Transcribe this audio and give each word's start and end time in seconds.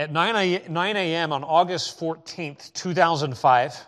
At 0.00 0.10
9 0.10 0.96
a.m. 0.96 1.30
on 1.30 1.44
August 1.44 2.00
14th, 2.00 2.72
2005, 2.72 3.86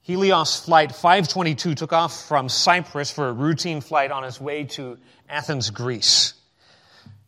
Helios 0.00 0.64
Flight 0.64 0.90
522 0.90 1.76
took 1.76 1.92
off 1.92 2.26
from 2.26 2.48
Cyprus 2.48 3.12
for 3.12 3.28
a 3.28 3.32
routine 3.32 3.80
flight 3.80 4.10
on 4.10 4.24
its 4.24 4.40
way 4.40 4.64
to 4.64 4.98
Athens, 5.28 5.70
Greece. 5.70 6.34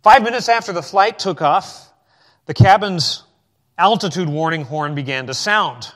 Five 0.02 0.24
minutes 0.24 0.48
after 0.48 0.72
the 0.72 0.82
flight 0.82 1.20
took 1.20 1.40
off, 1.40 1.88
the 2.46 2.54
cabin's 2.54 3.22
altitude 3.78 4.28
warning 4.28 4.64
horn 4.64 4.96
began 4.96 5.28
to 5.28 5.34
sound. 5.34 5.92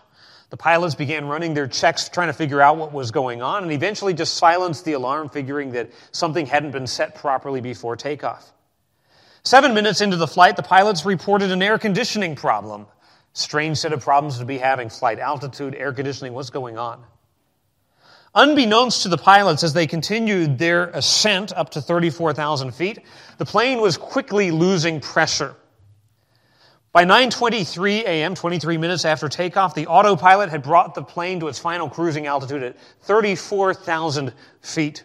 The 0.50 0.56
pilots 0.56 0.94
began 0.94 1.26
running 1.26 1.52
their 1.52 1.66
checks, 1.66 2.08
trying 2.08 2.28
to 2.28 2.32
figure 2.32 2.60
out 2.60 2.76
what 2.76 2.92
was 2.92 3.10
going 3.10 3.42
on, 3.42 3.64
and 3.64 3.72
eventually 3.72 4.14
just 4.14 4.34
silenced 4.34 4.84
the 4.84 4.92
alarm, 4.92 5.30
figuring 5.30 5.72
that 5.72 5.90
something 6.12 6.46
hadn't 6.46 6.70
been 6.70 6.86
set 6.86 7.16
properly 7.16 7.60
before 7.60 7.96
takeoff. 7.96 8.52
Seven 9.44 9.74
minutes 9.74 10.00
into 10.00 10.16
the 10.16 10.26
flight, 10.26 10.56
the 10.56 10.62
pilots 10.62 11.04
reported 11.04 11.50
an 11.50 11.62
air 11.62 11.76
conditioning 11.78 12.36
problem. 12.36 12.86
Strange 13.32 13.78
set 13.78 13.92
of 13.92 14.00
problems 14.00 14.38
to 14.38 14.44
be 14.44 14.58
having 14.58 14.88
flight 14.88 15.18
altitude, 15.18 15.74
air 15.74 15.92
conditioning, 15.92 16.32
what's 16.32 16.50
going 16.50 16.78
on? 16.78 17.02
Unbeknownst 18.34 19.02
to 19.02 19.08
the 19.08 19.18
pilots, 19.18 19.62
as 19.62 19.72
they 19.72 19.86
continued 19.86 20.58
their 20.58 20.84
ascent 20.90 21.52
up 21.54 21.70
to 21.70 21.82
34,000 21.82 22.72
feet, 22.72 23.00
the 23.38 23.44
plane 23.44 23.80
was 23.80 23.96
quickly 23.96 24.50
losing 24.50 25.00
pressure. 25.00 25.54
By 26.92 27.04
9:23 27.04 28.02
a.m., 28.02 28.34
23 28.34 28.76
minutes 28.76 29.04
after 29.04 29.28
takeoff, 29.28 29.74
the 29.74 29.86
autopilot 29.86 30.50
had 30.50 30.62
brought 30.62 30.94
the 30.94 31.02
plane 31.02 31.40
to 31.40 31.48
its 31.48 31.58
final 31.58 31.88
cruising 31.88 32.26
altitude 32.26 32.62
at 32.62 32.76
34,000 33.02 34.32
feet. 34.60 35.02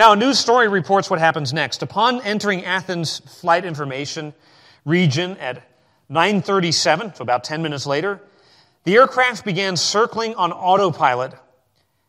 Now, 0.00 0.12
a 0.14 0.16
news 0.16 0.38
story 0.38 0.66
reports 0.66 1.10
what 1.10 1.18
happens 1.18 1.52
next. 1.52 1.82
Upon 1.82 2.22
entering 2.22 2.64
Athens 2.64 3.18
flight 3.18 3.66
information 3.66 4.32
region 4.86 5.36
at 5.36 5.62
9:37, 6.08 7.16
so 7.16 7.22
about 7.22 7.44
10 7.44 7.60
minutes 7.60 7.84
later, 7.84 8.18
the 8.84 8.96
aircraft 8.96 9.44
began 9.44 9.76
circling 9.76 10.34
on 10.36 10.52
autopilot 10.52 11.34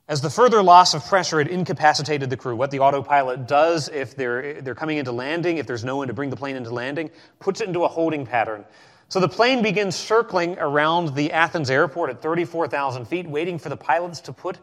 as 0.07 0.21
the 0.21 0.29
further 0.29 0.63
loss 0.63 0.93
of 0.93 1.05
pressure 1.05 1.39
had 1.39 1.49
incapacitated 1.49 2.29
the 2.29 2.37
crew, 2.37 2.55
what 2.55 2.71
the 2.71 2.79
autopilot 2.79 3.45
does 3.45 3.89
if 3.89 4.15
they're, 4.15 4.61
they're 4.61 4.73
coming 4.73 4.97
into 4.97 5.11
landing, 5.11 5.57
if 5.57 5.67
there's 5.67 5.83
no 5.83 5.97
one 5.97 6.07
to 6.07 6.13
bring 6.13 6.29
the 6.29 6.37
plane 6.37 6.55
into 6.55 6.69
landing, 6.69 7.11
puts 7.39 7.59
it 7.59 7.67
into 7.67 7.83
a 7.83 7.89
holding 7.89 8.25
pattern. 8.25 8.63
So 9.09 9.19
the 9.19 9.27
plane 9.27 9.61
begins 9.61 9.97
circling 9.97 10.57
around 10.59 11.13
the 11.15 11.33
Athens 11.33 11.69
airport 11.69 12.09
at 12.09 12.21
34,000 12.21 13.03
feet, 13.09 13.27
waiting 13.27 13.59
for 13.59 13.67
the 13.67 13.75
pilots 13.75 14.21
to 14.21 14.31
put 14.31 14.59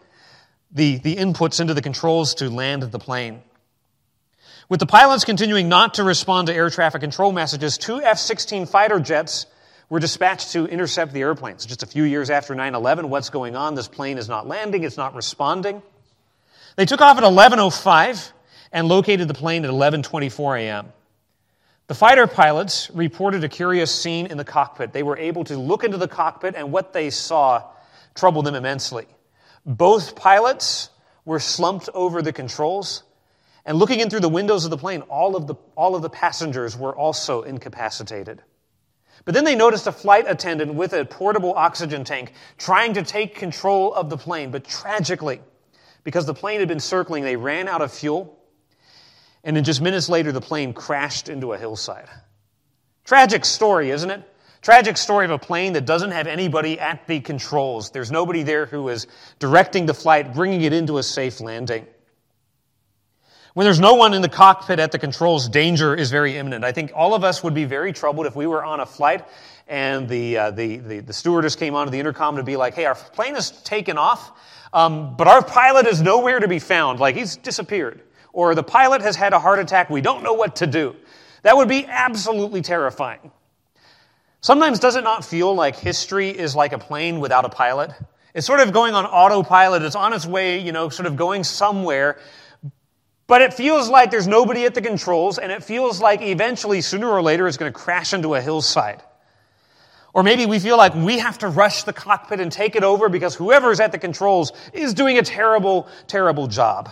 the, 0.72 0.98
the 0.98 1.16
inputs 1.16 1.60
into 1.60 1.74
the 1.74 1.82
controls 1.82 2.34
to 2.36 2.50
land 2.50 2.82
the 2.82 2.98
plane. 2.98 3.42
With 4.68 4.80
the 4.80 4.86
pilots 4.86 5.24
continuing 5.24 5.68
not 5.68 5.94
to 5.94 6.04
respond 6.04 6.48
to 6.48 6.54
air 6.54 6.68
traffic 6.68 7.00
control 7.00 7.32
messages, 7.32 7.78
two 7.78 8.02
F 8.02 8.18
16 8.18 8.66
fighter 8.66 9.00
jets 9.00 9.46
were 9.88 9.98
dispatched 9.98 10.52
to 10.52 10.66
intercept 10.66 11.12
the 11.14 11.20
airplanes. 11.20 11.64
Just 11.64 11.82
a 11.82 11.86
few 11.86 12.04
years 12.04 12.28
after 12.28 12.54
9 12.54 12.74
11, 12.74 13.08
what's 13.08 13.30
going 13.30 13.56
on? 13.56 13.74
This 13.74 13.88
plane 13.88 14.18
is 14.18 14.28
not 14.28 14.46
landing, 14.46 14.84
it's 14.84 14.98
not 14.98 15.14
responding. 15.14 15.82
They 16.76 16.84
took 16.84 17.00
off 17.00 17.16
at 17.16 17.24
11.05 17.24 18.32
and 18.70 18.88
located 18.88 19.26
the 19.26 19.34
plane 19.34 19.64
at 19.64 19.70
11.24 19.70 20.60
a.m. 20.60 20.92
The 21.86 21.94
fighter 21.94 22.26
pilots 22.26 22.90
reported 22.90 23.42
a 23.44 23.48
curious 23.48 23.92
scene 23.92 24.26
in 24.26 24.36
the 24.36 24.44
cockpit. 24.44 24.92
They 24.92 25.02
were 25.02 25.16
able 25.16 25.44
to 25.44 25.56
look 25.56 25.84
into 25.84 25.96
the 25.96 26.06
cockpit, 26.06 26.54
and 26.54 26.70
what 26.70 26.92
they 26.92 27.08
saw 27.08 27.64
troubled 28.14 28.44
them 28.44 28.54
immensely. 28.54 29.06
Both 29.64 30.16
pilots 30.16 30.90
were 31.24 31.38
slumped 31.38 31.88
over 31.94 32.22
the 32.22 32.32
controls, 32.32 33.02
and 33.64 33.78
looking 33.78 34.00
in 34.00 34.08
through 34.08 34.20
the 34.20 34.28
windows 34.28 34.64
of 34.64 34.70
the 34.70 34.78
plane, 34.78 35.02
all 35.02 35.36
of 35.36 35.46
the, 35.46 35.54
all 35.76 35.94
of 35.94 36.02
the 36.02 36.10
passengers 36.10 36.76
were 36.76 36.96
also 36.96 37.42
incapacitated. 37.42 38.42
But 39.24 39.34
then 39.34 39.44
they 39.44 39.54
noticed 39.54 39.86
a 39.86 39.92
flight 39.92 40.24
attendant 40.26 40.74
with 40.74 40.94
a 40.94 41.04
portable 41.04 41.52
oxygen 41.54 42.04
tank 42.04 42.32
trying 42.56 42.94
to 42.94 43.02
take 43.02 43.34
control 43.34 43.92
of 43.92 44.08
the 44.08 44.16
plane. 44.16 44.50
But 44.50 44.64
tragically, 44.64 45.40
because 46.02 46.24
the 46.24 46.32
plane 46.32 46.60
had 46.60 46.68
been 46.68 46.80
circling, 46.80 47.24
they 47.24 47.36
ran 47.36 47.68
out 47.68 47.82
of 47.82 47.92
fuel. 47.92 48.38
And 49.44 49.54
then 49.54 49.64
just 49.64 49.82
minutes 49.82 50.08
later, 50.08 50.32
the 50.32 50.40
plane 50.40 50.72
crashed 50.72 51.28
into 51.28 51.52
a 51.52 51.58
hillside. 51.58 52.08
Tragic 53.04 53.44
story, 53.44 53.90
isn't 53.90 54.10
it? 54.10 54.22
Tragic 54.60 54.96
story 54.96 55.24
of 55.24 55.30
a 55.30 55.38
plane 55.38 55.74
that 55.74 55.86
doesn't 55.86 56.10
have 56.10 56.26
anybody 56.26 56.80
at 56.80 57.06
the 57.06 57.20
controls. 57.20 57.90
There's 57.90 58.10
nobody 58.10 58.42
there 58.42 58.66
who 58.66 58.88
is 58.88 59.06
directing 59.38 59.86
the 59.86 59.94
flight, 59.94 60.34
bringing 60.34 60.62
it 60.62 60.72
into 60.72 60.98
a 60.98 61.02
safe 61.02 61.40
landing. 61.40 61.86
When 63.54 63.64
there's 63.64 63.80
no 63.80 63.94
one 63.94 64.14
in 64.14 64.22
the 64.22 64.28
cockpit 64.28 64.78
at 64.78 64.92
the 64.92 64.98
controls, 64.98 65.48
danger 65.48 65.94
is 65.94 66.10
very 66.10 66.36
imminent. 66.36 66.64
I 66.64 66.72
think 66.72 66.92
all 66.94 67.14
of 67.14 67.24
us 67.24 67.42
would 67.42 67.54
be 67.54 67.64
very 67.64 67.92
troubled 67.92 68.26
if 68.26 68.36
we 68.36 68.46
were 68.46 68.64
on 68.64 68.80
a 68.80 68.86
flight 68.86 69.26
and 69.68 70.08
the, 70.08 70.38
uh, 70.38 70.50
the, 70.50 70.76
the, 70.78 71.00
the, 71.00 71.12
stewardess 71.12 71.54
came 71.54 71.74
onto 71.74 71.90
the 71.90 71.98
intercom 71.98 72.36
to 72.36 72.42
be 72.42 72.56
like, 72.56 72.74
hey, 72.74 72.86
our 72.86 72.94
plane 72.94 73.34
has 73.34 73.50
taken 73.62 73.98
off, 73.98 74.32
um, 74.72 75.16
but 75.16 75.28
our 75.28 75.44
pilot 75.44 75.86
is 75.86 76.00
nowhere 76.00 76.40
to 76.40 76.48
be 76.48 76.58
found. 76.58 77.00
Like, 77.00 77.16
he's 77.16 77.36
disappeared. 77.36 78.02
Or 78.32 78.54
the 78.54 78.62
pilot 78.62 79.02
has 79.02 79.16
had 79.16 79.32
a 79.32 79.38
heart 79.38 79.58
attack. 79.58 79.90
We 79.90 80.00
don't 80.00 80.22
know 80.22 80.34
what 80.34 80.56
to 80.56 80.66
do. 80.66 80.96
That 81.42 81.56
would 81.56 81.68
be 81.68 81.84
absolutely 81.86 82.62
terrifying. 82.62 83.30
Sometimes 84.40 84.78
does 84.78 84.96
it 84.96 85.04
not 85.04 85.24
feel 85.24 85.54
like 85.54 85.76
history 85.76 86.30
is 86.30 86.54
like 86.54 86.72
a 86.72 86.78
plane 86.78 87.18
without 87.18 87.44
a 87.44 87.48
pilot? 87.48 87.90
It's 88.34 88.46
sort 88.46 88.60
of 88.60 88.72
going 88.72 88.94
on 88.94 89.04
autopilot. 89.04 89.82
It's 89.82 89.96
on 89.96 90.12
its 90.12 90.26
way, 90.26 90.58
you 90.58 90.70
know, 90.70 90.88
sort 90.88 91.06
of 91.06 91.16
going 91.16 91.42
somewhere. 91.42 92.18
But 93.26 93.42
it 93.42 93.52
feels 93.52 93.90
like 93.90 94.10
there's 94.10 94.28
nobody 94.28 94.64
at 94.64 94.74
the 94.74 94.80
controls, 94.80 95.38
and 95.38 95.52
it 95.52 95.62
feels 95.62 96.00
like 96.00 96.22
eventually, 96.22 96.80
sooner 96.80 97.08
or 97.08 97.20
later, 97.20 97.46
it's 97.46 97.56
going 97.56 97.70
to 97.70 97.78
crash 97.78 98.14
into 98.14 98.34
a 98.36 98.40
hillside. 98.40 99.02
Or 100.14 100.22
maybe 100.22 100.46
we 100.46 100.58
feel 100.58 100.76
like 100.76 100.94
we 100.94 101.18
have 101.18 101.36
to 101.38 101.48
rush 101.48 101.82
the 101.82 101.92
cockpit 101.92 102.40
and 102.40 102.50
take 102.50 102.74
it 102.74 102.84
over 102.84 103.08
because 103.08 103.34
whoever's 103.34 103.80
at 103.80 103.92
the 103.92 103.98
controls 103.98 104.52
is 104.72 104.94
doing 104.94 105.18
a 105.18 105.22
terrible, 105.22 105.88
terrible 106.06 106.46
job. 106.46 106.90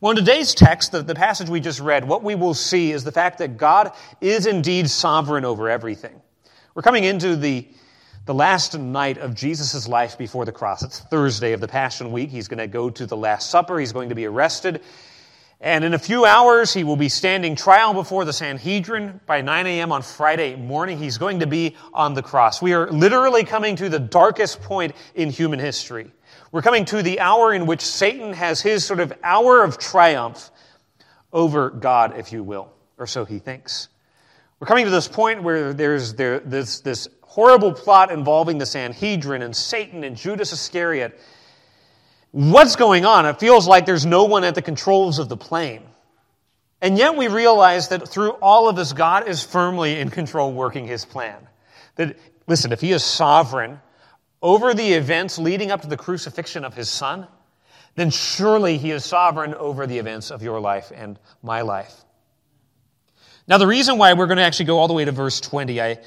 Well, 0.00 0.10
in 0.10 0.16
today's 0.16 0.54
text, 0.54 0.92
the, 0.92 1.02
the 1.02 1.14
passage 1.14 1.48
we 1.48 1.60
just 1.60 1.80
read, 1.80 2.06
what 2.06 2.22
we 2.22 2.34
will 2.34 2.54
see 2.54 2.92
is 2.92 3.02
the 3.02 3.12
fact 3.12 3.38
that 3.38 3.56
God 3.56 3.92
is 4.20 4.46
indeed 4.46 4.90
sovereign 4.90 5.44
over 5.44 5.70
everything. 5.70 6.20
We're 6.74 6.82
coming 6.82 7.04
into 7.04 7.36
the 7.36 7.66
the 8.26 8.34
last 8.34 8.76
night 8.76 9.18
of 9.18 9.34
Jesus' 9.34 9.86
life 9.86 10.18
before 10.18 10.44
the 10.44 10.52
cross. 10.52 10.82
It's 10.82 10.98
Thursday 10.98 11.52
of 11.52 11.60
the 11.60 11.68
Passion 11.68 12.10
Week. 12.10 12.28
He's 12.28 12.48
going 12.48 12.58
to 12.58 12.66
go 12.66 12.90
to 12.90 13.06
the 13.06 13.16
Last 13.16 13.50
Supper. 13.50 13.78
He's 13.78 13.92
going 13.92 14.08
to 14.08 14.16
be 14.16 14.26
arrested. 14.26 14.82
And 15.60 15.84
in 15.84 15.94
a 15.94 15.98
few 15.98 16.24
hours, 16.24 16.74
he 16.74 16.82
will 16.82 16.96
be 16.96 17.08
standing 17.08 17.54
trial 17.54 17.94
before 17.94 18.24
the 18.24 18.32
Sanhedrin. 18.32 19.20
By 19.26 19.42
9 19.42 19.66
a.m. 19.68 19.92
on 19.92 20.02
Friday 20.02 20.56
morning, 20.56 20.98
he's 20.98 21.18
going 21.18 21.38
to 21.40 21.46
be 21.46 21.76
on 21.94 22.14
the 22.14 22.22
cross. 22.22 22.60
We 22.60 22.74
are 22.74 22.90
literally 22.90 23.44
coming 23.44 23.76
to 23.76 23.88
the 23.88 24.00
darkest 24.00 24.60
point 24.60 24.94
in 25.14 25.30
human 25.30 25.60
history. 25.60 26.10
We're 26.52 26.62
coming 26.62 26.84
to 26.86 27.02
the 27.02 27.20
hour 27.20 27.52
in 27.52 27.66
which 27.66 27.82
Satan 27.82 28.32
has 28.32 28.60
his 28.60 28.84
sort 28.84 29.00
of 29.00 29.12
hour 29.22 29.62
of 29.62 29.78
triumph 29.78 30.50
over 31.32 31.70
God, 31.70 32.18
if 32.18 32.32
you 32.32 32.42
will, 32.42 32.72
or 32.98 33.06
so 33.06 33.24
he 33.24 33.38
thinks. 33.38 33.88
We're 34.60 34.66
coming 34.66 34.84
to 34.84 34.90
this 34.90 35.08
point 35.08 35.42
where 35.42 35.74
there's 35.74 36.14
there, 36.14 36.40
this, 36.40 36.80
this 36.80 37.08
horrible 37.22 37.72
plot 37.72 38.10
involving 38.10 38.58
the 38.58 38.66
Sanhedrin 38.66 39.42
and 39.42 39.54
Satan 39.54 40.04
and 40.04 40.16
Judas 40.16 40.52
Iscariot. 40.52 41.20
What's 42.30 42.76
going 42.76 43.04
on? 43.04 43.26
It 43.26 43.38
feels 43.38 43.68
like 43.68 43.84
there's 43.84 44.06
no 44.06 44.24
one 44.24 44.44
at 44.44 44.54
the 44.54 44.62
controls 44.62 45.18
of 45.18 45.28
the 45.28 45.36
plane. 45.36 45.82
And 46.80 46.96
yet 46.96 47.16
we 47.16 47.28
realize 47.28 47.88
that 47.88 48.08
through 48.08 48.30
all 48.32 48.68
of 48.68 48.76
this, 48.76 48.92
God 48.92 49.28
is 49.28 49.42
firmly 49.42 49.98
in 49.98 50.10
control, 50.10 50.52
working 50.52 50.86
his 50.86 51.04
plan. 51.04 51.46
That, 51.96 52.16
listen, 52.46 52.72
if 52.72 52.80
he 52.80 52.92
is 52.92 53.02
sovereign 53.02 53.80
over 54.42 54.74
the 54.74 54.92
events 54.92 55.38
leading 55.38 55.70
up 55.70 55.82
to 55.82 55.88
the 55.88 55.96
crucifixion 55.96 56.64
of 56.64 56.74
his 56.74 56.88
son, 56.88 57.26
then 57.94 58.10
surely 58.10 58.78
he 58.78 58.90
is 58.90 59.04
sovereign 59.04 59.54
over 59.54 59.86
the 59.86 59.98
events 59.98 60.30
of 60.30 60.42
your 60.42 60.60
life 60.60 60.92
and 60.94 61.18
my 61.42 61.62
life. 61.62 62.04
Now, 63.48 63.58
the 63.58 63.66
reason 63.66 63.96
why 63.96 64.12
we're 64.12 64.26
going 64.26 64.38
to 64.38 64.42
actually 64.42 64.66
go 64.66 64.78
all 64.78 64.88
the 64.88 64.94
way 64.94 65.04
to 65.04 65.12
verse 65.12 65.40
20, 65.40 65.80
I 65.80 65.98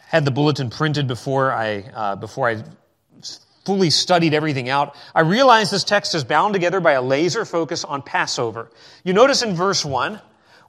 had 0.00 0.24
the 0.24 0.30
bulletin 0.30 0.68
printed 0.68 1.06
before 1.06 1.52
I, 1.52 1.78
uh, 1.94 2.16
before 2.16 2.48
I 2.48 2.62
fully 3.64 3.90
studied 3.90 4.34
everything 4.34 4.68
out, 4.68 4.96
I 5.14 5.20
realized 5.20 5.72
this 5.72 5.84
text 5.84 6.14
is 6.14 6.24
bound 6.24 6.52
together 6.52 6.80
by 6.80 6.92
a 6.92 7.02
laser 7.02 7.44
focus 7.44 7.84
on 7.84 8.02
Passover. 8.02 8.70
You 9.04 9.12
notice 9.12 9.42
in 9.42 9.54
verse 9.54 9.84
1, 9.84 10.20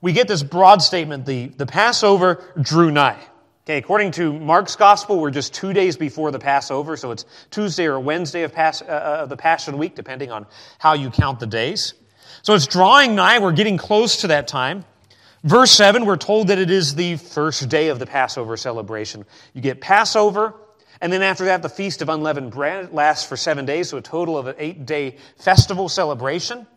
we 0.01 0.13
get 0.13 0.27
this 0.27 0.43
broad 0.43 0.81
statement 0.81 1.25
the, 1.25 1.47
the 1.47 1.65
Passover 1.65 2.43
drew 2.61 2.91
nigh. 2.91 3.19
Okay, 3.65 3.77
according 3.77 4.11
to 4.11 4.33
Mark's 4.33 4.75
gospel, 4.75 5.21
we're 5.21 5.31
just 5.31 5.53
two 5.53 5.71
days 5.71 5.95
before 5.95 6.31
the 6.31 6.39
Passover, 6.39 6.97
so 6.97 7.11
it's 7.11 7.23
Tuesday 7.49 7.85
or 7.85 7.97
Wednesday 7.97 8.43
of, 8.43 8.53
Pas- 8.53 8.81
uh, 8.81 9.19
of 9.21 9.29
the 9.29 9.37
Passion 9.37 9.77
Week, 9.77 9.95
depending 9.95 10.33
on 10.33 10.45
how 10.79 10.95
you 10.95 11.09
count 11.09 11.39
the 11.39 11.47
days. 11.47 11.93
So 12.41 12.55
it's 12.55 12.67
drawing 12.67 13.15
nigh, 13.15 13.39
we're 13.39 13.53
getting 13.53 13.77
close 13.77 14.17
to 14.17 14.27
that 14.27 14.49
time. 14.49 14.83
Verse 15.45 15.71
7, 15.71 16.05
we're 16.05 16.17
told 16.17 16.49
that 16.49 16.59
it 16.59 16.69
is 16.69 16.95
the 16.95 17.15
first 17.15 17.69
day 17.69 17.87
of 17.87 17.99
the 17.99 18.05
Passover 18.05 18.57
celebration. 18.57 19.23
You 19.53 19.61
get 19.61 19.79
Passover, 19.79 20.55
and 20.99 21.13
then 21.13 21.21
after 21.21 21.45
that, 21.45 21.61
the 21.61 21.69
Feast 21.69 22.01
of 22.01 22.09
Unleavened 22.09 22.51
Bread 22.51 22.91
lasts 22.91 23.25
for 23.25 23.37
seven 23.37 23.63
days, 23.63 23.87
so 23.87 23.97
a 23.97 24.01
total 24.01 24.37
of 24.37 24.47
an 24.47 24.55
eight 24.57 24.85
day 24.85 25.15
festival 25.37 25.87
celebration. 25.87 26.67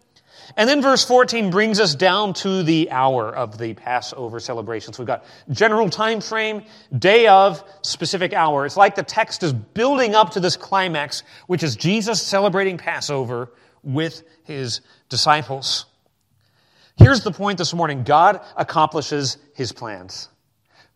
And 0.56 0.68
then 0.68 0.80
verse 0.80 1.04
14 1.04 1.50
brings 1.50 1.80
us 1.80 1.94
down 1.94 2.34
to 2.34 2.62
the 2.62 2.90
hour 2.90 3.34
of 3.34 3.58
the 3.58 3.74
Passover 3.74 4.38
celebration. 4.38 4.92
So 4.92 5.02
we've 5.02 5.06
got 5.08 5.24
general 5.50 5.90
time 5.90 6.20
frame, 6.20 6.62
day 6.96 7.26
of, 7.26 7.64
specific 7.82 8.32
hour. 8.32 8.64
It's 8.66 8.76
like 8.76 8.94
the 8.94 9.02
text 9.02 9.42
is 9.42 9.52
building 9.52 10.14
up 10.14 10.30
to 10.32 10.40
this 10.40 10.56
climax, 10.56 11.24
which 11.46 11.62
is 11.62 11.74
Jesus 11.74 12.22
celebrating 12.22 12.78
Passover 12.78 13.52
with 13.82 14.22
his 14.44 14.82
disciples. 15.08 15.86
Here's 16.96 17.22
the 17.22 17.32
point 17.32 17.58
this 17.58 17.74
morning 17.74 18.04
God 18.04 18.40
accomplishes 18.56 19.38
his 19.54 19.72
plans. 19.72 20.28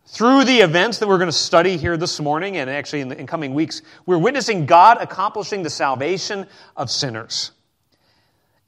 Through 0.07 0.45
the 0.45 0.59
events 0.59 0.97
that 0.99 1.07
we're 1.07 1.19
going 1.19 1.29
to 1.29 1.31
study 1.31 1.77
here 1.77 1.95
this 1.95 2.19
morning 2.19 2.57
and 2.57 2.69
actually 2.69 3.01
in 3.01 3.07
the 3.09 3.19
in 3.19 3.27
coming 3.27 3.53
weeks, 3.53 3.81
we're 4.05 4.17
witnessing 4.17 4.65
God 4.65 4.97
accomplishing 4.99 5.63
the 5.63 5.69
salvation 5.69 6.47
of 6.75 6.89
sinners 6.89 7.51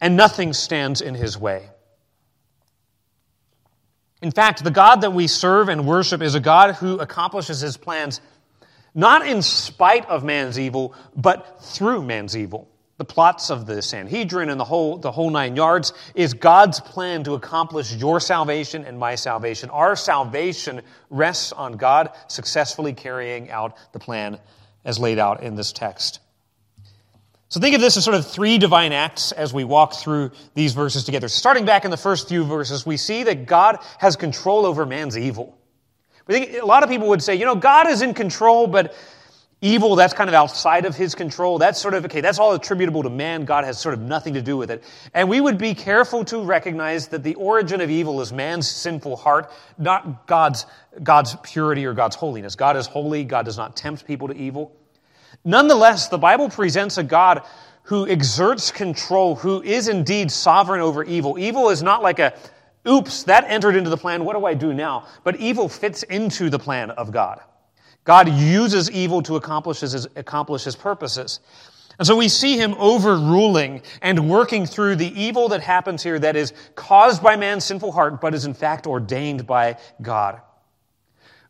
and 0.03 0.17
nothing 0.17 0.51
stands 0.51 0.99
in 0.99 1.15
his 1.15 1.37
way. 1.37 1.69
In 4.21 4.31
fact, 4.31 4.61
the 4.61 4.69
God 4.69 4.99
that 4.99 5.13
we 5.13 5.27
serve 5.27 5.69
and 5.69 5.87
worship 5.87 6.21
is 6.21 6.35
a 6.35 6.41
God 6.41 6.75
who 6.75 6.99
accomplishes 6.99 7.61
his 7.61 7.77
plans 7.77 8.19
not 8.93 9.25
in 9.25 9.41
spite 9.41 10.05
of 10.09 10.25
man's 10.25 10.59
evil, 10.59 10.93
but 11.15 11.63
through 11.63 12.03
man's 12.03 12.35
evil. 12.35 12.69
The 12.97 13.05
plots 13.05 13.49
of 13.49 13.65
the 13.65 13.81
Sanhedrin 13.81 14.49
and 14.49 14.59
the 14.59 14.65
whole, 14.65 14.97
the 14.97 15.11
whole 15.11 15.29
nine 15.29 15.55
yards 15.55 15.93
is 16.15 16.33
God's 16.33 16.81
plan 16.81 17.23
to 17.23 17.35
accomplish 17.35 17.93
your 17.93 18.19
salvation 18.19 18.83
and 18.83 18.99
my 18.99 19.15
salvation. 19.15 19.69
Our 19.69 19.95
salvation 19.95 20.81
rests 21.11 21.53
on 21.53 21.77
God 21.77 22.11
successfully 22.27 22.91
carrying 22.91 23.49
out 23.49 23.77
the 23.93 23.99
plan 23.99 24.37
as 24.83 24.99
laid 24.99 25.17
out 25.17 25.43
in 25.43 25.55
this 25.55 25.71
text. 25.71 26.19
So 27.53 27.59
think 27.59 27.75
of 27.75 27.81
this 27.81 27.97
as 27.97 28.03
sort 28.03 28.15
of 28.15 28.25
three 28.25 28.57
divine 28.57 28.93
acts 28.93 29.31
as 29.31 29.53
we 29.53 29.63
walk 29.63 29.93
through 29.93 30.31
these 30.55 30.73
verses 30.73 31.03
together. 31.03 31.27
Starting 31.27 31.65
back 31.65 31.85
in 31.85 31.91
the 31.91 31.97
first 31.97 32.27
few 32.27 32.43
verses, 32.43 32.83
we 32.83 32.97
see 32.97 33.21
that 33.21 33.45
God 33.45 33.77
has 33.99 34.15
control 34.15 34.65
over 34.65 34.87
man's 34.87 35.15
evil. 35.15 35.55
We 36.25 36.33
think 36.33 36.59
a 36.59 36.65
lot 36.65 36.81
of 36.81 36.89
people 36.89 37.09
would 37.09 37.21
say, 37.21 37.35
you 37.35 37.45
know, 37.45 37.53
God 37.53 37.87
is 37.87 38.01
in 38.01 38.15
control, 38.15 38.65
but 38.65 38.95
evil, 39.61 39.95
that's 39.95 40.15
kind 40.15 40.31
of 40.31 40.33
outside 40.33 40.85
of 40.85 40.95
his 40.95 41.13
control. 41.13 41.59
That's 41.59 41.79
sort 41.79 41.93
of, 41.93 42.05
okay, 42.05 42.21
that's 42.21 42.39
all 42.39 42.53
attributable 42.53 43.03
to 43.03 43.11
man. 43.11 43.45
God 43.45 43.65
has 43.65 43.77
sort 43.77 43.93
of 43.93 44.01
nothing 44.01 44.33
to 44.33 44.41
do 44.41 44.57
with 44.57 44.71
it. 44.71 44.83
And 45.13 45.29
we 45.29 45.39
would 45.39 45.59
be 45.59 45.75
careful 45.75 46.25
to 46.25 46.41
recognize 46.43 47.09
that 47.09 47.21
the 47.21 47.35
origin 47.35 47.81
of 47.81 47.91
evil 47.91 48.19
is 48.21 48.33
man's 48.33 48.67
sinful 48.67 49.15
heart, 49.15 49.51
not 49.77 50.25
God's, 50.25 50.65
God's 51.03 51.35
purity 51.43 51.85
or 51.85 51.93
God's 51.93 52.15
holiness. 52.15 52.55
God 52.55 52.77
is 52.77 52.87
holy. 52.87 53.23
God 53.23 53.45
does 53.45 53.57
not 53.57 53.75
tempt 53.75 54.07
people 54.07 54.29
to 54.29 54.33
evil. 54.35 54.75
Nonetheless, 55.45 56.07
the 56.07 56.17
Bible 56.17 56.49
presents 56.49 56.97
a 56.97 57.03
God 57.03 57.43
who 57.83 58.07
exerts 58.07 58.71
control, 58.71 59.35
who 59.35 59.61
is 59.61 59.89
indeed 59.89 60.31
sovereign 60.31 60.79
over 60.79 61.03
evil. 61.03 61.37
Evil 61.37 61.69
is 61.69 61.83
not 61.83 62.01
like 62.01 62.19
a, 62.19 62.33
oops, 62.87 63.23
that 63.23 63.43
entered 63.47 63.75
into 63.75 63.89
the 63.89 63.97
plan, 63.97 64.23
what 64.23 64.37
do 64.37 64.45
I 64.45 64.53
do 64.53 64.73
now? 64.73 65.07
But 65.23 65.35
evil 65.37 65.67
fits 65.67 66.03
into 66.03 66.49
the 66.49 66.59
plan 66.59 66.91
of 66.91 67.11
God. 67.11 67.41
God 68.05 68.29
uses 68.29 68.89
evil 68.91 69.21
to 69.23 69.35
accomplish 69.35 69.81
his, 69.81 70.07
accomplish 70.15 70.63
his 70.63 70.75
purposes. 70.75 71.41
And 71.99 72.07
so 72.07 72.15
we 72.15 72.27
see 72.27 72.57
him 72.57 72.73
overruling 72.77 73.81
and 74.01 74.29
working 74.29 74.65
through 74.65 74.95
the 74.95 75.21
evil 75.21 75.49
that 75.49 75.61
happens 75.61 76.01
here 76.01 76.19
that 76.19 76.35
is 76.35 76.53
caused 76.75 77.21
by 77.21 77.35
man's 77.35 77.65
sinful 77.65 77.91
heart, 77.91 78.19
but 78.19 78.33
is 78.33 78.45
in 78.45 78.53
fact 78.53 78.87
ordained 78.87 79.45
by 79.45 79.77
God. 80.01 80.41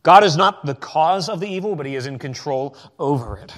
God 0.02 0.24
is 0.24 0.36
not 0.36 0.66
the 0.66 0.76
cause 0.76 1.30
of 1.30 1.40
the 1.40 1.48
evil, 1.48 1.76
but 1.76 1.86
he 1.86 1.96
is 1.96 2.08
in 2.08 2.20
control 2.20 2.76
over 3.00 3.38
it. 3.38 3.54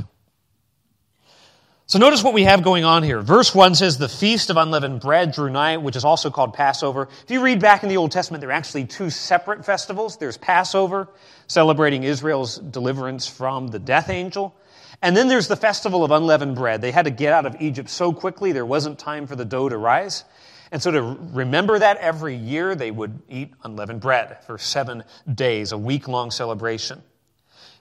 So 1.87 1.99
notice 1.99 2.23
what 2.23 2.33
we 2.33 2.45
have 2.45 2.63
going 2.63 2.83
on 2.83 3.03
here. 3.03 3.21
Verse 3.21 3.53
1 3.53 3.75
says, 3.75 3.99
The 3.99 4.09
feast 4.09 4.49
of 4.49 4.57
unleavened 4.57 5.01
bread 5.01 5.31
drew 5.31 5.51
nigh, 5.51 5.77
which 5.77 5.95
is 5.95 6.03
also 6.03 6.31
called 6.31 6.55
Passover. 6.55 7.07
If 7.23 7.29
you 7.29 7.43
read 7.43 7.61
back 7.61 7.83
in 7.83 7.89
the 7.89 7.97
Old 7.97 8.11
Testament, 8.11 8.41
there 8.41 8.49
are 8.49 8.53
actually 8.53 8.85
two 8.85 9.11
separate 9.11 9.63
festivals. 9.63 10.17
There's 10.17 10.35
Passover, 10.35 11.07
celebrating 11.45 12.01
Israel's 12.01 12.57
deliverance 12.57 13.27
from 13.27 13.67
the 13.67 13.77
death 13.77 14.09
angel. 14.09 14.55
And 15.03 15.15
then 15.15 15.27
there's 15.27 15.47
the 15.47 15.55
festival 15.55 16.03
of 16.03 16.09
unleavened 16.09 16.55
bread. 16.55 16.81
They 16.81 16.91
had 16.91 17.05
to 17.05 17.11
get 17.11 17.33
out 17.33 17.45
of 17.45 17.61
Egypt 17.61 17.91
so 17.91 18.11
quickly, 18.11 18.51
there 18.51 18.65
wasn't 18.65 18.97
time 18.97 19.27
for 19.27 19.35
the 19.35 19.45
dough 19.45 19.69
to 19.69 19.77
rise. 19.77 20.23
And 20.71 20.81
so 20.81 20.89
to 20.89 21.03
remember 21.33 21.77
that 21.77 21.97
every 21.97 22.35
year, 22.35 22.73
they 22.73 22.89
would 22.89 23.21
eat 23.29 23.53
unleavened 23.63 24.01
bread 24.01 24.43
for 24.47 24.57
seven 24.57 25.03
days, 25.31 25.71
a 25.71 25.77
week 25.77 26.07
long 26.07 26.31
celebration. 26.31 27.03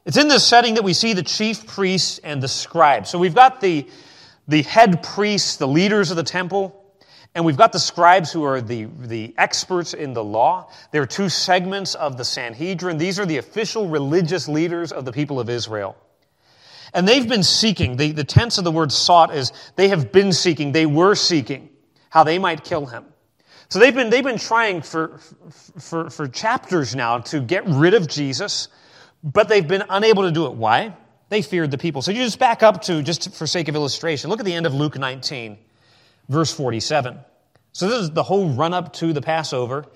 It's 0.04 0.18
in 0.18 0.28
this 0.28 0.46
setting 0.46 0.74
that 0.74 0.84
we 0.84 0.92
see 0.92 1.14
the 1.14 1.22
chief 1.22 1.66
priests 1.66 2.18
and 2.18 2.42
the 2.42 2.48
scribes. 2.48 3.08
So 3.08 3.18
we've 3.18 3.34
got 3.34 3.60
the, 3.60 3.88
the 4.46 4.62
head 4.62 5.02
priests, 5.02 5.56
the 5.56 5.68
leaders 5.68 6.10
of 6.10 6.16
the 6.16 6.22
temple, 6.22 6.80
and 7.34 7.44
we've 7.44 7.56
got 7.56 7.72
the 7.72 7.78
scribes 7.78 8.30
who 8.30 8.44
are 8.44 8.60
the, 8.60 8.84
the 8.84 9.34
experts 9.38 9.94
in 9.94 10.12
the 10.12 10.22
law. 10.22 10.70
There 10.92 11.02
are 11.02 11.06
two 11.06 11.28
segments 11.28 11.94
of 11.94 12.16
the 12.16 12.24
Sanhedrin. 12.24 12.98
These 12.98 13.18
are 13.18 13.26
the 13.26 13.38
official 13.38 13.88
religious 13.88 14.46
leaders 14.46 14.92
of 14.92 15.04
the 15.04 15.12
people 15.12 15.40
of 15.40 15.48
Israel. 15.48 15.96
And 16.92 17.08
they've 17.08 17.28
been 17.28 17.42
seeking, 17.42 17.96
the, 17.96 18.12
the 18.12 18.24
tense 18.24 18.58
of 18.58 18.64
the 18.64 18.70
word 18.70 18.92
sought 18.92 19.34
is 19.34 19.52
they 19.74 19.88
have 19.88 20.12
been 20.12 20.32
seeking, 20.32 20.70
they 20.70 20.86
were 20.86 21.16
seeking 21.16 21.70
how 22.10 22.22
they 22.22 22.38
might 22.38 22.62
kill 22.62 22.86
him. 22.86 23.06
So 23.68 23.80
they've 23.80 23.94
been, 23.94 24.10
they've 24.10 24.22
been 24.22 24.38
trying 24.38 24.82
for, 24.82 25.18
for, 25.80 26.10
for 26.10 26.28
chapters 26.28 26.94
now 26.94 27.18
to 27.18 27.40
get 27.40 27.66
rid 27.66 27.94
of 27.94 28.06
Jesus 28.06 28.68
but 29.24 29.48
they've 29.48 29.66
been 29.66 29.84
unable 29.88 30.24
to 30.24 30.30
do 30.30 30.46
it. 30.46 30.52
Why? 30.52 30.94
They 31.30 31.40
feared 31.40 31.70
the 31.70 31.78
people. 31.78 32.02
So 32.02 32.10
you 32.10 32.22
just 32.22 32.38
back 32.38 32.62
up 32.62 32.82
to, 32.82 33.02
just 33.02 33.34
for 33.34 33.46
sake 33.46 33.68
of 33.68 33.74
illustration, 33.74 34.28
look 34.28 34.38
at 34.38 34.46
the 34.46 34.52
end 34.52 34.66
of 34.66 34.74
Luke 34.74 34.98
19, 34.98 35.58
verse 36.28 36.52
47. 36.52 37.18
So 37.72 37.88
this 37.88 38.02
is 38.02 38.10
the 38.10 38.22
whole 38.22 38.50
run 38.50 38.74
up 38.74 38.92
to 38.94 39.14
the 39.14 39.22
Passover. 39.22 39.86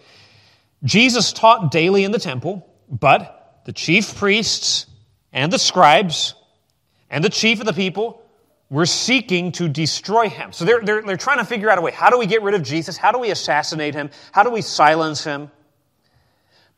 Jesus 0.83 1.33
taught 1.33 1.71
daily 1.71 2.05
in 2.05 2.11
the 2.11 2.19
temple, 2.19 2.67
but 2.89 3.63
the 3.67 3.73
chief 3.73 4.17
priests 4.17 4.87
and 5.33 5.53
the 5.53 5.59
scribes 5.59 6.35
and 7.11 7.23
the 7.23 7.29
chief 7.29 7.61
of 7.61 7.67
the 7.67 7.73
people 7.75 8.23
were 8.71 8.87
seeking 8.87 9.53
to 9.53 9.69
destroy 9.69 10.29
him. 10.29 10.53
So 10.53 10.65
they're, 10.65 10.81
they're, 10.81 11.03
they're 11.03 11.17
trying 11.17 11.39
to 11.39 11.45
figure 11.45 11.71
out 11.71 11.79
a 11.79 11.81
way. 11.81 11.91
How 11.91 12.11
do 12.11 12.19
we 12.19 12.27
get 12.27 12.43
rid 12.43 12.55
of 12.55 12.63
Jesus? 12.63 12.97
How 12.97 13.13
do 13.13 13.19
we 13.19 13.31
assassinate 13.31 13.95
him? 13.95 14.11
How 14.33 14.43
do 14.43 14.51
we 14.51 14.63
silence 14.63 15.25
him? 15.25 15.51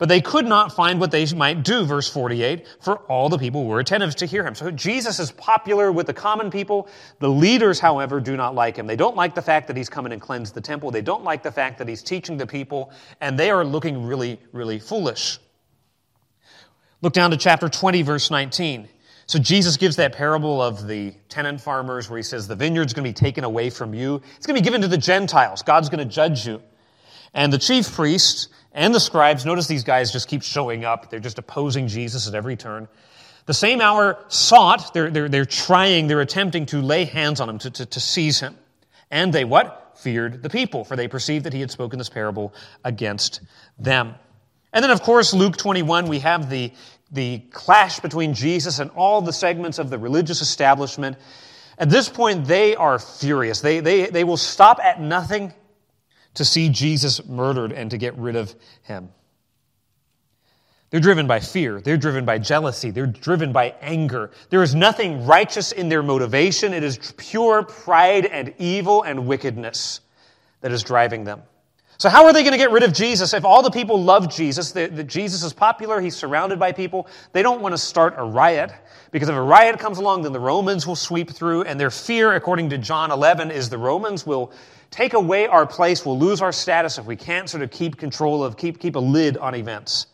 But 0.00 0.08
they 0.08 0.23
could 0.23 0.47
not 0.47 0.75
find 0.75 0.99
what 0.99 1.11
they 1.11 1.26
might 1.35 1.62
do, 1.62 1.85
verse 1.85 2.08
48, 2.08 2.67
for 2.81 2.97
all 3.00 3.29
the 3.29 3.37
people 3.37 3.67
were 3.67 3.81
attentive 3.81 4.17
to 4.17 4.26
hear 4.26 4.43
him. 4.43 4.55
So 4.55 4.70
Jesus 4.70 5.20
is 5.20 5.31
popular 5.31 5.93
with 5.93 6.06
the 6.06 6.14
common 6.14 6.50
people. 6.50 6.88
The 7.19 7.29
leaders, 7.29 7.79
however, 7.79 8.19
do 8.19 8.35
not 8.35 8.55
like 8.55 8.76
him. 8.76 8.87
They 8.87 8.97
don't 8.97 9.14
like 9.14 9.35
the 9.35 9.43
fact 9.43 9.69
that 9.69 9.76
he's 9.76 9.91
coming 9.91 10.14
and 10.14 10.20
cleansed 10.20 10.55
the 10.55 10.62
temple. 10.62 10.91
They 10.91 11.02
don't 11.02 11.23
like 11.23 11.43
the 11.43 11.52
fact 11.52 11.76
that 11.79 11.87
he's 11.87 12.02
teaching 12.02 12.38
the 12.38 12.47
people, 12.47 12.93
and 13.20 13.38
they 13.38 13.50
are 13.50 13.62
looking 13.62 14.07
really, 14.07 14.40
really 14.52 14.78
foolish. 14.78 15.38
Look 17.02 17.12
down 17.12 17.30
to 17.33 17.37
chapter 17.37 17.69
20, 17.69 18.00
verse 18.00 18.30
19. 18.30 18.88
So 19.26 19.38
Jesus 19.38 19.76
gives 19.76 19.97
that 19.97 20.14
parable 20.14 20.62
of 20.62 20.87
the 20.87 21.12
tenant 21.28 21.61
farmers 21.61 22.09
where 22.09 22.16
he 22.16 22.23
says, 22.23 22.49
The 22.49 22.57
vineyard's 22.57 22.95
going 22.95 23.04
to 23.04 23.11
be 23.11 23.26
taken 23.26 23.45
away 23.45 23.69
from 23.69 23.92
you. 23.92 24.23
It's 24.38 24.47
going 24.47 24.57
to 24.57 24.62
be 24.62 24.64
given 24.64 24.80
to 24.80 24.88
the 24.88 24.97
Gentiles. 24.97 25.61
God's 25.61 25.90
going 25.90 25.99
to 25.99 26.11
judge 26.11 26.47
you. 26.47 26.62
And 27.35 27.52
the 27.52 27.59
chief 27.59 27.92
priests 27.92 28.49
and 28.73 28.95
the 28.95 29.00
scribes, 29.00 29.45
notice 29.45 29.67
these 29.67 29.85
guys 29.85 30.12
just 30.12 30.29
keep 30.29 30.43
showing 30.43 30.85
up. 30.85 31.11
They're 31.11 31.21
just 31.21 31.39
opposing 31.39 31.89
Jesus 31.89 32.29
at 32.29 32.35
every 32.35 32.57
turn. 32.57 32.89
The 33.47 33.55
same 33.55 33.81
hour 33.81 34.25
sought, 34.29 34.95
they're, 34.95 35.11
they're, 35.11 35.29
they're 35.29 35.45
trying, 35.45 36.07
they're 36.07 36.21
attempting 36.21 36.67
to 36.67 36.81
lay 36.81 37.05
hands 37.05 37.41
on 37.41 37.49
him, 37.49 37.59
to, 37.59 37.71
to, 37.71 37.87
to 37.87 38.00
seize 38.00 38.39
him. 38.39 38.57
And 39.11 39.33
they 39.33 39.45
what? 39.45 39.99
Feared 39.99 40.43
the 40.43 40.50
people, 40.50 40.85
for 40.85 40.97
they 40.97 41.09
perceived 41.09 41.47
that 41.47 41.53
he 41.53 41.61
had 41.61 41.71
spoken 41.71 41.99
this 41.99 42.09
parable 42.09 42.55
against 42.85 43.41
them. 43.79 44.15
And 44.73 44.85
then, 44.85 44.91
of 44.93 45.03
course, 45.03 45.35
Luke 45.35 45.57
21, 45.57 46.07
we 46.07 46.21
have 46.21 46.49
the, 46.49 46.73
the 47.11 47.41
clash 47.50 47.99
between 48.00 48.35
Jesus 48.35 48.79
and 48.79 48.91
all 48.93 49.21
the 49.21 49.33
segments 49.33 49.79
of 49.79 49.91
the 49.91 49.99
religious 49.99 50.41
establishment. 50.43 51.17
At 51.77 51.91
this 51.91 52.09
point, 52.09 52.47
they 52.47 52.77
are 52.77 52.99
furious. 52.99 53.61
They, 53.61 53.81
they, 53.81 54.07
they 54.07 54.23
will 54.23 54.37
stop 54.37 54.79
at 54.79 55.00
nothing 55.00 55.53
to 56.35 56.45
see 56.45 56.69
Jesus 56.69 57.27
murdered 57.27 57.73
and 57.73 57.91
to 57.91 57.99
get 57.99 58.17
rid 58.17 58.37
of 58.37 58.55
him. 58.83 59.11
They're 60.91 61.01
driven 61.01 61.29
by 61.29 61.39
fear. 61.39 61.81
They're 61.81 61.97
driven 61.97 62.25
by 62.25 62.39
jealousy. 62.39 62.91
They're 62.91 63.07
driven 63.07 63.53
by 63.53 63.75
anger. 63.81 64.33
There 64.51 64.63
is 64.63 64.75
nothing 64.75 65.25
righteous 65.25 65.71
in 65.71 65.89
their 65.89 66.03
motivation. 66.03 66.75
It 66.75 66.83
is 66.83 67.13
pure 67.17 67.63
pride 67.63 68.27
and 68.27 68.55
evil 68.59 69.03
and 69.03 69.27
wickedness 69.27 70.01
that 70.63 70.73
is 70.73 70.83
driving 70.83 71.25
them. 71.25 71.43
So, 72.00 72.09
how 72.09 72.25
are 72.25 72.33
they 72.33 72.40
going 72.45 72.52
to 72.52 72.59
get 72.59 72.71
rid 72.71 72.83
of 72.83 72.95
Jesus 72.95 73.35
if 73.35 73.45
all 73.45 73.62
the 73.62 73.71
people 73.71 74.02
love 74.02 74.35
Jesus? 74.35 74.73
The, 74.73 74.87
the, 74.87 75.04
Jesus 75.04 75.42
is 75.42 75.52
popular. 75.52 76.00
He's 76.00 76.16
surrounded 76.16 76.59
by 76.59 76.73
people. 76.73 77.07
They 77.35 77.42
don't 77.42 77.61
want 77.61 77.75
to 77.75 77.78
start 77.78 78.14
a 78.16 78.25
riot 78.25 78.73
because 79.11 79.28
if 79.28 79.35
a 79.35 79.42
riot 79.42 79.78
comes 79.78 79.99
along, 79.99 80.23
then 80.23 80.33
the 80.33 80.40
Romans 80.40 80.87
will 80.87 80.97
sweep 80.97 81.28
through. 81.28 81.64
And 81.64 81.78
their 81.78 81.90
fear, 81.90 82.33
according 82.33 82.71
to 82.71 82.78
John 82.78 83.11
11, 83.11 83.50
is 83.50 83.69
the 83.69 83.76
Romans 83.76 84.25
will 84.25 84.50
take 84.90 85.12
away 85.12 85.47
our 85.47 85.66
place, 85.66 86.07
we'll 86.07 86.19
lose 86.19 86.40
our 86.40 86.52
status 86.52 86.97
if 86.97 87.04
we 87.04 87.16
can't 87.16 87.50
sort 87.50 87.62
of 87.62 87.71
keep 87.71 87.99
control 87.99 88.42
of, 88.42 88.57
keep, 88.57 88.80
keep 88.80 88.97
a 88.97 88.99
lid 88.99 89.37
on 89.37 89.54
events. 89.54 90.07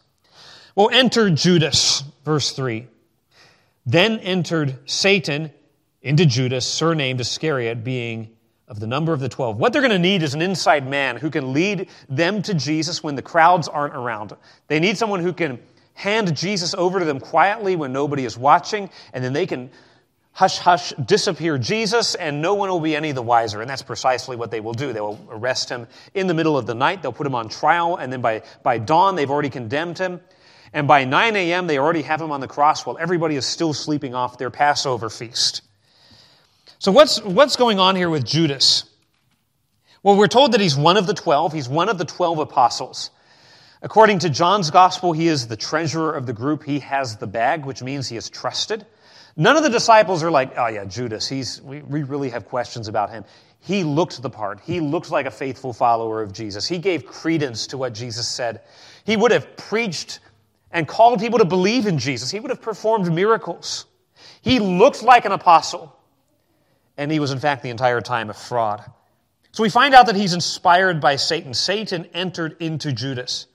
Well, 0.75 0.91
enter 0.93 1.31
Judas, 1.31 2.03
verse 2.25 2.51
3. 2.51 2.89
Then 3.87 4.19
entered 4.19 4.77
Satan 4.87 5.53
into 6.03 6.27
Judas, 6.27 6.67
surnamed 6.67 7.21
Iscariot, 7.21 7.85
being 7.85 8.36
of 8.69 8.81
the 8.81 8.87
number 8.87 9.13
of 9.13 9.21
the 9.21 9.29
12. 9.29 9.57
What 9.57 9.73
they're 9.73 9.83
going 9.83 9.93
to 9.93 9.99
need 9.99 10.23
is 10.23 10.35
an 10.35 10.43
inside 10.43 10.89
man 10.89 11.17
who 11.17 11.31
can 11.31 11.53
lead 11.53 11.89
them 12.09 12.43
to 12.43 12.55
Jesus 12.55 13.03
when 13.03 13.15
the 13.15 13.23
crowds 13.23 13.69
aren't 13.69 13.95
around. 13.95 14.35
They 14.67 14.81
need 14.81 14.99
someone 14.99 15.21
who 15.21 15.33
can 15.33 15.61
hand 15.95 16.37
Jesus 16.37 16.75
over 16.75 16.99
to 16.99 17.05
them 17.05 17.21
quietly 17.21 17.77
when 17.77 17.93
nobody 17.93 18.25
is 18.25 18.37
watching, 18.37 18.91
and 19.13 19.25
then 19.25 19.33
they 19.33 19.47
can 19.47 19.71
hush 20.33 20.59
hush 20.59 20.93
disappear 21.05 21.57
Jesus, 21.57 22.15
and 22.15 22.43
no 22.43 22.55
one 22.55 22.69
will 22.69 22.81
be 22.81 22.95
any 22.95 23.13
the 23.13 23.23
wiser. 23.23 23.63
And 23.63 23.71
that's 23.71 23.83
precisely 23.83 24.37
what 24.37 24.51
they 24.51 24.61
will 24.61 24.75
do. 24.75 24.93
They 24.93 25.01
will 25.01 25.19
arrest 25.31 25.71
him 25.71 25.87
in 26.13 26.27
the 26.27 26.35
middle 26.35 26.59
of 26.59 26.67
the 26.67 26.75
night, 26.75 27.03
they'll 27.03 27.13
put 27.13 27.27
him 27.27 27.35
on 27.35 27.49
trial, 27.49 27.97
and 27.97 28.13
then 28.13 28.21
by, 28.21 28.43
by 28.63 28.79
dawn, 28.79 29.15
they've 29.15 29.31
already 29.31 29.51
condemned 29.51 29.99
him. 29.99 30.21
And 30.73 30.87
by 30.87 31.05
9 31.05 31.37
a.m., 31.37 31.67
they 31.69 31.79
already 31.79 32.03
have 32.03 32.21
him 32.21 32.33
on 32.33 32.41
the 32.41 32.49
cross 32.49 32.85
while 32.85 32.99
everybody 32.99 33.37
is 33.37 33.47
still 33.47 33.73
sleeping 33.73 34.15
off 34.15 34.37
their 34.37 34.51
Passover 34.51 35.09
feast. 35.09 35.63
So, 36.79 36.93
what's, 36.93 37.23
what's 37.23 37.57
going 37.57 37.79
on 37.79 37.97
here 37.97 38.11
with 38.11 38.25
Judas? 38.25 38.85
Well, 40.03 40.17
we're 40.17 40.29
told 40.29 40.53
that 40.53 40.61
he's 40.61 40.77
one 40.77 40.99
of 40.99 41.07
the 41.07 41.15
12, 41.15 41.55
he's 41.55 41.69
one 41.69 41.89
of 41.89 41.97
the 41.97 42.05
12 42.05 42.39
apostles. 42.39 43.11
According 43.81 44.21
to 44.21 44.31
John's 44.31 44.71
gospel, 44.71 45.13
he 45.13 45.27
is 45.27 45.49
the 45.49 45.57
treasurer 45.57 46.13
of 46.13 46.27
the 46.27 46.33
group. 46.33 46.65
He 46.65 46.81
has 46.81 47.17
the 47.17 47.27
bag, 47.27 47.65
which 47.65 47.83
means 47.83 48.09
he 48.09 48.17
is 48.17 48.29
trusted. 48.29 48.85
None 49.37 49.57
of 49.57 49.63
the 49.63 49.71
disciples 49.71 50.23
are 50.23 50.31
like, 50.31 50.53
oh, 50.57 50.67
yeah, 50.67 50.85
Judas, 50.85 51.29
he's, 51.29 51.63
we, 51.63 51.81
we 51.81 52.03
really 52.03 52.31
have 52.31 52.47
questions 52.47 52.89
about 52.89 53.11
him. 53.11 53.25
He 53.61 53.83
looked 53.83 54.21
the 54.21 54.31
part. 54.31 54.61
He 54.61 54.81
looked 54.81 55.11
like 55.11 55.27
a 55.27 55.31
faithful 55.31 55.73
follower 55.73 56.23
of 56.23 56.33
Jesus. 56.33 56.67
He 56.67 56.79
gave 56.79 57.07
credence 57.07 57.67
to 57.69 57.79
what 57.79 57.95
Jesus 57.95 58.29
said. 58.29 58.61
He 59.05 59.17
would 59.17 59.31
have 59.31 59.57
preached 59.57 60.21
and 60.71 60.87
called 60.87 61.21
people 61.21 61.39
to 61.39 61.45
believe 61.47 61.87
in 61.87 61.99
Jesus. 61.99 62.31
He 62.31 62.39
would 62.39 62.51
have 62.51 62.63
performed 62.63 63.13
miracles. 63.13 63.87
He 64.43 64.59
looked 64.61 65.03
like 65.03 65.25
an 65.25 65.33
apostle 65.33 65.96
and 66.97 67.11
he 67.11 67.21
was, 67.21 67.31
in 67.31 67.39
fact, 67.39 67.63
the 67.63 67.71
entire 67.71 68.01
time 68.01 68.31
a 68.31 68.35
fraud. 68.35 68.85
So 69.53 69.63
we 69.63 69.71
find 69.71 69.95
out 69.95 70.07
that 70.07 70.17
he's 70.17 70.35
inspired 70.35 71.01
by 71.01 71.17
Satan. 71.17 71.55
Satan 71.55 72.07
entered 72.13 72.57
into 72.61 72.93
Judas. 72.93 73.47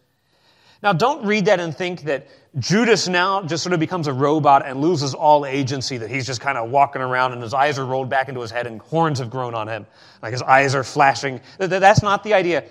Now, 0.81 0.93
don't 0.93 1.25
read 1.25 1.45
that 1.45 1.59
and 1.59 1.75
think 1.75 2.03
that 2.03 2.27
Judas 2.57 3.07
now 3.07 3.43
just 3.43 3.61
sort 3.61 3.73
of 3.73 3.79
becomes 3.79 4.07
a 4.07 4.13
robot 4.13 4.65
and 4.65 4.81
loses 4.81 5.13
all 5.13 5.45
agency, 5.45 5.97
that 5.97 6.09
he's 6.09 6.25
just 6.25 6.41
kind 6.41 6.57
of 6.57 6.71
walking 6.71 7.01
around 7.01 7.33
and 7.33 7.41
his 7.41 7.53
eyes 7.53 7.77
are 7.77 7.85
rolled 7.85 8.09
back 8.09 8.29
into 8.29 8.41
his 8.41 8.49
head 8.49 8.65
and 8.67 8.81
horns 8.81 9.19
have 9.19 9.29
grown 9.29 9.53
on 9.53 9.67
him. 9.67 9.85
Like 10.21 10.31
his 10.31 10.41
eyes 10.41 10.73
are 10.73 10.83
flashing. 10.83 11.39
That's 11.59 12.01
not 12.01 12.23
the 12.23 12.33
idea. 12.33 12.63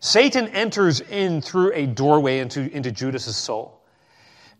Satan 0.00 0.48
enters 0.48 1.00
in 1.00 1.40
through 1.42 1.72
a 1.74 1.86
doorway 1.86 2.38
into, 2.38 2.70
into 2.74 2.92
Judas's 2.92 3.36
soul. 3.36 3.80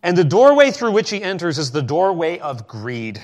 And 0.02 0.16
the 0.16 0.24
doorway 0.24 0.72
through 0.72 0.92
which 0.92 1.10
he 1.10 1.22
enters 1.22 1.58
is 1.58 1.70
the 1.70 1.82
doorway 1.82 2.38
of 2.38 2.66
greed. 2.66 3.22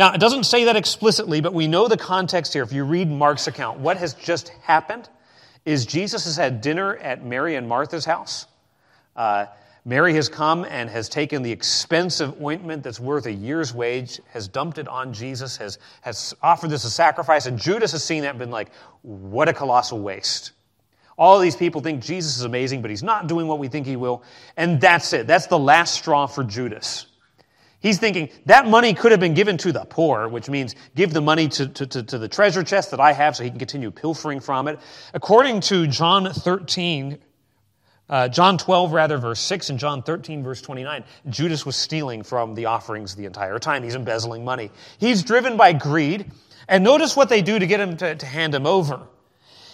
Now, 0.00 0.14
it 0.14 0.18
doesn't 0.18 0.44
say 0.44 0.64
that 0.64 0.76
explicitly, 0.76 1.42
but 1.42 1.52
we 1.52 1.68
know 1.68 1.86
the 1.86 1.98
context 1.98 2.54
here. 2.54 2.62
If 2.62 2.72
you 2.72 2.84
read 2.84 3.10
Mark's 3.10 3.48
account, 3.48 3.80
what 3.80 3.98
has 3.98 4.14
just 4.14 4.48
happened 4.62 5.06
is 5.66 5.84
Jesus 5.84 6.24
has 6.24 6.36
had 6.36 6.62
dinner 6.62 6.96
at 6.96 7.22
Mary 7.22 7.54
and 7.54 7.68
Martha's 7.68 8.06
house. 8.06 8.46
Uh, 9.14 9.44
Mary 9.84 10.14
has 10.14 10.30
come 10.30 10.64
and 10.64 10.88
has 10.88 11.10
taken 11.10 11.42
the 11.42 11.52
expensive 11.52 12.40
ointment 12.40 12.82
that's 12.82 12.98
worth 12.98 13.26
a 13.26 13.30
year's 13.30 13.74
wage, 13.74 14.22
has 14.30 14.48
dumped 14.48 14.78
it 14.78 14.88
on 14.88 15.12
Jesus, 15.12 15.58
has, 15.58 15.76
has 16.00 16.32
offered 16.42 16.70
this 16.70 16.86
as 16.86 16.92
a 16.92 16.94
sacrifice, 16.94 17.44
and 17.44 17.58
Judas 17.58 17.92
has 17.92 18.02
seen 18.02 18.22
that 18.22 18.30
and 18.30 18.38
been 18.38 18.50
like, 18.50 18.72
what 19.02 19.50
a 19.50 19.52
colossal 19.52 20.00
waste. 20.00 20.52
All 21.18 21.38
these 21.40 21.56
people 21.56 21.82
think 21.82 22.02
Jesus 22.02 22.38
is 22.38 22.44
amazing, 22.44 22.80
but 22.80 22.90
he's 22.90 23.02
not 23.02 23.26
doing 23.26 23.46
what 23.46 23.58
we 23.58 23.68
think 23.68 23.86
he 23.86 23.96
will. 23.96 24.22
And 24.56 24.80
that's 24.80 25.12
it. 25.12 25.26
That's 25.26 25.48
the 25.48 25.58
last 25.58 25.92
straw 25.92 26.26
for 26.26 26.42
Judas. 26.42 27.04
He's 27.80 27.98
thinking 27.98 28.28
that 28.44 28.68
money 28.68 28.92
could 28.92 29.10
have 29.10 29.20
been 29.20 29.34
given 29.34 29.56
to 29.58 29.72
the 29.72 29.84
poor, 29.84 30.28
which 30.28 30.50
means 30.50 30.74
give 30.94 31.12
the 31.12 31.22
money 31.22 31.48
to, 31.48 31.66
to, 31.66 31.86
to, 31.86 32.02
to, 32.02 32.18
the 32.18 32.28
treasure 32.28 32.62
chest 32.62 32.90
that 32.90 33.00
I 33.00 33.12
have 33.12 33.34
so 33.34 33.42
he 33.42 33.50
can 33.50 33.58
continue 33.58 33.90
pilfering 33.90 34.40
from 34.40 34.68
it. 34.68 34.78
According 35.14 35.60
to 35.62 35.86
John 35.86 36.30
13, 36.30 37.18
uh, 38.10 38.28
John 38.28 38.58
12, 38.58 38.92
rather, 38.92 39.16
verse 39.16 39.40
6, 39.40 39.70
and 39.70 39.78
John 39.78 40.02
13, 40.02 40.42
verse 40.42 40.60
29, 40.60 41.04
Judas 41.30 41.64
was 41.64 41.74
stealing 41.74 42.22
from 42.22 42.54
the 42.54 42.66
offerings 42.66 43.14
the 43.14 43.24
entire 43.24 43.58
time. 43.58 43.82
He's 43.82 43.94
embezzling 43.94 44.44
money. 44.44 44.70
He's 44.98 45.22
driven 45.22 45.56
by 45.56 45.72
greed. 45.72 46.30
And 46.68 46.84
notice 46.84 47.16
what 47.16 47.28
they 47.28 47.40
do 47.40 47.58
to 47.58 47.66
get 47.66 47.80
him 47.80 47.96
to, 47.96 48.14
to 48.14 48.26
hand 48.26 48.54
him 48.54 48.66
over. 48.66 49.00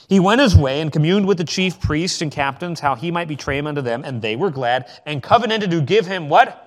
He 0.08 0.20
went 0.20 0.40
his 0.40 0.54
way 0.54 0.80
and 0.80 0.92
communed 0.92 1.26
with 1.26 1.38
the 1.38 1.44
chief 1.44 1.80
priests 1.80 2.22
and 2.22 2.30
captains 2.30 2.78
how 2.78 2.94
he 2.94 3.10
might 3.10 3.26
betray 3.26 3.58
him 3.58 3.66
unto 3.66 3.82
them, 3.82 4.04
and 4.04 4.22
they 4.22 4.36
were 4.36 4.50
glad 4.50 4.88
and 5.04 5.20
covenanted 5.20 5.72
to 5.72 5.80
give 5.80 6.06
him 6.06 6.28
what? 6.28 6.62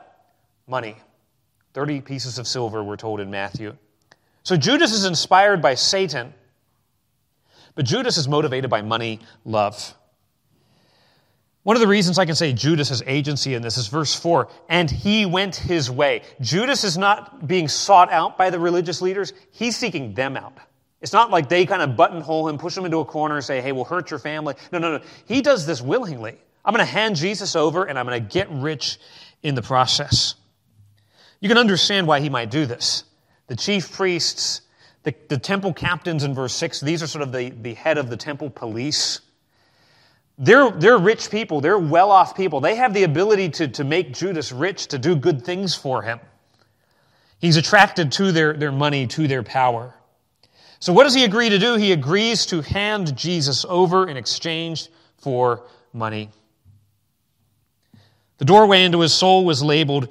Money. 0.67 0.97
30 1.73 2.01
pieces 2.01 2.39
of 2.39 2.47
silver, 2.47 2.83
we're 2.83 2.97
told 2.97 3.19
in 3.19 3.29
Matthew. 3.29 3.75
So 4.43 4.57
Judas 4.57 4.91
is 4.91 5.05
inspired 5.05 5.61
by 5.61 5.75
Satan, 5.75 6.33
but 7.75 7.85
Judas 7.85 8.17
is 8.17 8.27
motivated 8.27 8.69
by 8.69 8.81
money, 8.81 9.19
love. 9.45 9.93
One 11.63 11.75
of 11.75 11.81
the 11.81 11.87
reasons 11.87 12.17
I 12.17 12.25
can 12.25 12.35
say 12.35 12.53
Judas 12.53 12.89
has 12.89 13.03
agency 13.05 13.53
in 13.53 13.61
this 13.61 13.77
is 13.77 13.87
verse 13.87 14.15
4 14.15 14.49
and 14.69 14.89
he 14.89 15.25
went 15.25 15.55
his 15.55 15.91
way. 15.91 16.23
Judas 16.41 16.83
is 16.83 16.97
not 16.97 17.47
being 17.47 17.67
sought 17.67 18.11
out 18.11 18.37
by 18.37 18.49
the 18.49 18.59
religious 18.59 19.01
leaders, 19.01 19.33
he's 19.51 19.77
seeking 19.77 20.13
them 20.13 20.35
out. 20.35 20.57
It's 21.01 21.13
not 21.13 21.29
like 21.29 21.47
they 21.47 21.65
kind 21.65 21.81
of 21.81 21.95
buttonhole 21.95 22.49
him, 22.49 22.57
push 22.57 22.75
him 22.75 22.85
into 22.85 22.97
a 22.97 23.05
corner, 23.05 23.35
and 23.35 23.45
say, 23.45 23.61
hey, 23.61 23.71
we'll 23.71 23.85
hurt 23.85 24.09
your 24.09 24.19
family. 24.19 24.55
No, 24.71 24.79
no, 24.79 24.97
no. 24.97 25.03
He 25.25 25.41
does 25.41 25.65
this 25.65 25.81
willingly. 25.81 26.37
I'm 26.65 26.73
going 26.73 26.85
to 26.85 26.91
hand 26.91 27.15
Jesus 27.15 27.55
over 27.55 27.85
and 27.85 27.97
I'm 27.97 28.05
going 28.05 28.21
to 28.21 28.29
get 28.29 28.49
rich 28.49 28.99
in 29.43 29.55
the 29.55 29.61
process. 29.61 30.35
You 31.39 31.47
can 31.47 31.57
understand 31.57 32.07
why 32.07 32.19
he 32.19 32.29
might 32.29 32.51
do 32.51 32.65
this. 32.65 33.03
The 33.47 33.55
chief 33.55 33.91
priests, 33.91 34.61
the, 35.03 35.13
the 35.27 35.37
temple 35.37 35.73
captains 35.73 36.23
in 36.23 36.33
verse 36.33 36.53
6, 36.53 36.81
these 36.81 37.01
are 37.01 37.07
sort 37.07 37.21
of 37.21 37.31
the, 37.31 37.49
the 37.49 37.73
head 37.73 37.97
of 37.97 38.09
the 38.09 38.17
temple 38.17 38.49
police. 38.49 39.21
They're, 40.37 40.71
they're 40.71 40.97
rich 40.97 41.31
people, 41.31 41.61
they're 41.61 41.77
well 41.77 42.11
off 42.11 42.35
people. 42.35 42.61
They 42.61 42.75
have 42.75 42.93
the 42.93 43.03
ability 43.03 43.49
to, 43.49 43.67
to 43.69 43.83
make 43.83 44.13
Judas 44.13 44.51
rich, 44.51 44.87
to 44.87 44.97
do 44.97 45.15
good 45.15 45.43
things 45.43 45.75
for 45.75 46.01
him. 46.01 46.19
He's 47.39 47.55
attracted 47.55 48.11
to 48.13 48.31
their, 48.31 48.53
their 48.53 48.71
money, 48.71 49.07
to 49.07 49.27
their 49.27 49.43
power. 49.43 49.93
So, 50.81 50.93
what 50.93 51.03
does 51.03 51.13
he 51.13 51.25
agree 51.25 51.49
to 51.49 51.59
do? 51.59 51.75
He 51.75 51.91
agrees 51.91 52.45
to 52.47 52.61
hand 52.61 53.17
Jesus 53.17 53.65
over 53.67 54.07
in 54.07 54.15
exchange 54.15 54.89
for 55.17 55.63
money. 55.91 56.29
The 58.37 58.45
doorway 58.45 58.83
into 58.83 59.01
his 59.01 59.13
soul 59.13 59.43
was 59.43 59.61
labeled 59.61 60.07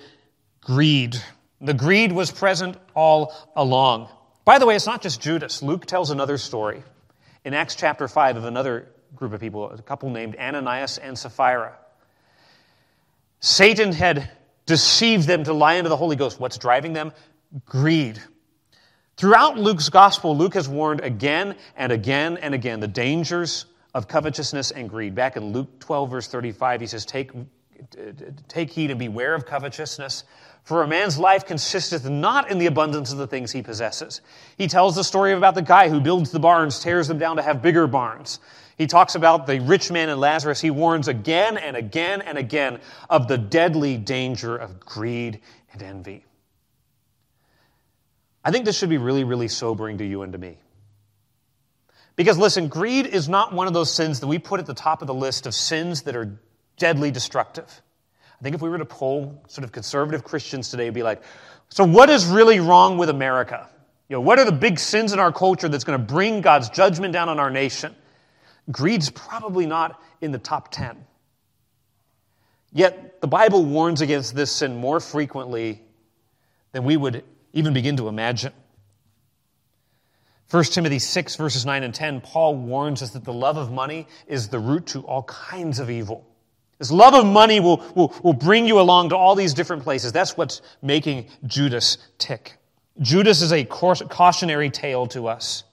greed. 0.68 1.16
The 1.62 1.72
greed 1.72 2.12
was 2.12 2.30
present 2.30 2.76
all 2.94 3.34
along. 3.56 4.10
By 4.44 4.58
the 4.58 4.66
way, 4.66 4.76
it's 4.76 4.84
not 4.84 5.00
just 5.00 5.18
Judas. 5.18 5.62
Luke 5.62 5.86
tells 5.86 6.10
another 6.10 6.36
story 6.36 6.82
in 7.42 7.54
Acts 7.54 7.74
chapter 7.74 8.06
5 8.06 8.36
of 8.36 8.44
another 8.44 8.90
group 9.16 9.32
of 9.32 9.40
people, 9.40 9.70
a 9.70 9.80
couple 9.80 10.10
named 10.10 10.36
Ananias 10.36 10.98
and 10.98 11.18
Sapphira. 11.18 11.74
Satan 13.40 13.92
had 13.92 14.30
deceived 14.66 15.26
them 15.26 15.44
to 15.44 15.54
lie 15.54 15.74
into 15.74 15.88
the 15.88 15.96
Holy 15.96 16.16
Ghost. 16.16 16.38
What's 16.38 16.58
driving 16.58 16.92
them? 16.92 17.12
Greed. 17.64 18.20
Throughout 19.16 19.58
Luke's 19.58 19.88
gospel, 19.88 20.36
Luke 20.36 20.52
has 20.52 20.68
warned 20.68 21.00
again 21.00 21.56
and 21.78 21.92
again 21.92 22.36
and 22.36 22.54
again 22.54 22.80
the 22.80 22.88
dangers 22.88 23.64
of 23.94 24.06
covetousness 24.06 24.70
and 24.72 24.90
greed. 24.90 25.14
Back 25.14 25.38
in 25.38 25.50
Luke 25.54 25.80
12, 25.80 26.10
verse 26.10 26.28
35, 26.28 26.82
he 26.82 26.86
says, 26.86 27.06
Take, 27.06 27.30
take 28.48 28.70
heed 28.70 28.90
and 28.90 28.98
beware 28.98 29.34
of 29.34 29.46
covetousness, 29.46 30.24
for 30.64 30.82
a 30.82 30.86
man's 30.86 31.18
life 31.18 31.46
consisteth 31.46 32.08
not 32.08 32.50
in 32.50 32.58
the 32.58 32.66
abundance 32.66 33.10
of 33.12 33.18
the 33.18 33.26
things 33.26 33.52
he 33.52 33.62
possesses. 33.62 34.20
He 34.56 34.66
tells 34.66 34.96
the 34.96 35.04
story 35.04 35.32
about 35.32 35.54
the 35.54 35.62
guy 35.62 35.88
who 35.88 36.00
builds 36.00 36.30
the 36.30 36.38
barns, 36.38 36.80
tears 36.80 37.08
them 37.08 37.18
down 37.18 37.36
to 37.36 37.42
have 37.42 37.62
bigger 37.62 37.86
barns. 37.86 38.40
He 38.76 38.86
talks 38.86 39.14
about 39.14 39.46
the 39.46 39.60
rich 39.60 39.90
man 39.90 40.08
and 40.08 40.20
Lazarus. 40.20 40.60
He 40.60 40.70
warns 40.70 41.08
again 41.08 41.56
and 41.56 41.76
again 41.76 42.20
and 42.22 42.38
again 42.38 42.80
of 43.10 43.26
the 43.26 43.38
deadly 43.38 43.96
danger 43.96 44.56
of 44.56 44.78
greed 44.78 45.40
and 45.72 45.82
envy. 45.82 46.24
I 48.44 48.50
think 48.50 48.64
this 48.64 48.78
should 48.78 48.88
be 48.88 48.98
really, 48.98 49.24
really 49.24 49.48
sobering 49.48 49.98
to 49.98 50.04
you 50.04 50.22
and 50.22 50.32
to 50.32 50.38
me. 50.38 50.58
Because 52.14 52.38
listen, 52.38 52.68
greed 52.68 53.06
is 53.06 53.28
not 53.28 53.52
one 53.52 53.66
of 53.66 53.72
those 53.72 53.92
sins 53.92 54.20
that 54.20 54.26
we 54.26 54.38
put 54.38 54.60
at 54.60 54.66
the 54.66 54.74
top 54.74 55.02
of 55.02 55.06
the 55.06 55.14
list 55.14 55.46
of 55.46 55.54
sins 55.54 56.02
that 56.02 56.16
are 56.16 56.38
deadly 56.78 57.10
destructive. 57.10 57.82
I 58.38 58.42
think 58.42 58.54
if 58.54 58.62
we 58.62 58.68
were 58.68 58.78
to 58.78 58.84
poll 58.84 59.42
sort 59.48 59.64
of 59.64 59.72
conservative 59.72 60.24
Christians 60.24 60.70
today, 60.70 60.84
it'd 60.84 60.94
be 60.94 61.02
like, 61.02 61.22
so 61.68 61.84
what 61.84 62.08
is 62.08 62.26
really 62.26 62.60
wrong 62.60 62.96
with 62.96 63.10
America? 63.10 63.68
You 64.08 64.16
know, 64.16 64.20
what 64.20 64.38
are 64.38 64.44
the 64.44 64.52
big 64.52 64.78
sins 64.78 65.12
in 65.12 65.18
our 65.18 65.32
culture 65.32 65.68
that's 65.68 65.84
going 65.84 65.98
to 65.98 66.04
bring 66.04 66.40
God's 66.40 66.70
judgment 66.70 67.12
down 67.12 67.28
on 67.28 67.38
our 67.38 67.50
nation? 67.50 67.94
Greed's 68.70 69.10
probably 69.10 69.66
not 69.66 70.00
in 70.20 70.32
the 70.32 70.38
top 70.38 70.70
10. 70.70 70.96
Yet 72.72 73.20
the 73.20 73.26
Bible 73.26 73.64
warns 73.64 74.00
against 74.00 74.34
this 74.34 74.52
sin 74.52 74.76
more 74.76 75.00
frequently 75.00 75.82
than 76.72 76.84
we 76.84 76.96
would 76.96 77.24
even 77.52 77.72
begin 77.72 77.96
to 77.96 78.08
imagine. 78.08 78.52
1 80.50 80.64
Timothy 80.64 80.98
6, 80.98 81.36
verses 81.36 81.66
9 81.66 81.82
and 81.82 81.94
10, 81.94 82.22
Paul 82.22 82.56
warns 82.56 83.02
us 83.02 83.10
that 83.10 83.24
the 83.24 83.32
love 83.32 83.58
of 83.58 83.70
money 83.70 84.06
is 84.26 84.48
the 84.48 84.58
root 84.58 84.86
to 84.88 85.00
all 85.00 85.22
kinds 85.24 85.78
of 85.78 85.90
evil. 85.90 86.26
This 86.78 86.92
love 86.92 87.14
of 87.14 87.26
money 87.26 87.58
will, 87.60 87.78
will, 87.94 88.14
will 88.22 88.32
bring 88.32 88.66
you 88.66 88.80
along 88.80 89.08
to 89.08 89.16
all 89.16 89.34
these 89.34 89.52
different 89.52 89.82
places. 89.82 90.12
That's 90.12 90.36
what's 90.36 90.62
making 90.80 91.26
Judas 91.46 91.98
tick. 92.18 92.56
Judas 93.00 93.42
is 93.42 93.52
a 93.52 93.64
cautionary 93.64 94.70
tale 94.70 95.06
to 95.08 95.26
us. 95.26 95.64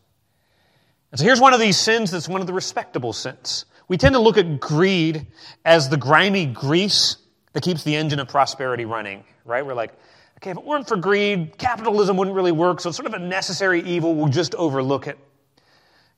And 1.12 1.20
so 1.20 1.26
here's 1.26 1.40
one 1.40 1.54
of 1.54 1.60
these 1.60 1.78
sins 1.78 2.12
that's 2.12 2.28
one 2.28 2.42
of 2.42 2.48
the 2.48 2.54
respectable 2.54 3.14
sins. 3.14 3.66
We 3.88 3.98
tend 3.98 4.16
to 4.16 4.20
look 4.20 4.38
at 4.38 4.60
greed 4.60 5.28
as 5.64 5.90
the 5.90 5.98
grimy 5.98 6.48
grease 6.48 7.18
that 7.54 7.62
keeps 7.62 7.84
the 7.84 7.96
engine 7.96 8.20
of 8.20 8.28
prosperity 8.28 8.86
running, 8.86 9.24
right? 9.46 9.66
We're 9.66 9.76
like, 9.76 9.94
okay, 10.38 10.52
if 10.52 10.58
it 10.58 10.64
weren't 10.64 10.88
for 10.88 10.98
greed, 10.98 11.58
capitalism 11.58 12.18
wouldn't 12.18 12.36
really 12.36 12.52
work, 12.52 12.82
so 12.82 12.90
it's 12.90 12.98
sort 12.98 13.08
of 13.08 13.14
a 13.14 13.20
necessary 13.20 13.82
evil, 13.84 14.16
we'll 14.16 14.28
just 14.28 14.56
overlook 14.56 15.08
it. 15.08 15.18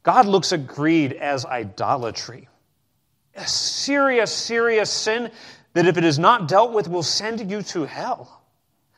God 0.03 0.25
looks 0.25 0.53
at 0.53 0.65
greed 0.65 1.13
as 1.13 1.46
idolatry. 1.46 2.48
A 3.38 3.48
serious, 3.48 4.34
serious 4.34 4.91
sin 4.91 5.32
that 5.74 5.86
if 5.86 5.98
it 5.98 6.03
is 6.03 6.17
not 6.17 6.48
dealt 6.48 6.74
with 6.74 6.88
will 6.88 7.03
send 7.03 7.51
you 7.51 7.62
to 7.62 7.86
hell. 7.86 8.41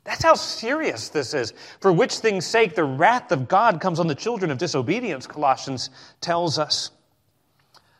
That's 0.05 0.23
how 0.23 0.33
serious 0.33 1.09
this 1.09 1.33
is. 1.33 1.53
For 1.81 1.91
which 1.91 2.15
thing's 2.15 2.45
sake 2.45 2.73
the 2.73 2.85
wrath 2.85 3.31
of 3.31 3.47
God 3.47 3.81
comes 3.81 3.99
on 3.99 4.07
the 4.07 4.15
children 4.15 4.49
of 4.49 4.57
disobedience, 4.57 5.27
Colossians 5.27 5.89
tells 6.21 6.57
us. 6.57 6.91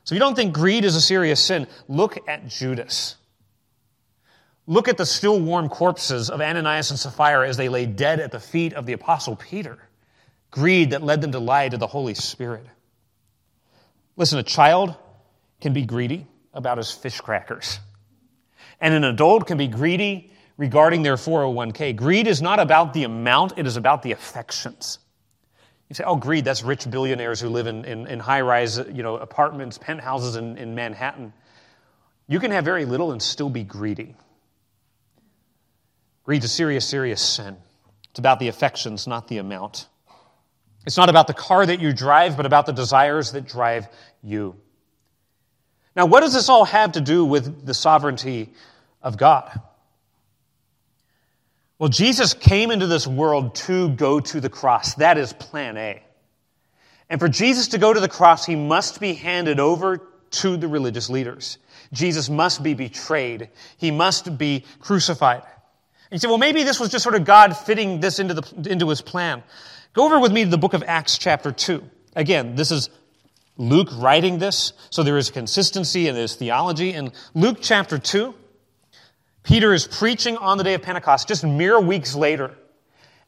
So 0.05 0.13
if 0.13 0.17
you 0.17 0.19
don't 0.19 0.34
think 0.34 0.53
greed 0.53 0.86
is 0.86 0.96
a 0.96 1.01
serious 1.01 1.41
sin, 1.41 1.67
look 1.88 2.17
at 2.27 2.48
Judas. 2.48 3.17
Look 4.65 4.88
at 4.88 4.98
the 4.98 5.05
still 5.05 5.39
warm 5.41 5.67
corpses 5.67 6.29
of 6.29 6.41
Ananias 6.41 6.89
and 6.89 6.98
Sapphira 6.98 7.50
as 7.50 7.58
they 7.58 7.69
lay 7.69 7.86
dead 7.86 8.19
at 8.19 8.31
the 8.31 8.39
feet 8.39 8.74
of 8.74 8.86
the 8.86 8.93
Apostle 8.93 9.36
Peter. 9.36 9.77
Greed 10.51 10.91
that 10.91 11.03
led 11.03 11.22
them 11.22 11.34
to 11.34 11.39
lie 11.39 11.67
to 11.67 11.77
the 11.77 11.88
Holy 11.88 12.13
Spirit. 12.13 12.65
Listen, 14.15 14.39
a 14.39 14.43
child 14.43 14.96
can 15.60 15.74
be 15.74 15.86
greedy 15.86 16.25
about 16.53 16.77
his 16.77 16.91
fish 16.91 17.20
crackers. 17.22 17.79
And 18.82 18.94
an 18.94 19.03
adult 19.03 19.48
can 19.48 19.58
be 19.58 19.68
greedy 19.68 20.32
regarding 20.58 21.03
their 21.03 21.15
401k. 21.15 21.96
Greed 21.96 22.27
is 22.27 22.41
not 22.41 22.60
about 22.60 22.94
the 22.94 23.03
amount, 23.03 23.53
it 23.58 23.65
is 23.65 23.77
about 23.77 24.03
the 24.03 24.12
affections. 24.12 25.00
You 25.89 25.96
say, 25.96 26.03
oh, 26.06 26.18
greed, 26.18 26.46
that's 26.46 26.62
rich 26.62 26.89
billionaires 26.89 27.39
who 27.39 27.50
live 27.50 27.65
in, 27.65 27.84
in, 27.84 28.06
in 28.06 28.20
high 28.20 28.41
rise 28.41 28.77
you 28.77 29.01
know, 29.01 29.18
apartments, 29.18 29.77
penthouses 29.79 30.36
in, 30.36 30.58
in 30.58 30.75
Manhattan. 30.75 31.34
You 32.27 32.39
can 32.39 32.51
have 32.51 32.63
very 32.63 32.86
little 32.86 33.12
and 33.12 33.22
still 33.22 33.50
be 33.50 33.63
greedy. 33.63 34.15
Greed's 36.24 36.46
a 36.46 36.50
serious, 36.50 36.88
serious 36.88 37.22
sin. 37.22 37.58
It's 38.12 38.20
about 38.20 38.39
the 38.39 38.50
affections, 38.50 39.08
not 39.08 39.27
the 39.27 39.39
amount. 39.39 39.88
It's 40.86 40.98
not 40.98 41.10
about 41.10 41.25
the 41.25 41.34
car 41.34 41.65
that 41.65 41.79
you 41.79 41.91
drive, 41.91 42.38
but 42.38 42.46
about 42.46 42.68
the 42.68 42.72
desires 42.72 43.32
that 43.32 43.48
drive 43.48 43.88
you. 44.22 44.56
Now, 45.96 46.05
what 46.05 46.22
does 46.22 46.34
this 46.34 46.50
all 46.50 46.65
have 46.65 46.93
to 46.93 47.01
do 47.01 47.25
with 47.25 47.65
the 47.65 47.74
sovereignty 47.74 48.50
of 49.01 49.17
God? 49.17 49.60
Well, 51.77 51.89
Jesus 51.89 52.34
came 52.34 52.72
into 52.72 52.88
this 52.88 53.08
world 53.08 53.55
to 53.55 53.89
go 53.89 54.19
to 54.19 54.41
the 54.41 54.50
cross. 54.50 54.96
That 54.96 55.17
is 55.17 55.31
plan 55.34 55.77
A. 55.77 56.03
And 57.10 57.19
for 57.19 57.29
Jesus 57.29 57.69
to 57.69 57.77
go 57.77 57.93
to 57.93 58.00
the 58.00 58.10
cross, 58.10 58.46
he 58.46 58.55
must 58.55 59.00
be 59.00 59.13
handed 59.13 59.60
over 59.60 60.01
to 60.31 60.58
the 60.58 60.67
religious 60.67 61.10
leaders. 61.10 61.58
Jesus 61.91 62.29
must 62.29 62.62
be 62.62 62.74
betrayed. 62.74 63.50
He 63.77 63.91
must 63.91 64.38
be 64.38 64.65
crucified. 64.79 65.41
And 65.41 66.17
you 66.17 66.19
say, 66.19 66.27
well, 66.27 66.38
maybe 66.38 66.63
this 66.63 66.79
was 66.79 66.89
just 66.89 67.03
sort 67.03 67.15
of 67.15 67.24
God 67.25 67.55
fitting 67.58 68.00
this 68.00 68.19
into, 68.19 68.36
the, 68.36 68.69
into 68.69 68.89
his 68.89 69.01
plan. 69.01 69.41
Go 69.93 70.05
over 70.05 70.19
with 70.19 70.31
me 70.31 70.43
to 70.43 70.50
the 70.50 70.58
book 70.58 70.74
of 70.74 70.84
Acts, 70.84 71.17
chapter 71.17 71.51
2. 71.51 71.84
Again, 72.15 72.55
this 72.55 72.72
is 72.72 72.89
Luke 73.59 73.89
writing 73.97 74.39
this, 74.39 74.71
so 74.89 75.03
there 75.03 75.17
is 75.17 75.29
consistency 75.29 76.07
in 76.07 76.15
his 76.15 76.35
theology. 76.35 76.93
In 76.93 77.11
Luke 77.35 77.57
chapter 77.61 77.99
2, 77.99 78.33
Peter 79.43 79.73
is 79.73 79.85
preaching 79.85 80.37
on 80.37 80.57
the 80.57 80.63
day 80.63 80.73
of 80.75 80.81
Pentecost, 80.81 81.27
just 81.27 81.43
mere 81.43 81.77
weeks 81.79 82.15
later. 82.15 82.55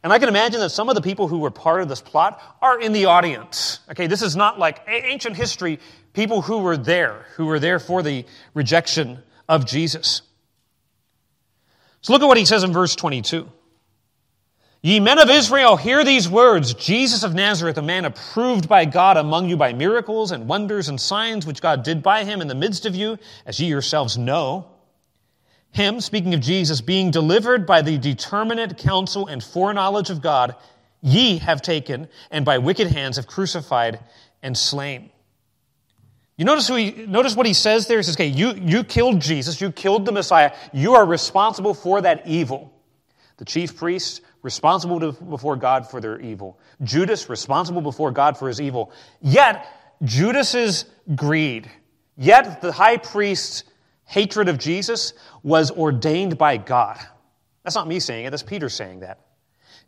And 0.03 0.13
I 0.13 0.19
can 0.19 0.29
imagine 0.29 0.61
that 0.61 0.69
some 0.69 0.87
of 0.87 0.95
the 0.95 1.01
people 1.01 1.27
who 1.27 1.39
were 1.39 1.51
part 1.51 1.81
of 1.81 1.89
this 1.89 1.99
plot 1.99 2.41
are 2.61 2.79
in 2.79 2.93
the 2.93 3.05
audience. 3.05 3.81
Okay, 3.91 4.07
this 4.07 4.21
is 4.21 4.37
not 4.37 4.57
like 4.57 4.81
ancient 4.87 5.35
history, 5.35 5.79
people 6.13 6.41
who 6.41 6.59
were 6.59 6.77
there, 6.77 7.25
who 7.35 7.45
were 7.45 7.59
there 7.59 7.77
for 7.77 8.01
the 8.01 8.25
rejection 8.53 9.21
of 9.49 9.65
Jesus. 9.65 10.21
So 11.99 12.13
look 12.13 12.21
at 12.21 12.27
what 12.27 12.37
he 12.37 12.45
says 12.45 12.63
in 12.63 12.71
verse 12.71 12.95
22. 12.95 13.47
Ye 14.83 14.99
men 14.99 15.19
of 15.19 15.29
Israel, 15.29 15.77
hear 15.77 16.03
these 16.03 16.27
words 16.27 16.73
Jesus 16.73 17.21
of 17.21 17.35
Nazareth, 17.35 17.77
a 17.77 17.83
man 17.83 18.03
approved 18.03 18.67
by 18.67 18.85
God 18.85 19.15
among 19.15 19.47
you 19.47 19.55
by 19.55 19.73
miracles 19.73 20.31
and 20.31 20.47
wonders 20.47 20.89
and 20.89 20.99
signs 20.99 21.45
which 21.45 21.61
God 21.61 21.83
did 21.83 22.01
by 22.01 22.23
him 22.23 22.41
in 22.41 22.47
the 22.47 22.55
midst 22.55 22.87
of 22.87 22.95
you, 22.95 23.19
as 23.45 23.59
ye 23.59 23.67
yourselves 23.67 24.17
know. 24.17 24.65
Him, 25.69 26.01
speaking 26.01 26.33
of 26.33 26.41
Jesus, 26.41 26.81
being 26.81 27.11
delivered 27.11 27.67
by 27.67 27.83
the 27.83 27.99
determinate 27.99 28.79
counsel 28.79 29.27
and 29.27 29.43
foreknowledge 29.43 30.09
of 30.09 30.19
God, 30.19 30.55
ye 30.99 31.37
have 31.37 31.61
taken 31.61 32.07
and 32.31 32.43
by 32.43 32.57
wicked 32.57 32.87
hands 32.87 33.17
have 33.17 33.27
crucified 33.27 33.99
and 34.41 34.57
slain. 34.57 35.11
You 36.37 36.45
notice, 36.45 36.67
who 36.67 36.75
he, 36.75 37.05
notice 37.05 37.35
what 37.35 37.45
he 37.45 37.53
says 37.53 37.85
there? 37.85 37.97
He 37.97 38.03
says, 38.03 38.15
okay, 38.15 38.25
you, 38.25 38.53
you 38.55 38.83
killed 38.83 39.19
Jesus, 39.19 39.61
you 39.61 39.71
killed 39.71 40.07
the 40.07 40.11
Messiah, 40.11 40.53
you 40.73 40.95
are 40.95 41.05
responsible 41.05 41.75
for 41.75 42.01
that 42.01 42.25
evil. 42.25 42.73
The 43.37 43.45
chief 43.45 43.77
priests, 43.77 44.21
responsible 44.41 44.99
to, 44.99 45.11
before 45.11 45.55
God 45.55 45.89
for 45.89 46.01
their 46.01 46.19
evil. 46.19 46.59
Judas, 46.83 47.29
responsible 47.29 47.81
before 47.81 48.11
God 48.11 48.37
for 48.37 48.47
his 48.47 48.59
evil. 48.59 48.91
Yet, 49.21 49.67
Judas's 50.03 50.85
greed, 51.15 51.69
yet 52.17 52.61
the 52.61 52.71
high 52.71 52.97
priest's 52.97 53.63
hatred 54.05 54.49
of 54.49 54.57
Jesus 54.57 55.13
was 55.43 55.71
ordained 55.71 56.37
by 56.37 56.57
God. 56.57 56.99
That's 57.63 57.75
not 57.75 57.87
me 57.87 57.99
saying 57.99 58.25
it, 58.25 58.31
that's 58.31 58.43
Peter 58.43 58.69
saying 58.69 59.01
that. 59.01 59.19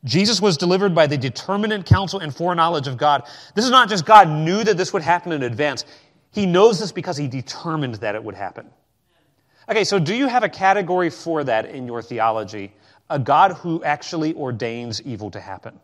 Jesus 0.05 0.41
was 0.41 0.57
delivered 0.57 0.93
by 0.93 1.07
the 1.07 1.17
determinate 1.17 1.85
counsel 1.85 2.19
and 2.19 2.35
foreknowledge 2.35 2.87
of 2.87 2.97
God. 2.97 3.23
This 3.55 3.65
is 3.65 3.71
not 3.71 3.89
just 3.89 4.05
God 4.05 4.29
knew 4.29 4.63
that 4.63 4.77
this 4.77 4.91
would 4.93 5.01
happen 5.01 5.31
in 5.31 5.43
advance. 5.43 5.85
He 6.31 6.45
knows 6.45 6.79
this 6.79 6.91
because 6.91 7.15
he 7.15 7.27
determined 7.27 7.95
that 7.95 8.15
it 8.15 8.23
would 8.23 8.35
happen. 8.35 8.69
Okay, 9.69 9.85
so 9.85 9.99
do 9.99 10.13
you 10.13 10.27
have 10.27 10.43
a 10.43 10.49
category 10.49 11.09
for 11.09 11.43
that 11.45 11.65
in 11.67 11.87
your 11.87 12.01
theology? 12.01 12.73
A 13.13 13.19
God 13.19 13.51
who 13.51 13.83
actually 13.83 14.33
ordains 14.33 14.99
evil 15.03 15.29
to 15.29 15.39
happen. 15.39 15.79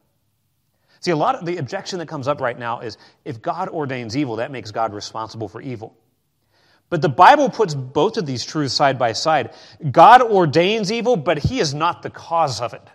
See, 1.00 1.12
a 1.12 1.15
lot 1.15 1.36
of 1.36 1.46
the 1.46 1.58
objection 1.58 2.00
that 2.00 2.08
comes 2.08 2.28
up 2.28 2.42
right 2.42 2.58
now 2.58 2.80
is 2.80 2.98
if 3.24 3.39
God 3.39 3.70
ordains 3.70 4.18
evil, 4.18 4.38
that 4.38 4.50
makes 4.50 4.72
God 4.72 4.96
responsible 4.96 5.48
for 5.48 5.62
evil. 5.62 5.96
But 6.89 7.04
the 7.04 7.10
Bible 7.10 7.48
puts 7.48 7.76
both 7.76 8.18
of 8.18 8.26
these 8.26 8.44
truths 8.44 8.74
side 8.74 8.98
by 8.98 9.12
side. 9.12 9.54
God 9.92 10.24
ordains 10.24 10.92
evil, 10.92 11.15
but 11.18 11.38
he 11.38 11.60
is 11.60 11.76
not 11.76 12.02
the 12.02 12.10
cause 12.10 12.62
of 12.62 12.74
it. 12.74 12.88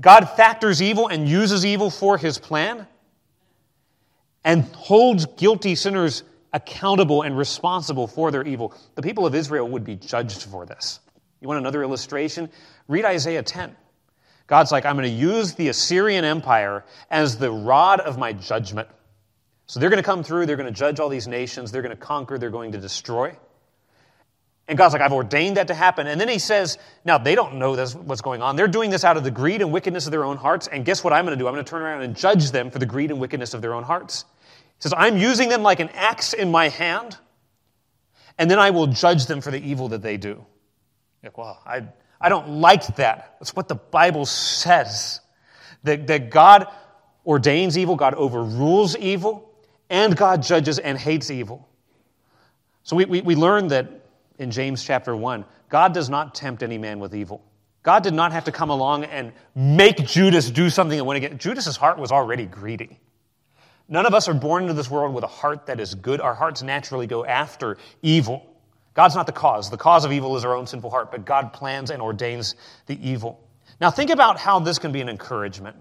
God 0.00 0.24
factors 0.30 0.80
evil 0.80 1.08
and 1.08 1.28
uses 1.28 1.66
evil 1.66 1.90
for 1.90 2.16
his 2.16 2.38
plan 2.38 2.86
and 4.44 4.64
holds 4.74 5.26
guilty 5.26 5.74
sinners 5.74 6.22
accountable 6.54 7.20
and 7.20 7.36
responsible 7.36 8.06
for 8.06 8.30
their 8.30 8.44
evil. 8.44 8.74
The 8.94 9.02
people 9.02 9.26
of 9.26 9.34
Israel 9.34 9.68
would 9.68 9.84
be 9.84 9.96
judged 9.96 10.44
for 10.44 10.64
this. 10.64 11.00
You 11.40 11.48
want 11.48 11.58
another 11.58 11.82
illustration? 11.82 12.50
Read 12.88 13.04
Isaiah 13.04 13.42
10. 13.42 13.74
God's 14.46 14.72
like, 14.72 14.84
I'm 14.84 14.96
going 14.96 15.08
to 15.08 15.16
use 15.16 15.54
the 15.54 15.68
Assyrian 15.68 16.24
Empire 16.24 16.84
as 17.08 17.38
the 17.38 17.50
rod 17.50 18.00
of 18.00 18.18
my 18.18 18.32
judgment. 18.32 18.88
So 19.66 19.78
they're 19.78 19.90
going 19.90 20.02
to 20.02 20.06
come 20.06 20.24
through, 20.24 20.46
they're 20.46 20.56
going 20.56 20.72
to 20.72 20.76
judge 20.76 20.98
all 20.98 21.08
these 21.08 21.28
nations, 21.28 21.70
they're 21.70 21.82
going 21.82 21.96
to 21.96 22.02
conquer, 22.02 22.36
they're 22.36 22.50
going 22.50 22.72
to 22.72 22.78
destroy. 22.78 23.36
And 24.66 24.76
God's 24.76 24.92
like, 24.92 25.02
I've 25.02 25.12
ordained 25.12 25.56
that 25.56 25.68
to 25.68 25.74
happen. 25.74 26.06
And 26.06 26.20
then 26.20 26.28
he 26.28 26.38
says, 26.38 26.78
now 27.04 27.18
they 27.18 27.34
don't 27.34 27.54
know 27.54 27.76
this, 27.76 27.94
what's 27.94 28.20
going 28.20 28.42
on. 28.42 28.56
They're 28.56 28.68
doing 28.68 28.90
this 28.90 29.04
out 29.04 29.16
of 29.16 29.24
the 29.24 29.30
greed 29.30 29.62
and 29.62 29.72
wickedness 29.72 30.06
of 30.06 30.12
their 30.12 30.24
own 30.24 30.36
hearts. 30.36 30.66
And 30.66 30.84
guess 30.84 31.02
what 31.02 31.12
I'm 31.12 31.24
going 31.24 31.38
to 31.38 31.42
do? 31.42 31.48
I'm 31.48 31.54
going 31.54 31.64
to 31.64 31.70
turn 31.70 31.82
around 31.82 32.02
and 32.02 32.16
judge 32.16 32.50
them 32.50 32.70
for 32.70 32.78
the 32.78 32.86
greed 32.86 33.10
and 33.10 33.20
wickedness 33.20 33.54
of 33.54 33.62
their 33.62 33.74
own 33.74 33.82
hearts. 33.82 34.24
He 34.54 34.82
says, 34.82 34.94
I'm 34.96 35.16
using 35.16 35.48
them 35.48 35.62
like 35.62 35.80
an 35.80 35.88
axe 35.90 36.32
in 36.32 36.50
my 36.50 36.68
hand, 36.68 37.16
and 38.38 38.50
then 38.50 38.58
I 38.58 38.70
will 38.70 38.86
judge 38.88 39.26
them 39.26 39.40
for 39.40 39.50
the 39.50 39.60
evil 39.60 39.88
that 39.88 40.02
they 40.02 40.16
do. 40.16 40.44
Like, 41.22 41.36
well, 41.36 41.60
I, 41.66 41.84
I 42.20 42.28
don't 42.28 42.48
like 42.60 42.86
that. 42.96 43.36
That's 43.38 43.54
what 43.54 43.68
the 43.68 43.74
Bible 43.74 44.26
says. 44.26 45.20
That, 45.84 46.06
that 46.08 46.30
God 46.30 46.66
ordains 47.24 47.78
evil, 47.78 47.96
God 47.96 48.14
overrules 48.14 48.96
evil, 48.96 49.50
and 49.88 50.16
God 50.16 50.42
judges 50.42 50.78
and 50.78 50.98
hates 50.98 51.30
evil. 51.30 51.68
So 52.82 52.96
we, 52.96 53.04
we, 53.04 53.20
we 53.22 53.34
learn 53.34 53.68
that 53.68 53.88
in 54.38 54.50
James 54.50 54.84
chapter 54.84 55.14
1, 55.14 55.44
God 55.68 55.94
does 55.94 56.10
not 56.10 56.34
tempt 56.34 56.62
any 56.62 56.78
man 56.78 56.98
with 56.98 57.14
evil. 57.14 57.44
God 57.82 58.02
did 58.02 58.14
not 58.14 58.32
have 58.32 58.44
to 58.44 58.52
come 58.52 58.70
along 58.70 59.04
and 59.04 59.32
make 59.54 59.96
Judas 60.06 60.50
do 60.50 60.68
something 60.68 60.98
and 60.98 61.06
win 61.06 61.16
again. 61.16 61.38
Judas's 61.38 61.76
heart 61.76 61.98
was 61.98 62.12
already 62.12 62.46
greedy. 62.46 62.98
None 63.88 64.06
of 64.06 64.14
us 64.14 64.28
are 64.28 64.34
born 64.34 64.64
into 64.64 64.74
this 64.74 64.90
world 64.90 65.14
with 65.14 65.24
a 65.24 65.28
heart 65.28 65.66
that 65.66 65.80
is 65.80 65.94
good. 65.94 66.20
Our 66.20 66.34
hearts 66.34 66.62
naturally 66.62 67.06
go 67.06 67.24
after 67.24 67.78
evil. 68.02 68.46
God's 68.94 69.14
not 69.14 69.26
the 69.26 69.32
cause. 69.32 69.70
The 69.70 69.76
cause 69.76 70.04
of 70.04 70.12
evil 70.12 70.36
is 70.36 70.44
our 70.44 70.54
own 70.54 70.66
sinful 70.66 70.90
heart, 70.90 71.10
but 71.10 71.24
God 71.24 71.52
plans 71.52 71.90
and 71.90 72.02
ordains 72.02 72.54
the 72.86 72.98
evil. 73.08 73.40
Now, 73.80 73.90
think 73.90 74.10
about 74.10 74.38
how 74.38 74.58
this 74.58 74.78
can 74.78 74.92
be 74.92 75.00
an 75.00 75.08
encouragement. 75.08 75.76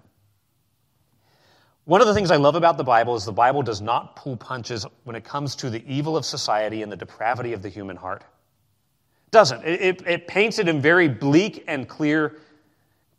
One 1.85 2.01
of 2.01 2.07
the 2.07 2.13
things 2.13 2.29
I 2.29 2.35
love 2.35 2.53
about 2.53 2.77
the 2.77 2.83
Bible 2.83 3.15
is 3.15 3.25
the 3.25 3.31
Bible 3.31 3.63
does 3.63 3.81
not 3.81 4.15
pull 4.15 4.37
punches 4.37 4.85
when 5.05 5.15
it 5.15 5.23
comes 5.23 5.55
to 5.57 5.71
the 5.71 5.83
evil 5.91 6.15
of 6.15 6.23
society 6.23 6.83
and 6.83 6.91
the 6.91 6.95
depravity 6.95 7.53
of 7.53 7.63
the 7.63 7.69
human 7.69 7.95
heart. 7.95 8.21
It 8.21 9.31
doesn't. 9.31 9.65
It, 9.65 9.81
it, 9.81 10.07
it 10.07 10.27
paints 10.27 10.59
it 10.59 10.67
in 10.67 10.81
very 10.81 11.07
bleak 11.07 11.63
and 11.67 11.87
clear 11.87 12.37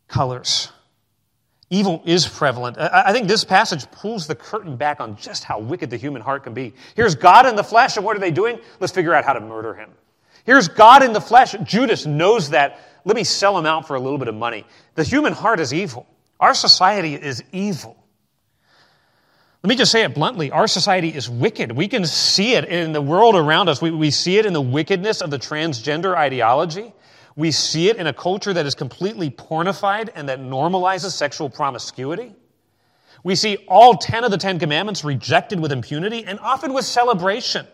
colors. 0.07 0.71
Evil 1.73 2.03
is 2.05 2.27
prevalent. 2.27 2.77
I 2.79 3.13
think 3.13 3.29
this 3.29 3.45
passage 3.45 3.89
pulls 3.93 4.27
the 4.27 4.35
curtain 4.35 4.77
back 4.77 5.01
on 5.01 5.17
just 5.17 5.45
how 5.45 5.61
wicked 5.61 5.89
the 5.89 5.97
human 5.97 6.21
heart 6.21 6.43
can 6.43 6.53
be. 6.53 6.75
Here's 6.97 7.15
God 7.15 7.47
in 7.47 7.55
the 7.55 7.63
flesh, 7.63 7.97
and 7.97 8.05
what 8.05 8.17
are 8.17 8.21
they 8.21 8.33
doing? 8.33 8.59
Let's 8.81 8.93
figure 8.93 9.15
out 9.15 9.25
how 9.25 9.35
to 9.35 9.41
murder 9.41 9.75
him. 9.75 9.91
Here's 10.45 10.67
God 10.67 11.05
in 11.05 11.13
the 11.13 11.21
flesh. 11.21 11.55
Judas 11.63 12.07
knows 12.07 12.51
that. 12.51 12.81
Let 13.05 13.15
me 13.15 13.23
sell 13.23 13.57
him 13.57 13.67
out 13.67 13.87
for 13.87 13.95
a 13.95 14.01
little 14.01 14.19
bit 14.19 14.27
of 14.27 14.35
money. 14.35 14.67
The 14.97 15.05
human 15.05 15.33
heart 15.33 15.61
is 15.61 15.73
evil. 15.73 16.09
Our 16.41 16.55
society 16.55 17.15
is 17.15 17.45
evil. 17.53 17.97
Let 19.63 19.69
me 19.69 19.77
just 19.77 19.93
say 19.93 20.03
it 20.03 20.15
bluntly. 20.15 20.51
Our 20.51 20.67
society 20.67 21.11
is 21.11 21.31
wicked. 21.31 21.71
We 21.71 21.87
can 21.87 22.05
see 22.05 22.55
it 22.55 22.65
in 22.65 22.93
the 22.93 23.03
world 23.03 23.37
around 23.37 23.69
us. 23.69 23.81
We, 23.81 23.91
we 23.91 24.11
see 24.11 24.39
it 24.39 24.47
in 24.47 24.55
the 24.55 24.61
wickedness 24.61 25.21
of 25.21 25.31
the 25.31 25.39
transgender 25.39 26.17
ideology. 26.17 26.95
We 27.37 27.51
see 27.51 27.89
it 27.89 27.97
in 27.97 28.07
a 28.07 28.13
culture 28.13 28.53
that 28.53 28.67
is 28.67 28.75
completely 28.75 29.31
pornified 29.31 30.11
and 30.15 30.29
that 30.29 30.41
normalizes 30.41 31.13
sexual 31.13 31.49
promiscuity. 31.49 32.35
We 33.23 33.35
see 33.35 33.57
all 33.69 33.97
10 33.97 34.25
of 34.25 34.31
the 34.31 34.39
10 34.39 34.59
commandments 34.59 35.05
rejected 35.05 35.61
with 35.61 35.73
impunity 35.73 36.25
and 36.25 36.41
often 36.41 36.73
with 36.73 36.85
celebration. 36.85 37.67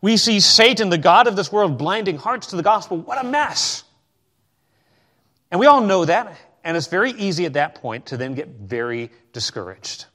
We 0.00 0.16
see 0.16 0.40
Satan, 0.40 0.90
the 0.90 0.98
God 0.98 1.26
of 1.26 1.36
this 1.36 1.52
world, 1.52 1.78
blinding 1.78 2.18
hearts 2.18 2.48
to 2.48 2.56
the 2.56 2.62
gospel. 2.62 2.98
What 2.98 3.22
a 3.22 3.26
mess. 3.26 3.84
And 5.50 5.60
we 5.60 5.66
all 5.66 5.82
know 5.82 6.04
that, 6.04 6.36
and 6.64 6.76
it's 6.76 6.88
very 6.88 7.12
easy 7.12 7.46
at 7.46 7.52
that 7.52 7.76
point 7.76 8.06
to 8.06 8.16
then 8.16 8.34
get 8.34 8.48
very 8.48 9.10
discouraged. 9.32 10.06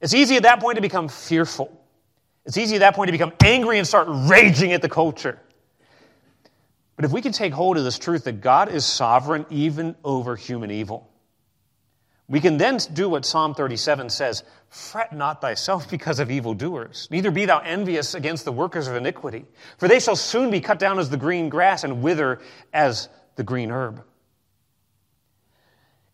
It's 0.00 0.14
easy 0.14 0.36
at 0.36 0.44
that 0.44 0.60
point 0.60 0.76
to 0.76 0.82
become 0.82 1.08
fearful. 1.08 1.80
It's 2.44 2.56
easy 2.56 2.76
at 2.76 2.80
that 2.80 2.94
point 2.94 3.08
to 3.08 3.12
become 3.12 3.32
angry 3.42 3.78
and 3.78 3.86
start 3.86 4.06
raging 4.10 4.72
at 4.72 4.82
the 4.82 4.88
culture. 4.88 5.40
But 6.96 7.04
if 7.04 7.12
we 7.12 7.22
can 7.22 7.32
take 7.32 7.52
hold 7.52 7.76
of 7.76 7.84
this 7.84 7.98
truth 7.98 8.24
that 8.24 8.40
God 8.40 8.68
is 8.68 8.84
sovereign 8.84 9.46
even 9.50 9.96
over 10.04 10.36
human 10.36 10.70
evil, 10.70 11.10
we 12.28 12.40
can 12.40 12.56
then 12.56 12.78
do 12.92 13.08
what 13.08 13.24
Psalm 13.24 13.54
37 13.54 14.08
says 14.08 14.44
Fret 14.70 15.12
not 15.12 15.40
thyself 15.40 15.90
because 15.90 16.20
of 16.20 16.30
evildoers, 16.30 17.08
neither 17.10 17.30
be 17.30 17.44
thou 17.44 17.58
envious 17.58 18.14
against 18.14 18.44
the 18.44 18.52
workers 18.52 18.88
of 18.88 18.96
iniquity, 18.96 19.44
for 19.78 19.88
they 19.88 20.00
shall 20.00 20.16
soon 20.16 20.50
be 20.50 20.60
cut 20.60 20.78
down 20.78 20.98
as 20.98 21.10
the 21.10 21.16
green 21.16 21.48
grass 21.48 21.84
and 21.84 22.02
wither 22.02 22.40
as 22.72 23.08
the 23.36 23.44
green 23.44 23.70
herb. 23.70 24.02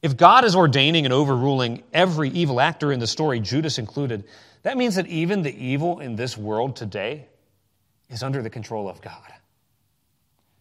If 0.02 0.16
God 0.16 0.44
is 0.44 0.56
ordaining 0.56 1.04
and 1.04 1.12
overruling 1.12 1.82
every 1.92 2.30
evil 2.30 2.60
actor 2.60 2.90
in 2.90 3.00
the 3.00 3.06
story, 3.06 3.38
Judas 3.38 3.78
included, 3.78 4.24
that 4.62 4.76
means 4.76 4.96
that 4.96 5.06
even 5.06 5.42
the 5.42 5.54
evil 5.54 6.00
in 6.00 6.16
this 6.16 6.36
world 6.36 6.74
today 6.74 7.26
is 8.08 8.22
under 8.22 8.42
the 8.42 8.50
control 8.50 8.88
of 8.88 9.00
God. 9.02 9.32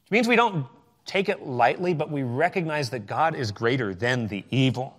It 0.09 0.11
means 0.11 0.27
we 0.27 0.35
don't 0.35 0.65
take 1.05 1.29
it 1.29 1.45
lightly, 1.45 1.93
but 1.93 2.09
we 2.09 2.23
recognize 2.23 2.89
that 2.89 3.05
God 3.05 3.35
is 3.35 3.51
greater 3.51 3.93
than 3.93 4.27
the 4.27 4.43
evil. 4.49 4.97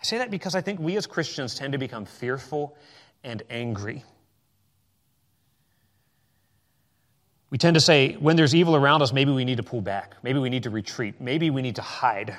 I 0.00 0.04
say 0.04 0.18
that 0.18 0.30
because 0.30 0.54
I 0.54 0.60
think 0.60 0.78
we 0.78 0.96
as 0.96 1.06
Christians 1.06 1.56
tend 1.56 1.72
to 1.72 1.78
become 1.78 2.04
fearful 2.04 2.76
and 3.24 3.42
angry. 3.50 4.04
We 7.50 7.58
tend 7.58 7.74
to 7.74 7.80
say, 7.80 8.14
when 8.14 8.36
there's 8.36 8.54
evil 8.54 8.76
around 8.76 9.02
us, 9.02 9.12
maybe 9.12 9.32
we 9.32 9.44
need 9.44 9.56
to 9.56 9.64
pull 9.64 9.80
back. 9.80 10.14
Maybe 10.22 10.38
we 10.38 10.48
need 10.48 10.62
to 10.62 10.70
retreat. 10.70 11.20
Maybe 11.20 11.50
we 11.50 11.60
need 11.60 11.76
to 11.76 11.82
hide. 11.82 12.36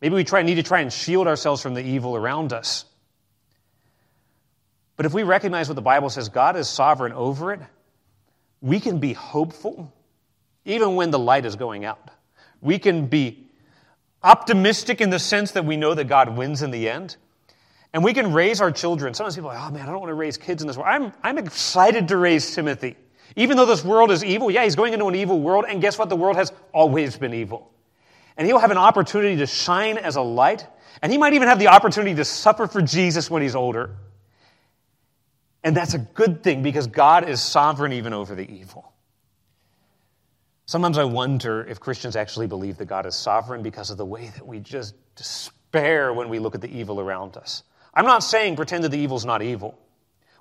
Maybe 0.00 0.14
we 0.14 0.24
try, 0.24 0.42
need 0.42 0.54
to 0.54 0.62
try 0.62 0.80
and 0.80 0.90
shield 0.90 1.26
ourselves 1.26 1.60
from 1.60 1.74
the 1.74 1.82
evil 1.82 2.16
around 2.16 2.54
us. 2.54 2.86
But 4.96 5.04
if 5.04 5.12
we 5.12 5.22
recognize 5.22 5.68
what 5.68 5.74
the 5.74 5.82
Bible 5.82 6.08
says, 6.08 6.30
God 6.30 6.56
is 6.56 6.68
sovereign 6.68 7.12
over 7.12 7.52
it, 7.52 7.60
we 8.62 8.80
can 8.80 8.98
be 8.98 9.12
hopeful 9.12 9.92
even 10.64 10.94
when 10.96 11.10
the 11.10 11.18
light 11.18 11.44
is 11.44 11.56
going 11.56 11.84
out. 11.84 12.10
We 12.60 12.78
can 12.78 13.06
be 13.06 13.46
optimistic 14.22 15.00
in 15.00 15.10
the 15.10 15.18
sense 15.18 15.52
that 15.52 15.64
we 15.64 15.76
know 15.76 15.94
that 15.94 16.04
God 16.04 16.36
wins 16.36 16.62
in 16.62 16.70
the 16.70 16.88
end. 16.88 17.16
And 17.92 18.02
we 18.02 18.12
can 18.12 18.32
raise 18.32 18.60
our 18.60 18.72
children. 18.72 19.14
Sometimes 19.14 19.36
people 19.36 19.50
are 19.50 19.54
like, 19.54 19.70
oh 19.70 19.72
man, 19.72 19.82
I 19.82 19.92
don't 19.92 20.00
want 20.00 20.10
to 20.10 20.14
raise 20.14 20.36
kids 20.36 20.62
in 20.62 20.66
this 20.66 20.76
world. 20.76 20.88
I'm, 20.90 21.12
I'm 21.22 21.38
excited 21.38 22.08
to 22.08 22.16
raise 22.16 22.52
Timothy. 22.54 22.96
Even 23.36 23.56
though 23.56 23.66
this 23.66 23.84
world 23.84 24.10
is 24.10 24.24
evil, 24.24 24.50
yeah, 24.50 24.64
he's 24.64 24.74
going 24.74 24.92
into 24.92 25.06
an 25.06 25.14
evil 25.14 25.40
world, 25.40 25.64
and 25.68 25.80
guess 25.80 25.98
what? 25.98 26.08
The 26.08 26.16
world 26.16 26.36
has 26.36 26.52
always 26.72 27.16
been 27.16 27.34
evil. 27.34 27.70
And 28.36 28.46
he'll 28.46 28.58
have 28.58 28.70
an 28.70 28.78
opportunity 28.78 29.36
to 29.36 29.46
shine 29.46 29.96
as 29.96 30.16
a 30.16 30.20
light, 30.20 30.66
and 31.02 31.12
he 31.12 31.18
might 31.18 31.34
even 31.34 31.48
have 31.48 31.58
the 31.58 31.68
opportunity 31.68 32.14
to 32.16 32.24
suffer 32.24 32.66
for 32.66 32.82
Jesus 32.82 33.30
when 33.30 33.42
he's 33.42 33.54
older. 33.54 33.90
And 35.62 35.76
that's 35.76 35.94
a 35.94 35.98
good 35.98 36.42
thing 36.42 36.62
because 36.62 36.86
God 36.86 37.28
is 37.28 37.40
sovereign 37.40 37.92
even 37.92 38.12
over 38.12 38.34
the 38.34 38.48
evil. 38.50 38.92
Sometimes 40.66 40.96
I 40.96 41.04
wonder 41.04 41.64
if 41.64 41.78
Christians 41.78 42.16
actually 42.16 42.46
believe 42.46 42.78
that 42.78 42.86
God 42.86 43.06
is 43.06 43.14
sovereign 43.14 43.62
because 43.62 43.90
of 43.90 43.98
the 43.98 44.06
way 44.06 44.28
that 44.34 44.46
we 44.46 44.60
just 44.60 44.94
despair 45.14 46.12
when 46.12 46.28
we 46.28 46.38
look 46.38 46.54
at 46.54 46.60
the 46.60 46.74
evil 46.74 47.00
around 47.00 47.36
us. 47.36 47.62
I'm 47.92 48.06
not 48.06 48.24
saying 48.24 48.56
pretend 48.56 48.84
that 48.84 48.88
the 48.88 48.98
evil's 48.98 49.24
not 49.24 49.42
evil. 49.42 49.78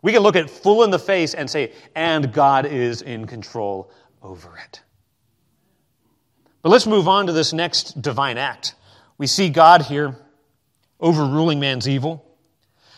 We 0.01 0.11
can 0.11 0.21
look 0.21 0.35
it 0.35 0.49
full 0.49 0.83
in 0.83 0.91
the 0.91 0.99
face 0.99 1.33
and 1.33 1.49
say, 1.49 1.71
and 1.95 2.33
God 2.33 2.65
is 2.65 3.01
in 3.01 3.27
control 3.27 3.91
over 4.21 4.57
it. 4.57 4.81
But 6.61 6.69
let's 6.69 6.87
move 6.87 7.07
on 7.07 7.27
to 7.27 7.33
this 7.33 7.51
next 7.51 8.01
divine 8.01 8.37
act. 8.37 8.75
We 9.17 9.27
see 9.27 9.49
God 9.49 9.81
here 9.81 10.15
overruling 10.99 11.59
man's 11.59 11.87
evil. 11.87 12.25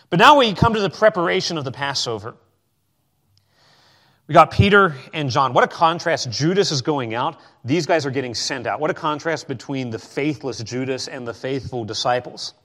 But 0.10 0.20
now 0.20 0.38
we 0.38 0.54
come 0.54 0.76
to 0.76 0.80
the 0.80 0.90
preparation 0.90 1.58
of 1.58 1.64
the 1.64 1.72
Passover. 1.72 2.36
We 4.28 4.34
got 4.34 4.50
Peter 4.50 4.96
and 5.14 5.30
John. 5.30 5.54
What 5.54 5.64
a 5.64 5.68
contrast. 5.68 6.32
Judas 6.32 6.72
is 6.72 6.82
going 6.82 7.14
out. 7.14 7.40
These 7.64 7.86
guys 7.86 8.06
are 8.06 8.12
getting 8.12 8.34
sent 8.34 8.66
out. 8.66 8.80
What 8.80 8.90
a 8.90 8.96
contrast 8.96 9.48
between 9.48 9.92
the 9.92 10.00
faithless 10.00 10.64
Judas 10.64 11.08
and 11.08 11.28
the 11.28 11.34
faithful 11.34 11.86
disciples. 11.86 12.56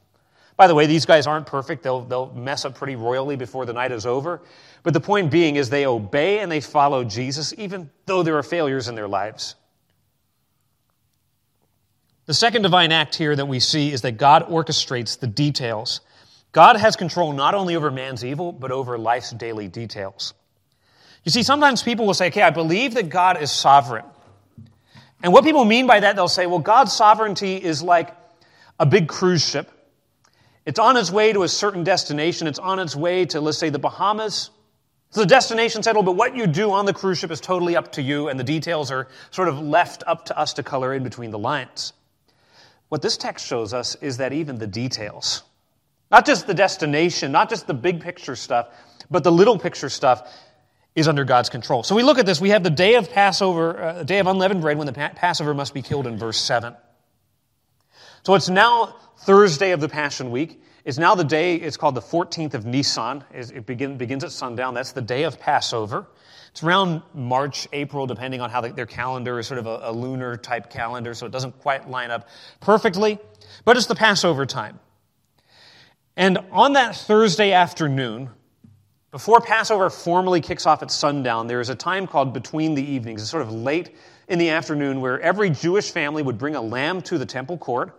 By 0.57 0.67
the 0.67 0.75
way, 0.75 0.87
these 0.87 1.05
guys 1.05 1.27
aren't 1.27 1.47
perfect. 1.47 1.83
They'll, 1.83 2.03
they'll 2.03 2.33
mess 2.33 2.65
up 2.65 2.75
pretty 2.75 2.97
royally 2.97 3.37
before 3.37 3.67
the 3.67 3.73
night 3.75 3.93
is 3.93 4.07
over. 4.07 4.41
But 4.83 4.95
the 4.95 5.01
point 5.01 5.31
being 5.31 5.57
is 5.57 5.69
they 5.69 5.87
obey 5.87 6.39
and 6.39 6.51
they 6.51 6.61
follow 6.61 7.05
Jesus, 7.05 7.53
even 7.59 7.91
though 8.07 8.23
there 8.23 8.39
are 8.39 8.43
failures 8.43 8.89
in 8.89 8.95
their 8.95 9.09
lives. 9.09 9.55
The 12.25 12.35
second 12.35 12.63
divine 12.63 12.93
act 12.93 13.15
here 13.15 13.35
that 13.37 13.47
we 13.47 13.61
see 13.61 13.91
is 13.93 14.03
that 14.03 14.13
God 14.13 14.49
orchestrates 14.49 15.19
the 15.19 15.27
details. 15.27 16.01
God 16.53 16.77
has 16.77 16.97
control 16.97 17.33
not 17.33 17.55
only 17.55 17.77
over 17.77 17.91
man's 17.91 18.25
evil, 18.25 18.53
but 18.53 18.71
over 18.71 18.97
life's 18.99 19.31
daily 19.33 19.69
details. 19.69 20.33
You 21.25 21.31
see, 21.31 21.43
sometimes 21.43 21.83
people 21.83 22.07
will 22.07 22.15
say, 22.15 22.29
okay, 22.29 22.43
I 22.43 22.51
believe 22.51 22.95
that 22.95 23.09
God 23.09 23.43
is 23.43 23.51
sovereign. 23.51 24.05
And 25.23 25.33
what 25.33 25.45
people 25.45 25.65
mean 25.65 25.87
by 25.87 26.01
that, 26.01 26.17
they'll 26.17 26.29
say, 26.29 26.47
well, 26.47 26.61
God's 26.61 26.93
sovereignty 26.93 27.57
is 27.57 27.83
like 27.83 28.17
a 28.79 28.87
big 28.87 29.09
cruise 29.09 29.47
ship. 29.47 29.71
It's 30.65 30.79
on 30.79 30.97
its 30.97 31.11
way 31.11 31.33
to 31.33 31.43
a 31.43 31.49
certain 31.49 31.85
destination. 31.85 32.47
It's 32.47 32.59
on 32.59 32.79
its 32.79 32.97
way 32.97 33.27
to, 33.27 33.41
let's 33.41 33.59
say, 33.59 33.69
the 33.69 33.79
Bahamas. 33.79 34.51
So 35.11 35.21
the 35.21 35.27
destination 35.27 35.83
settled, 35.83 36.07
but 36.07 36.13
what 36.13 36.37
you 36.37 36.47
do 36.47 36.71
on 36.71 36.87
the 36.87 36.93
cruise 36.93 37.19
ship 37.19 37.31
is 37.33 37.41
totally 37.41 37.77
up 37.77 37.93
to 37.93 38.03
you, 38.03 38.29
and 38.29 38.39
the 38.39 38.45
details 38.45 38.91
are 38.91 39.09
sort 39.31 39.49
of 39.49 39.61
left 39.61 40.05
up 40.07 40.27
to 40.27 40.39
us 40.39 40.55
to 40.55 40.63
color 40.63 40.95
in 40.95 41.03
between 41.03 41.33
the 41.33 41.39
lines. 41.39 41.93
What 42.89 43.03
this 43.03 43.17
text 43.17 43.47
shows 43.47 43.75
us 43.75 43.97
is 43.97 44.19
that 44.19 44.33
even 44.33 44.59
the 44.59 44.69
details, 44.69 45.43
not 46.11 46.27
just 46.27 46.47
the 46.47 46.55
destination, 46.55 47.33
not 47.33 47.51
just 47.51 47.67
the 47.67 47.75
big 47.75 48.01
picture 48.01 48.37
stuff, 48.37 48.69
but 49.11 49.25
the 49.25 49.33
little 49.33 49.59
picture 49.59 49.89
stuff, 49.89 50.33
is 50.95 51.09
under 51.09 51.25
God's 51.25 51.49
control. 51.49 51.83
So 51.83 51.95
we 51.95 52.03
look 52.03 52.19
at 52.19 52.27
this. 52.27 52.41
We 52.41 52.51
have 52.51 52.63
the 52.63 52.71
day 52.71 52.95
of 52.95 53.11
Passover, 53.11 53.81
uh, 53.81 54.03
day 54.03 54.19
of 54.19 54.27
unleavened 54.27 54.61
bread, 54.61 54.77
when 54.77 54.87
the 54.87 54.93
Passover 54.93 55.55
must 55.55 55.73
be 55.73 55.83
killed 55.83 56.07
in 56.07 56.19
verse 56.19 56.39
7. 56.39 56.75
So 58.23 58.35
it's 58.35 58.49
now 58.49 58.97
Thursday 59.19 59.71
of 59.71 59.81
the 59.81 59.89
Passion 59.89 60.31
Week. 60.31 60.63
It's 60.85 60.99
now 60.99 61.15
the 61.15 61.25
day, 61.25 61.57
it's 61.57 61.77
called 61.77 61.95
the 61.95 62.03
14th 62.03 62.55
of 62.55 62.65
Nisan. 62.65 63.23
It 63.33 63.67
begin, 63.67 63.97
begins 63.97 64.25
at 64.25 64.33
sundown. 64.33 64.75
That's 64.75 64.93
the 64.93 65.03
day 65.03 65.25
of 65.25 65.39
Passover. 65.39 66.07
It's 66.51 66.63
around 66.63 67.03
March, 67.15 67.69
April, 67.73 68.07
depending 68.07 68.41
on 68.41 68.51
how 68.51 68.61
their 68.61 68.87
calendar 68.87 69.39
is 69.39 69.47
sort 69.47 69.59
of 69.59 69.67
a, 69.67 69.81
a 69.85 69.93
lunar 69.93 70.37
type 70.37 70.71
calendar, 70.71 71.15
so 71.15 71.27
it 71.27 71.33
doesn't 71.33 71.61
quite 71.61 71.89
line 71.89 72.11
up 72.11 72.29
perfectly. 72.61 73.19
But 73.65 73.77
it's 73.77 73.87
the 73.87 73.95
Passover 73.95 74.47
time. 74.47 74.81
And 76.17 76.39
on 76.51 76.73
that 76.73 76.97
Thursday 76.97 77.53
afternoon, 77.53 78.31
before 79.11 79.41
Passover 79.41 79.91
formally 79.91 80.41
kicks 80.41 80.67
off 80.67 80.83
at 80.83 80.91
sundown, 80.91 81.47
there 81.47 81.61
is 81.61 81.69
a 81.69 81.75
time 81.75 82.07
called 82.07 82.33
between 82.33 82.75
the 82.75 82.83
evenings. 82.83 83.23
It's 83.23 83.31
sort 83.31 83.43
of 83.43 83.53
late 83.53 83.97
in 84.29 84.39
the 84.39 84.51
afternoon 84.51 85.01
where 85.01 85.21
every 85.21 85.51
Jewish 85.51 85.91
family 85.91 86.23
would 86.23 86.39
bring 86.39 86.55
a 86.55 86.61
lamb 86.61 87.03
to 87.03 87.19
the 87.19 87.27
temple 87.27 87.59
court. 87.59 87.97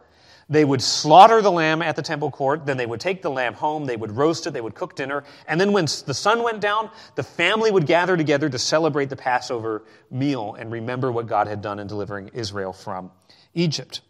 They 0.50 0.65
would 0.65 0.82
slaughter 0.82 1.41
the 1.41 1.52
lamb 1.52 1.82
at 1.82 1.95
the 1.95 2.02
temple 2.02 2.30
court. 2.30 2.65
Then 2.65 2.76
they 2.76 2.86
would 2.86 3.00
take 3.00 3.21
the 3.21 3.30
lamb 3.30 3.54
home. 3.54 3.86
They 3.86 3.95
would 3.95 4.12
roast 4.12 4.47
it. 4.47 4.52
They 4.52 4.60
would 4.60 4.76
cook 4.76 4.95
dinner. 4.95 5.24
And 5.47 5.60
then 5.60 5.71
when 5.71 5.86
the 5.86 6.13
sun 6.13 6.43
went 6.43 6.60
down, 6.60 6.89
the 7.15 7.24
family 7.24 7.71
would 7.71 7.86
gather 7.86 8.17
together 8.17 8.50
to 8.50 8.60
celebrate 8.60 9.10
the 9.10 9.15
Passover 9.15 9.84
meal 10.10 10.56
and 10.60 10.71
remember 10.71 11.10
what 11.12 11.28
God 11.28 11.47
had 11.47 11.62
done 11.62 11.80
in 11.80 11.88
delivering 11.88 12.32
Israel 12.34 12.74
from 12.74 13.12
Egypt. 13.54 14.02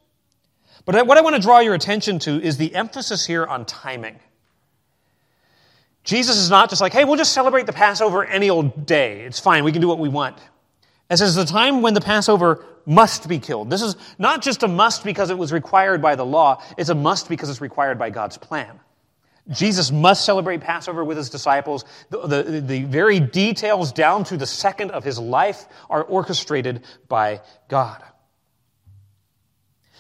But 0.85 1.05
what 1.05 1.17
I 1.17 1.21
want 1.21 1.35
to 1.35 1.41
draw 1.41 1.59
your 1.59 1.75
attention 1.75 2.17
to 2.19 2.41
is 2.41 2.57
the 2.57 2.73
emphasis 2.73 3.25
here 3.25 3.45
on 3.45 3.65
timing. 3.65 4.19
Jesus 6.03 6.37
is 6.37 6.49
not 6.49 6.69
just 6.69 6.81
like, 6.81 6.93
hey, 6.93 7.05
we'll 7.05 7.17
just 7.17 7.33
celebrate 7.33 7.65
the 7.65 7.73
Passover 7.73 8.25
any 8.25 8.49
old 8.49 8.85
day. 8.85 9.21
It's 9.21 9.39
fine. 9.39 9.63
We 9.63 9.71
can 9.71 9.81
do 9.81 9.87
what 9.87 9.99
we 9.99 10.09
want. 10.09 10.37
It 11.09 11.21
is 11.21 11.35
the 11.35 11.45
time 11.45 11.81
when 11.81 11.93
the 11.93 12.01
Passover 12.01 12.65
must 12.85 13.27
be 13.27 13.37
killed. 13.37 13.69
This 13.69 13.81
is 13.81 13.95
not 14.17 14.41
just 14.41 14.63
a 14.63 14.67
must 14.67 15.03
because 15.03 15.29
it 15.29 15.37
was 15.37 15.53
required 15.53 16.01
by 16.01 16.15
the 16.15 16.25
law, 16.25 16.63
it's 16.77 16.89
a 16.89 16.95
must 16.95 17.29
because 17.29 17.49
it's 17.49 17.61
required 17.61 17.99
by 17.99 18.09
God's 18.09 18.37
plan. 18.37 18.79
Jesus 19.49 19.91
must 19.91 20.23
celebrate 20.23 20.61
Passover 20.61 21.03
with 21.03 21.17
his 21.17 21.29
disciples. 21.29 21.83
The, 22.09 22.27
the, 22.27 22.61
the, 22.61 22.83
very 22.83 23.19
details, 23.19 23.91
down 23.91 24.23
to 24.25 24.37
the 24.37 24.45
second 24.45 24.91
of 24.91 25.03
his 25.03 25.19
life, 25.19 25.65
are 25.89 26.03
orchestrated 26.03 26.83
by 27.07 27.41
God. 27.67 28.01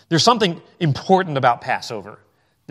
There's 0.09 0.23
something 0.23 0.61
important 0.79 1.37
about 1.37 1.61
Passover. 1.61 2.19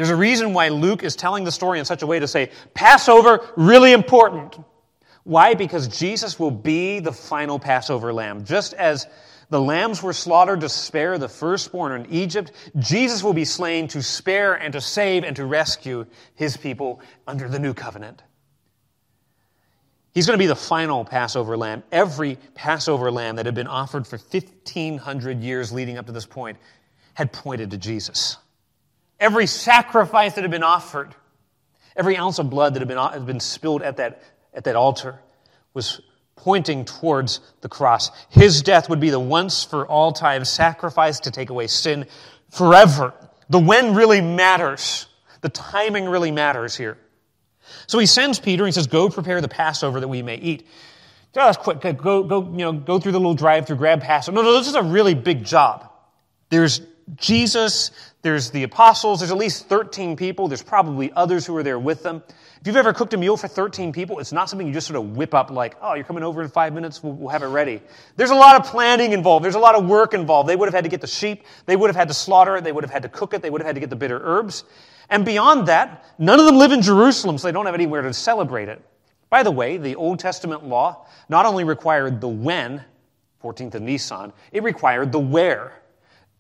There's 0.01 0.09
a 0.09 0.17
reason 0.17 0.55
why 0.55 0.71
Luke 0.71 1.03
is 1.03 1.15
telling 1.15 1.45
the 1.45 1.53
story 1.53 1.79
in 1.79 1.85
such 1.85 2.01
a 2.01 2.07
way 2.07 2.19
to 2.19 2.27
say, 2.27 2.53
Passover, 2.73 3.47
really 3.55 3.93
important. 3.93 4.59
Why? 5.25 5.53
Because 5.53 5.89
Jesus 5.89 6.41
will 6.41 6.51
be 6.51 7.01
the 7.01 7.13
final 7.13 7.59
Passover 7.59 8.11
lamb. 8.11 8.47
Just 8.47 8.73
as 8.73 9.07
the 9.51 9.61
lambs 9.61 10.03
were 10.03 10.15
slaughtered 10.15 10.63
to 10.63 10.71
spare 10.71 11.19
the 11.19 11.29
firstborn 11.29 12.01
in 12.01 12.11
Egypt, 12.11 12.51
Jesus 12.79 13.23
will 13.23 13.35
be 13.35 13.45
slain 13.45 13.89
to 13.89 14.03
spare 14.03 14.55
and 14.55 14.73
to 14.73 14.81
save 14.81 15.23
and 15.23 15.37
to 15.37 15.45
rescue 15.45 16.07
his 16.35 16.57
people 16.57 17.03
under 17.27 17.47
the 17.47 17.59
new 17.59 17.75
covenant. 17.75 18.23
He's 20.15 20.27
going 20.27 20.39
to 20.39 20.43
be 20.43 20.47
the 20.47 20.57
final 20.57 21.05
Passover 21.05 21.59
lamb. 21.59 21.83
Every 21.93 22.39
Passover 22.55 23.11
lamb 23.11 23.37
that 23.37 23.45
had 23.45 23.55
been 23.55 23.67
offered 23.67 24.07
for 24.07 24.17
1,500 24.17 25.43
years 25.43 25.73
leading 25.73 25.99
up 25.99 26.07
to 26.07 26.13
this 26.13 26.25
point 26.25 26.57
had 27.13 27.35
pointed 27.35 27.73
to 27.73 27.77
Jesus. 27.77 28.39
Every 29.21 29.47
sacrifice 29.47 30.35
that 30.35 30.43
had 30.43 30.51
been 30.51 30.63
offered, 30.63 31.15
every 31.95 32.17
ounce 32.17 32.39
of 32.39 32.51
blood 32.51 32.75
that 32.75 32.81
had 32.81 32.89
been, 32.89 32.99
had 32.99 33.27
been 33.27 33.41
spilled 33.41 33.83
at 33.83 33.99
that 33.99 34.23
at 34.55 34.65
that 34.65 34.77
altar 34.77 35.19
was 35.75 36.01
pointing 36.37 36.85
towards 36.85 37.41
the 37.61 37.69
cross. 37.69 38.11
His 38.31 38.63
death 38.63 38.89
would 38.89 39.01
be 39.01 39.11
the 39.11 39.21
once 39.21 39.63
for 39.63 39.87
all 39.87 40.13
time 40.13 40.45
sacrifice 40.45 41.21
to 41.21 41.31
take 41.31 41.51
away 41.51 41.67
sin 41.67 42.07
forever. 42.51 43.13
The 43.51 43.59
when 43.59 43.95
really 43.95 44.21
matters. 44.21 45.07
The 45.43 45.49
timing 45.49 46.07
really 46.07 46.31
matters 46.31 46.77
here. 46.77 46.99
So 47.87 47.99
he 47.99 48.07
sends 48.07 48.41
Peter 48.41 48.65
and 48.65 48.69
he 48.69 48.73
says, 48.73 48.87
Go 48.87 49.09
prepare 49.09 49.41
the 49.41 49.49
Passover 49.49 50.01
that 50.01 50.09
we 50.09 50.23
may 50.23 50.37
eat. 50.37 50.67
Just 51.33 51.61
quick, 51.61 51.81
go, 51.81 52.25
go, 52.25 52.43
you 52.43 52.59
know, 52.59 52.73
go 52.73 52.99
through 52.99 53.13
the 53.13 53.21
little 53.21 53.35
drive 53.35 53.67
through, 53.67 53.77
grab 53.77 54.01
Passover. 54.01 54.35
No, 54.35 54.43
no, 54.43 54.59
this 54.59 54.67
is 54.67 54.75
a 54.75 54.83
really 54.83 55.15
big 55.15 55.45
job. 55.45 55.89
There's 56.49 56.81
Jesus, 57.15 57.93
there's 58.23 58.51
the 58.51 58.65
apostles, 58.65 59.21
there's 59.21 59.31
at 59.31 59.39
least 59.39 59.67
13 59.67 60.17
people, 60.17 60.49
there's 60.49 60.63
probably 60.63 61.11
others 61.13 61.47
who 61.47 61.57
are 61.57 61.63
there 61.63 61.79
with 61.79 62.03
them. 62.03 62.23
If 62.61 62.67
you've 62.67 62.77
ever 62.77 62.93
cooked 62.93 63.15
a 63.15 63.17
meal 63.17 63.39
for 63.39 63.49
13 63.49 63.93
people, 63.93 64.19
it's 64.19 64.33
not 64.33 64.51
something 64.51 64.67
you 64.67 64.75
just 64.75 64.87
sort 64.87 64.99
of 64.99 65.17
whip 65.17 65.33
up 65.33 65.51
like, 65.51 65.77
oh, 65.81 65.95
you're 65.95 66.05
coming 66.05 66.23
over 66.23 66.43
in 66.43 66.49
five 66.51 66.75
minutes, 66.75 67.03
we'll, 67.03 67.15
we'll, 67.15 67.31
have 67.31 67.43
it 67.43 67.47
ready. 67.47 67.81
There's 68.17 68.31
a 68.31 68.35
lot 68.35 68.57
of 68.57 68.67
planning 68.67 69.13
involved. 69.13 69.43
There's 69.43 69.55
a 69.55 69.61
lot 69.61 69.75
of 69.75 69.87
work 69.87 70.13
involved. 70.13 70.49
They 70.49 70.57
would 70.57 70.67
have 70.67 70.75
had 70.75 70.85
to 70.85 70.91
get 70.91 71.01
the 71.01 71.07
sheep. 71.07 71.45
They 71.65 71.77
would 71.77 71.89
have 71.89 71.97
had 71.97 72.09
to 72.09 72.15
slaughter 72.15 72.57
it. 72.57 72.65
They 72.65 72.73
would 72.73 72.85
have 72.85 72.91
had 72.91 73.05
to 73.05 73.09
cook 73.09 73.33
it. 73.33 73.41
They 73.41 73.49
would 73.49 73.63
have 73.63 73.67
had 73.67 73.77
to 73.77 73.81
get 73.81 73.89
the 73.89 73.97
bitter 73.97 74.21
herbs. 74.23 74.65
And 75.09 75.25
beyond 75.25 75.69
that, 75.69 76.05
none 76.19 76.39
of 76.39 76.45
them 76.45 76.57
live 76.57 76.73
in 76.73 76.83
Jerusalem, 76.83 77.39
so 77.39 77.49
they 77.49 77.53
don't 77.53 77.65
have 77.65 77.75
anywhere 77.75 78.03
to 78.03 78.13
celebrate 78.13 78.69
it. 78.69 78.83
By 79.31 79.43
the 79.43 79.51
way, 79.51 79.79
the 79.79 79.97
Old 79.97 80.19
Testament 80.19 80.67
law 80.67 81.07
not 81.31 81.47
only 81.47 81.65
required 81.65 82.21
the 82.21 82.29
when, 82.29 82.85
14th 83.43 83.77
of 83.77 83.83
Nisan, 83.83 84.35
it 84.53 84.63
required 84.63 85.13
the 85.13 85.19
where. 85.19 85.80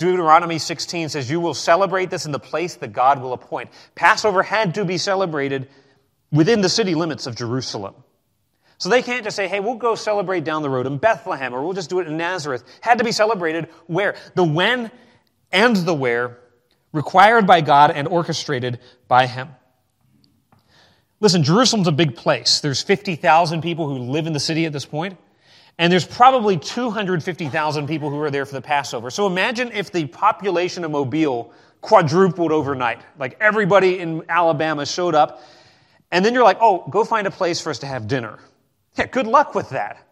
Deuteronomy 0.00 0.58
16 0.58 1.10
says, 1.10 1.30
You 1.30 1.40
will 1.40 1.52
celebrate 1.52 2.08
this 2.08 2.24
in 2.24 2.32
the 2.32 2.40
place 2.40 2.76
that 2.76 2.94
God 2.94 3.20
will 3.20 3.34
appoint. 3.34 3.68
Passover 3.94 4.42
had 4.42 4.74
to 4.76 4.84
be 4.86 4.96
celebrated 4.96 5.68
within 6.32 6.62
the 6.62 6.70
city 6.70 6.94
limits 6.94 7.26
of 7.26 7.36
Jerusalem. 7.36 7.94
So 8.78 8.88
they 8.88 9.02
can't 9.02 9.24
just 9.24 9.36
say, 9.36 9.46
hey, 9.46 9.60
we'll 9.60 9.74
go 9.74 9.94
celebrate 9.94 10.42
down 10.42 10.62
the 10.62 10.70
road 10.70 10.86
in 10.86 10.96
Bethlehem 10.96 11.54
or 11.54 11.62
we'll 11.62 11.74
just 11.74 11.90
do 11.90 12.00
it 12.00 12.06
in 12.06 12.16
Nazareth. 12.16 12.64
Had 12.80 12.96
to 12.96 13.04
be 13.04 13.12
celebrated 13.12 13.68
where? 13.88 14.16
The 14.36 14.42
when 14.44 14.90
and 15.52 15.76
the 15.76 15.92
where, 15.92 16.38
required 16.90 17.46
by 17.46 17.60
God 17.60 17.90
and 17.90 18.08
orchestrated 18.08 18.80
by 19.06 19.26
Him. 19.26 19.50
Listen, 21.20 21.42
Jerusalem's 21.42 21.88
a 21.88 21.92
big 21.92 22.16
place. 22.16 22.60
There's 22.60 22.80
50,000 22.80 23.60
people 23.60 23.86
who 23.86 23.98
live 23.98 24.26
in 24.26 24.32
the 24.32 24.40
city 24.40 24.64
at 24.64 24.72
this 24.72 24.86
point, 24.86 25.18
and 25.78 25.92
there's 25.92 26.06
probably 26.06 26.59
250,000 26.59 27.87
people 27.87 28.11
who 28.11 28.20
are 28.20 28.30
there 28.30 28.44
for 28.44 28.54
the 28.54 28.61
Passover. 28.61 29.11
So 29.11 29.26
imagine 29.26 29.72
if 29.72 29.90
the 29.90 30.06
population 30.06 30.85
of 30.85 30.90
Mobile 30.90 31.52
quadrupled 31.80 32.52
overnight. 32.52 33.00
Like 33.18 33.37
everybody 33.40 33.98
in 33.98 34.22
Alabama 34.28 34.85
showed 34.85 35.14
up 35.14 35.42
and 36.11 36.24
then 36.24 36.35
you're 36.35 36.44
like, 36.44 36.59
oh, 36.61 36.85
go 36.90 37.04
find 37.04 37.26
a 37.26 37.30
place 37.30 37.61
for 37.61 37.70
us 37.70 37.78
to 37.80 37.87
have 37.87 38.09
dinner. 38.09 38.38
Yeah, 38.96 39.06
good 39.06 39.26
luck 39.26 39.54
with 39.54 39.70
that. 39.70 40.06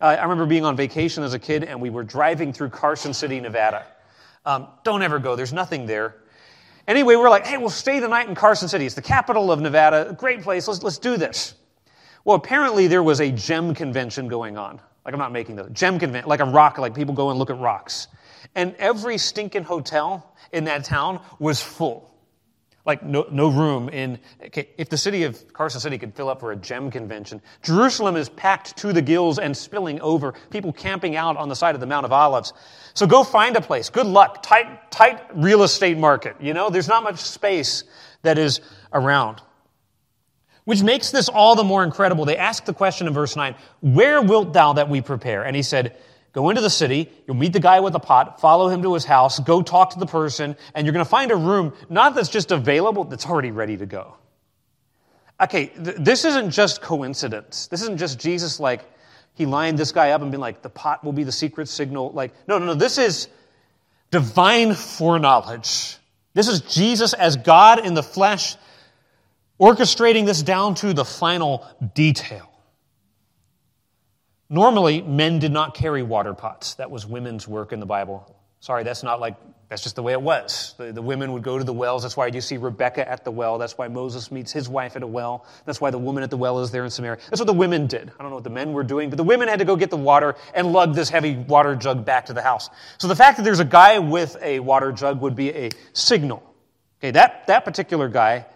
Uh, 0.00 0.16
I 0.18 0.22
remember 0.22 0.46
being 0.46 0.64
on 0.64 0.76
vacation 0.76 1.22
as 1.22 1.34
a 1.34 1.38
kid, 1.38 1.64
and 1.64 1.80
we 1.80 1.90
were 1.90 2.04
driving 2.04 2.52
through 2.52 2.70
Carson 2.70 3.14
City, 3.14 3.40
Nevada. 3.40 3.86
Um, 4.44 4.68
don't 4.84 5.02
ever 5.02 5.18
go, 5.18 5.36
there's 5.36 5.52
nothing 5.52 5.86
there. 5.86 6.16
Anyway, 6.86 7.16
we're 7.16 7.30
like, 7.30 7.46
hey, 7.46 7.56
we'll 7.58 7.68
stay 7.68 7.98
the 7.98 8.08
night 8.08 8.28
in 8.28 8.34
Carson 8.34 8.68
City. 8.68 8.86
It's 8.86 8.94
the 8.94 9.02
capital 9.02 9.50
of 9.50 9.60
Nevada, 9.60 10.14
great 10.18 10.42
place, 10.42 10.68
let's, 10.68 10.82
let's 10.82 10.98
do 10.98 11.16
this. 11.16 11.54
Well, 12.26 12.34
apparently 12.34 12.88
there 12.88 13.04
was 13.04 13.20
a 13.20 13.30
gem 13.30 13.72
convention 13.72 14.26
going 14.26 14.58
on. 14.58 14.80
Like, 15.04 15.14
I'm 15.14 15.20
not 15.20 15.30
making 15.30 15.54
the 15.54 15.70
gem 15.70 16.00
convention, 16.00 16.28
like 16.28 16.40
a 16.40 16.44
rock, 16.44 16.76
like 16.76 16.92
people 16.92 17.14
go 17.14 17.30
and 17.30 17.38
look 17.38 17.50
at 17.50 17.58
rocks. 17.60 18.08
And 18.56 18.74
every 18.80 19.16
stinking 19.16 19.62
hotel 19.62 20.34
in 20.50 20.64
that 20.64 20.84
town 20.84 21.20
was 21.38 21.62
full. 21.62 22.12
Like 22.84 23.04
no, 23.04 23.28
no 23.30 23.48
room 23.48 23.88
in 23.90 24.18
okay, 24.44 24.70
if 24.76 24.88
the 24.88 24.96
city 24.96 25.22
of 25.22 25.52
carson 25.52 25.80
city 25.80 25.98
could 25.98 26.14
fill 26.14 26.28
up 26.28 26.38
for 26.38 26.52
a 26.52 26.56
gem 26.56 26.88
convention 26.88 27.42
jerusalem 27.60 28.14
is 28.14 28.28
packed 28.28 28.76
to 28.76 28.92
the 28.92 29.02
gills 29.02 29.40
and 29.40 29.56
spilling 29.56 30.00
over 30.02 30.34
people 30.50 30.72
camping 30.72 31.16
out 31.16 31.36
on 31.36 31.48
the 31.48 31.56
side 31.56 31.74
of 31.74 31.80
the 31.80 31.86
mount 31.86 32.06
of 32.06 32.12
olives. 32.12 32.52
So 32.94 33.04
go 33.08 33.24
find 33.24 33.56
a 33.56 33.60
place. 33.60 33.90
Good 33.90 34.06
luck. 34.06 34.40
Tight 34.44 34.92
tight 34.92 35.20
real 35.34 35.64
estate 35.64 35.98
market 35.98 36.36
you 36.40 36.54
know? 36.54 36.70
There's 36.70 36.86
not 36.86 37.02
much 37.02 37.18
space 37.18 37.82
that 38.22 38.38
is 38.38 38.60
around 38.92 39.42
which 40.66 40.82
makes 40.82 41.10
this 41.10 41.30
all 41.30 41.56
the 41.56 41.64
more 41.64 41.82
incredible 41.82 42.26
they 42.26 42.36
ask 42.36 42.66
the 42.66 42.74
question 42.74 43.06
in 43.06 43.14
verse 43.14 43.34
9 43.34 43.54
where 43.80 44.20
wilt 44.20 44.52
thou 44.52 44.74
that 44.74 44.90
we 44.90 45.00
prepare 45.00 45.42
and 45.42 45.56
he 45.56 45.62
said 45.62 45.96
Go 46.36 46.50
into 46.50 46.60
the 46.60 46.68
city, 46.68 47.10
you'll 47.26 47.34
meet 47.34 47.54
the 47.54 47.60
guy 47.60 47.80
with 47.80 47.94
the 47.94 47.98
pot, 47.98 48.42
follow 48.42 48.68
him 48.68 48.82
to 48.82 48.92
his 48.92 49.06
house, 49.06 49.38
go 49.40 49.62
talk 49.62 49.94
to 49.94 49.98
the 49.98 50.04
person, 50.04 50.54
and 50.74 50.84
you're 50.86 50.92
going 50.92 51.02
to 51.02 51.08
find 51.08 51.30
a 51.30 51.34
room, 51.34 51.72
not 51.88 52.14
that's 52.14 52.28
just 52.28 52.52
available, 52.52 53.04
that's 53.04 53.24
already 53.24 53.52
ready 53.52 53.74
to 53.78 53.86
go. 53.86 54.18
Okay, 55.40 55.68
th- 55.68 55.96
this 55.98 56.26
isn't 56.26 56.50
just 56.50 56.82
coincidence. 56.82 57.68
This 57.68 57.80
isn't 57.80 57.96
just 57.96 58.18
Jesus 58.18 58.60
like, 58.60 58.84
he 59.32 59.46
lined 59.46 59.78
this 59.78 59.92
guy 59.92 60.10
up 60.10 60.20
and 60.20 60.30
been 60.30 60.38
like, 60.38 60.60
the 60.60 60.68
pot 60.68 61.02
will 61.02 61.14
be 61.14 61.24
the 61.24 61.32
secret 61.32 61.68
signal. 61.68 62.10
Like, 62.10 62.34
no, 62.46 62.58
no, 62.58 62.66
no, 62.66 62.74
this 62.74 62.98
is 62.98 63.28
divine 64.10 64.74
foreknowledge. 64.74 65.96
This 66.34 66.48
is 66.48 66.60
Jesus 66.60 67.14
as 67.14 67.38
God 67.38 67.86
in 67.86 67.94
the 67.94 68.02
flesh 68.02 68.56
orchestrating 69.60 70.26
this 70.26 70.42
down 70.42 70.74
to 70.76 70.92
the 70.92 71.04
final 71.04 71.66
detail. 71.94 72.50
Normally, 74.48 75.02
men 75.02 75.38
did 75.38 75.50
not 75.50 75.74
carry 75.74 76.02
water 76.02 76.32
pots. 76.32 76.74
That 76.74 76.90
was 76.90 77.04
women's 77.04 77.48
work 77.48 77.72
in 77.72 77.80
the 77.80 77.86
Bible. 77.86 78.32
Sorry, 78.60 78.84
that's 78.84 79.02
not 79.02 79.20
like, 79.20 79.34
that's 79.68 79.82
just 79.82 79.96
the 79.96 80.02
way 80.02 80.12
it 80.12 80.22
was. 80.22 80.74
The, 80.78 80.92
the, 80.92 81.02
women 81.02 81.32
would 81.32 81.42
go 81.42 81.58
to 81.58 81.64
the 81.64 81.72
wells. 81.72 82.02
That's 82.02 82.16
why 82.16 82.28
you 82.28 82.40
see 82.40 82.56
Rebecca 82.56 83.08
at 83.08 83.24
the 83.24 83.30
well. 83.32 83.58
That's 83.58 83.76
why 83.76 83.88
Moses 83.88 84.30
meets 84.30 84.52
his 84.52 84.68
wife 84.68 84.94
at 84.94 85.02
a 85.02 85.06
well. 85.06 85.44
That's 85.64 85.80
why 85.80 85.90
the 85.90 85.98
woman 85.98 86.22
at 86.22 86.30
the 86.30 86.36
well 86.36 86.60
is 86.60 86.70
there 86.70 86.84
in 86.84 86.90
Samaria. 86.90 87.18
That's 87.28 87.40
what 87.40 87.48
the 87.48 87.52
women 87.52 87.88
did. 87.88 88.10
I 88.18 88.22
don't 88.22 88.30
know 88.30 88.36
what 88.36 88.44
the 88.44 88.50
men 88.50 88.72
were 88.72 88.84
doing, 88.84 89.10
but 89.10 89.16
the 89.16 89.24
women 89.24 89.48
had 89.48 89.58
to 89.58 89.64
go 89.64 89.74
get 89.74 89.90
the 89.90 89.96
water 89.96 90.36
and 90.54 90.72
lug 90.72 90.94
this 90.94 91.08
heavy 91.08 91.36
water 91.36 91.74
jug 91.74 92.04
back 92.04 92.26
to 92.26 92.32
the 92.32 92.42
house. 92.42 92.70
So 92.98 93.08
the 93.08 93.16
fact 93.16 93.36
that 93.36 93.42
there's 93.42 93.60
a 93.60 93.64
guy 93.64 93.98
with 93.98 94.36
a 94.40 94.60
water 94.60 94.92
jug 94.92 95.20
would 95.20 95.34
be 95.34 95.50
a 95.50 95.70
signal. 95.92 96.42
Okay, 97.00 97.10
that, 97.10 97.48
that 97.48 97.64
particular 97.64 98.08
guy 98.08 98.46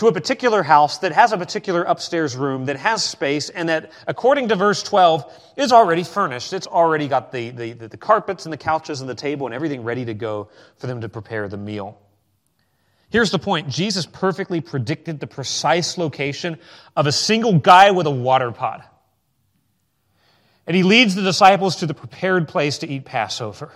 to 0.00 0.06
a 0.06 0.12
particular 0.12 0.62
house 0.62 0.96
that 1.00 1.12
has 1.12 1.30
a 1.30 1.36
particular 1.36 1.82
upstairs 1.82 2.34
room 2.34 2.64
that 2.64 2.76
has 2.76 3.04
space 3.04 3.50
and 3.50 3.68
that, 3.68 3.92
according 4.06 4.48
to 4.48 4.56
verse 4.56 4.82
12, 4.82 5.30
is 5.58 5.72
already 5.72 6.04
furnished. 6.04 6.54
It's 6.54 6.66
already 6.66 7.06
got 7.06 7.32
the, 7.32 7.50
the, 7.50 7.72
the, 7.74 7.98
carpets 7.98 8.46
and 8.46 8.52
the 8.52 8.56
couches 8.56 9.02
and 9.02 9.10
the 9.10 9.14
table 9.14 9.44
and 9.44 9.54
everything 9.54 9.84
ready 9.84 10.06
to 10.06 10.14
go 10.14 10.48
for 10.78 10.86
them 10.86 11.02
to 11.02 11.10
prepare 11.10 11.48
the 11.48 11.58
meal. 11.58 11.98
Here's 13.10 13.30
the 13.30 13.38
point 13.38 13.68
Jesus 13.68 14.06
perfectly 14.06 14.62
predicted 14.62 15.20
the 15.20 15.26
precise 15.26 15.98
location 15.98 16.58
of 16.96 17.06
a 17.06 17.12
single 17.12 17.58
guy 17.58 17.90
with 17.90 18.06
a 18.06 18.10
water 18.10 18.52
pot. 18.52 18.82
And 20.66 20.74
he 20.74 20.82
leads 20.82 21.14
the 21.14 21.22
disciples 21.22 21.76
to 21.76 21.86
the 21.86 21.92
prepared 21.92 22.48
place 22.48 22.78
to 22.78 22.88
eat 22.88 23.04
Passover. 23.04 23.70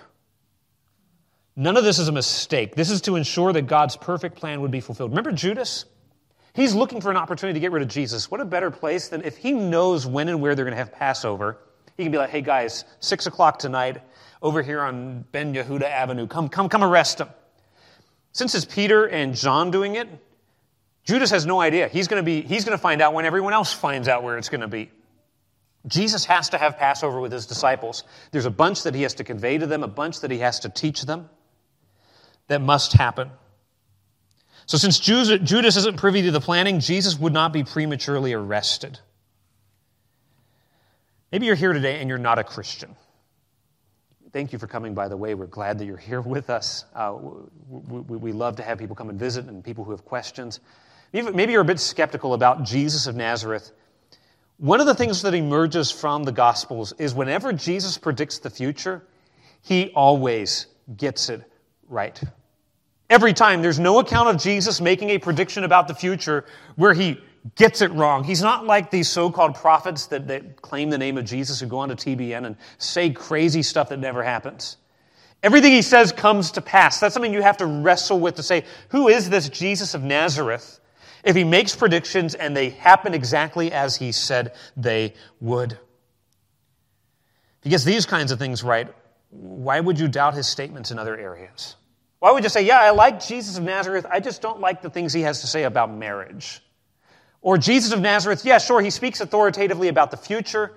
None 1.54 1.76
of 1.76 1.84
this 1.84 1.98
is 1.98 2.08
a 2.08 2.12
mistake. 2.12 2.76
This 2.76 2.90
is 2.90 3.02
to 3.02 3.16
ensure 3.16 3.52
that 3.52 3.66
God's 3.66 3.98
perfect 3.98 4.36
plan 4.36 4.62
would 4.62 4.70
be 4.70 4.80
fulfilled. 4.80 5.10
Remember 5.10 5.30
Judas? 5.30 5.84
He's 6.54 6.74
looking 6.74 7.00
for 7.00 7.10
an 7.10 7.16
opportunity 7.16 7.58
to 7.58 7.60
get 7.60 7.72
rid 7.72 7.82
of 7.82 7.88
Jesus. 7.88 8.30
What 8.30 8.40
a 8.40 8.44
better 8.44 8.70
place 8.70 9.08
than 9.08 9.22
if 9.22 9.36
he 9.36 9.52
knows 9.52 10.06
when 10.06 10.28
and 10.28 10.40
where 10.40 10.54
they're 10.54 10.64
going 10.64 10.72
to 10.72 10.78
have 10.78 10.92
Passover. 10.92 11.58
He 11.96 12.04
can 12.04 12.12
be 12.12 12.18
like, 12.18 12.30
hey 12.30 12.42
guys, 12.42 12.84
six 13.00 13.26
o'clock 13.26 13.58
tonight, 13.58 14.00
over 14.40 14.62
here 14.62 14.80
on 14.80 15.24
Ben 15.32 15.52
Yehuda 15.52 15.82
Avenue. 15.82 16.26
Come, 16.26 16.48
come, 16.48 16.68
come 16.68 16.84
arrest 16.84 17.20
him. 17.20 17.28
Since 18.32 18.54
it's 18.54 18.64
Peter 18.64 19.04
and 19.04 19.34
John 19.34 19.70
doing 19.70 19.96
it, 19.96 20.08
Judas 21.04 21.30
has 21.30 21.44
no 21.44 21.60
idea. 21.60 21.88
He's 21.88 22.08
going 22.08 22.22
to 22.22 22.24
be, 22.24 22.40
he's 22.40 22.64
going 22.64 22.76
to 22.76 22.82
find 22.82 23.02
out 23.02 23.14
when 23.14 23.24
everyone 23.24 23.52
else 23.52 23.72
finds 23.72 24.08
out 24.08 24.22
where 24.22 24.38
it's 24.38 24.48
going 24.48 24.62
to 24.62 24.68
be. 24.68 24.90
Jesus 25.86 26.24
has 26.26 26.48
to 26.50 26.58
have 26.58 26.78
Passover 26.78 27.20
with 27.20 27.32
his 27.32 27.46
disciples. 27.46 28.04
There's 28.30 28.46
a 28.46 28.50
bunch 28.50 28.84
that 28.84 28.94
he 28.94 29.02
has 29.02 29.14
to 29.14 29.24
convey 29.24 29.58
to 29.58 29.66
them, 29.66 29.82
a 29.82 29.88
bunch 29.88 30.20
that 30.20 30.30
he 30.30 30.38
has 30.38 30.60
to 30.60 30.68
teach 30.68 31.02
them 31.02 31.28
that 32.48 32.60
must 32.60 32.92
happen. 32.92 33.30
So, 34.66 34.78
since 34.78 34.98
Judas 34.98 35.76
isn't 35.76 35.98
privy 35.98 36.22
to 36.22 36.30
the 36.30 36.40
planning, 36.40 36.80
Jesus 36.80 37.18
would 37.18 37.32
not 37.32 37.52
be 37.52 37.64
prematurely 37.64 38.32
arrested. 38.32 38.98
Maybe 41.30 41.46
you're 41.46 41.54
here 41.54 41.72
today 41.72 42.00
and 42.00 42.08
you're 42.08 42.18
not 42.18 42.38
a 42.38 42.44
Christian. 42.44 42.96
Thank 44.32 44.52
you 44.52 44.58
for 44.58 44.66
coming, 44.66 44.94
by 44.94 45.08
the 45.08 45.16
way. 45.16 45.34
We're 45.34 45.46
glad 45.46 45.78
that 45.78 45.84
you're 45.84 45.96
here 45.96 46.20
with 46.20 46.48
us. 46.50 46.84
Uh, 46.94 47.16
we, 47.68 48.16
we, 48.16 48.32
love 48.32 48.56
to 48.56 48.62
have 48.62 48.78
people 48.78 48.96
come 48.96 49.08
and 49.08 49.18
visit 49.18 49.46
and 49.46 49.62
people 49.62 49.84
who 49.84 49.90
have 49.92 50.04
questions. 50.04 50.60
Maybe 51.12 51.52
you're 51.52 51.62
a 51.62 51.64
bit 51.64 51.78
skeptical 51.78 52.34
about 52.34 52.64
Jesus 52.64 53.06
of 53.06 53.14
Nazareth. 53.14 53.70
One 54.56 54.80
of 54.80 54.86
the 54.86 54.94
things 54.94 55.22
that 55.22 55.34
emerges 55.34 55.90
from 55.90 56.24
the 56.24 56.32
Gospels 56.32 56.92
is 56.98 57.14
whenever 57.14 57.52
Jesus 57.52 57.98
predicts 57.98 58.38
the 58.38 58.50
future, 58.50 59.02
he 59.62 59.90
always 59.90 60.66
gets 60.96 61.28
it 61.28 61.42
right. 61.88 62.20
Every 63.10 63.34
time. 63.34 63.62
There's 63.62 63.78
no 63.78 63.98
account 63.98 64.28
of 64.28 64.42
Jesus 64.42 64.80
making 64.80 65.10
a 65.10 65.18
prediction 65.18 65.64
about 65.64 65.88
the 65.88 65.94
future 65.94 66.46
where 66.76 66.94
he 66.94 67.20
gets 67.56 67.82
it 67.82 67.92
wrong. 67.92 68.24
He's 68.24 68.40
not 68.40 68.64
like 68.64 68.90
these 68.90 69.08
so 69.08 69.30
called 69.30 69.54
prophets 69.54 70.06
that, 70.06 70.28
that 70.28 70.62
claim 70.62 70.90
the 70.90 70.98
name 70.98 71.18
of 71.18 71.24
Jesus 71.24 71.60
who 71.60 71.66
go 71.66 71.78
on 71.78 71.90
to 71.90 71.96
TBN 71.96 72.46
and 72.46 72.56
say 72.78 73.10
crazy 73.10 73.62
stuff 73.62 73.90
that 73.90 73.98
never 73.98 74.22
happens. 74.22 74.78
Everything 75.42 75.72
he 75.72 75.82
says 75.82 76.10
comes 76.10 76.52
to 76.52 76.62
pass. 76.62 77.00
That's 77.00 77.12
something 77.12 77.34
you 77.34 77.42
have 77.42 77.58
to 77.58 77.66
wrestle 77.66 78.18
with 78.18 78.36
to 78.36 78.42
say, 78.42 78.64
who 78.88 79.08
is 79.08 79.28
this 79.28 79.50
Jesus 79.50 79.92
of 79.92 80.02
Nazareth? 80.02 80.80
If 81.22 81.36
he 81.36 81.44
makes 81.44 81.76
predictions 81.76 82.34
and 82.34 82.56
they 82.56 82.70
happen 82.70 83.12
exactly 83.12 83.70
as 83.70 83.96
he 83.96 84.12
said 84.12 84.54
they 84.74 85.12
would. 85.40 85.72
If 85.72 85.78
he 87.64 87.70
gets 87.70 87.84
these 87.84 88.06
kinds 88.06 88.32
of 88.32 88.38
things 88.38 88.62
right, 88.62 88.88
why 89.30 89.80
would 89.80 89.98
you 89.98 90.08
doubt 90.08 90.32
his 90.32 90.46
statements 90.46 90.90
in 90.90 90.98
other 90.98 91.16
areas? 91.16 91.76
Why 92.24 92.32
would 92.32 92.42
you 92.42 92.48
say, 92.48 92.62
yeah, 92.62 92.80
I 92.80 92.88
like 92.88 93.22
Jesus 93.22 93.58
of 93.58 93.64
Nazareth, 93.64 94.06
I 94.10 94.18
just 94.18 94.40
don't 94.40 94.58
like 94.58 94.80
the 94.80 94.88
things 94.88 95.12
he 95.12 95.20
has 95.20 95.42
to 95.42 95.46
say 95.46 95.64
about 95.64 95.92
marriage? 95.92 96.62
Or 97.42 97.58
Jesus 97.58 97.92
of 97.92 98.00
Nazareth, 98.00 98.46
yeah, 98.46 98.56
sure, 98.56 98.80
he 98.80 98.88
speaks 98.88 99.20
authoritatively 99.20 99.88
about 99.88 100.10
the 100.10 100.16
future, 100.16 100.72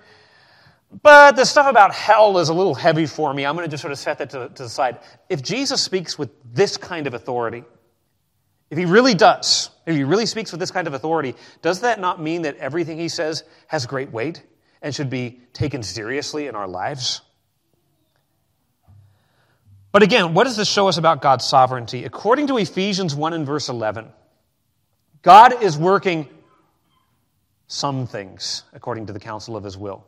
but 1.02 1.38
the 1.38 1.46
stuff 1.46 1.66
about 1.66 1.94
hell 1.94 2.38
is 2.40 2.50
a 2.50 2.54
little 2.54 2.76
heavy 2.76 3.06
for 3.06 3.34
me. 3.34 3.46
I'm 3.46 3.56
going 3.56 3.66
to 3.66 3.72
just 3.72 3.80
sort 3.80 3.94
of 3.94 3.98
set 3.98 4.18
that 4.18 4.30
to, 4.32 4.50
to 4.50 4.64
the 4.64 4.68
side. 4.68 5.00
If 5.30 5.42
Jesus 5.42 5.82
speaks 5.82 6.20
with 6.20 6.32
this 6.54 6.76
kind 6.76 7.08
of 7.08 7.14
authority, 7.14 7.64
if 8.70 8.78
he 8.78 8.84
really 8.84 9.14
does, 9.14 9.70
if 9.86 9.96
he 9.96 10.04
really 10.04 10.26
speaks 10.26 10.52
with 10.52 10.60
this 10.60 10.72
kind 10.72 10.86
of 10.86 10.96
authority, 10.96 11.34
does 11.62 11.80
that 11.80 12.02
not 12.02 12.22
mean 12.22 12.42
that 12.42 12.58
everything 12.58 13.00
he 13.00 13.08
says 13.08 13.46
has 13.68 13.86
great 13.86 14.12
weight 14.12 14.44
and 14.82 14.94
should 14.94 15.10
be 15.10 15.40
taken 15.54 15.82
seriously 15.82 16.48
in 16.48 16.56
our 16.56 16.68
lives? 16.68 17.22
But 19.92 20.04
again, 20.04 20.34
what 20.34 20.44
does 20.44 20.58
this 20.58 20.68
show 20.68 20.88
us 20.88 20.98
about 20.98 21.22
God's 21.22 21.46
sovereignty? 21.46 22.04
According 22.06 22.48
to 22.48 22.58
Ephesians 22.58 23.16
1 23.16 23.34
and 23.34 23.46
verse 23.46 23.70
11, 23.70 24.08
God 25.22 25.64
is 25.64 25.78
working 25.78 26.28
some 27.68 28.08
things 28.08 28.64
according 28.74 29.08
to 29.08 29.14
the 29.14 29.20
counsel 29.20 29.56
of 29.56 29.64
his 29.64 29.78
will. 29.78 30.06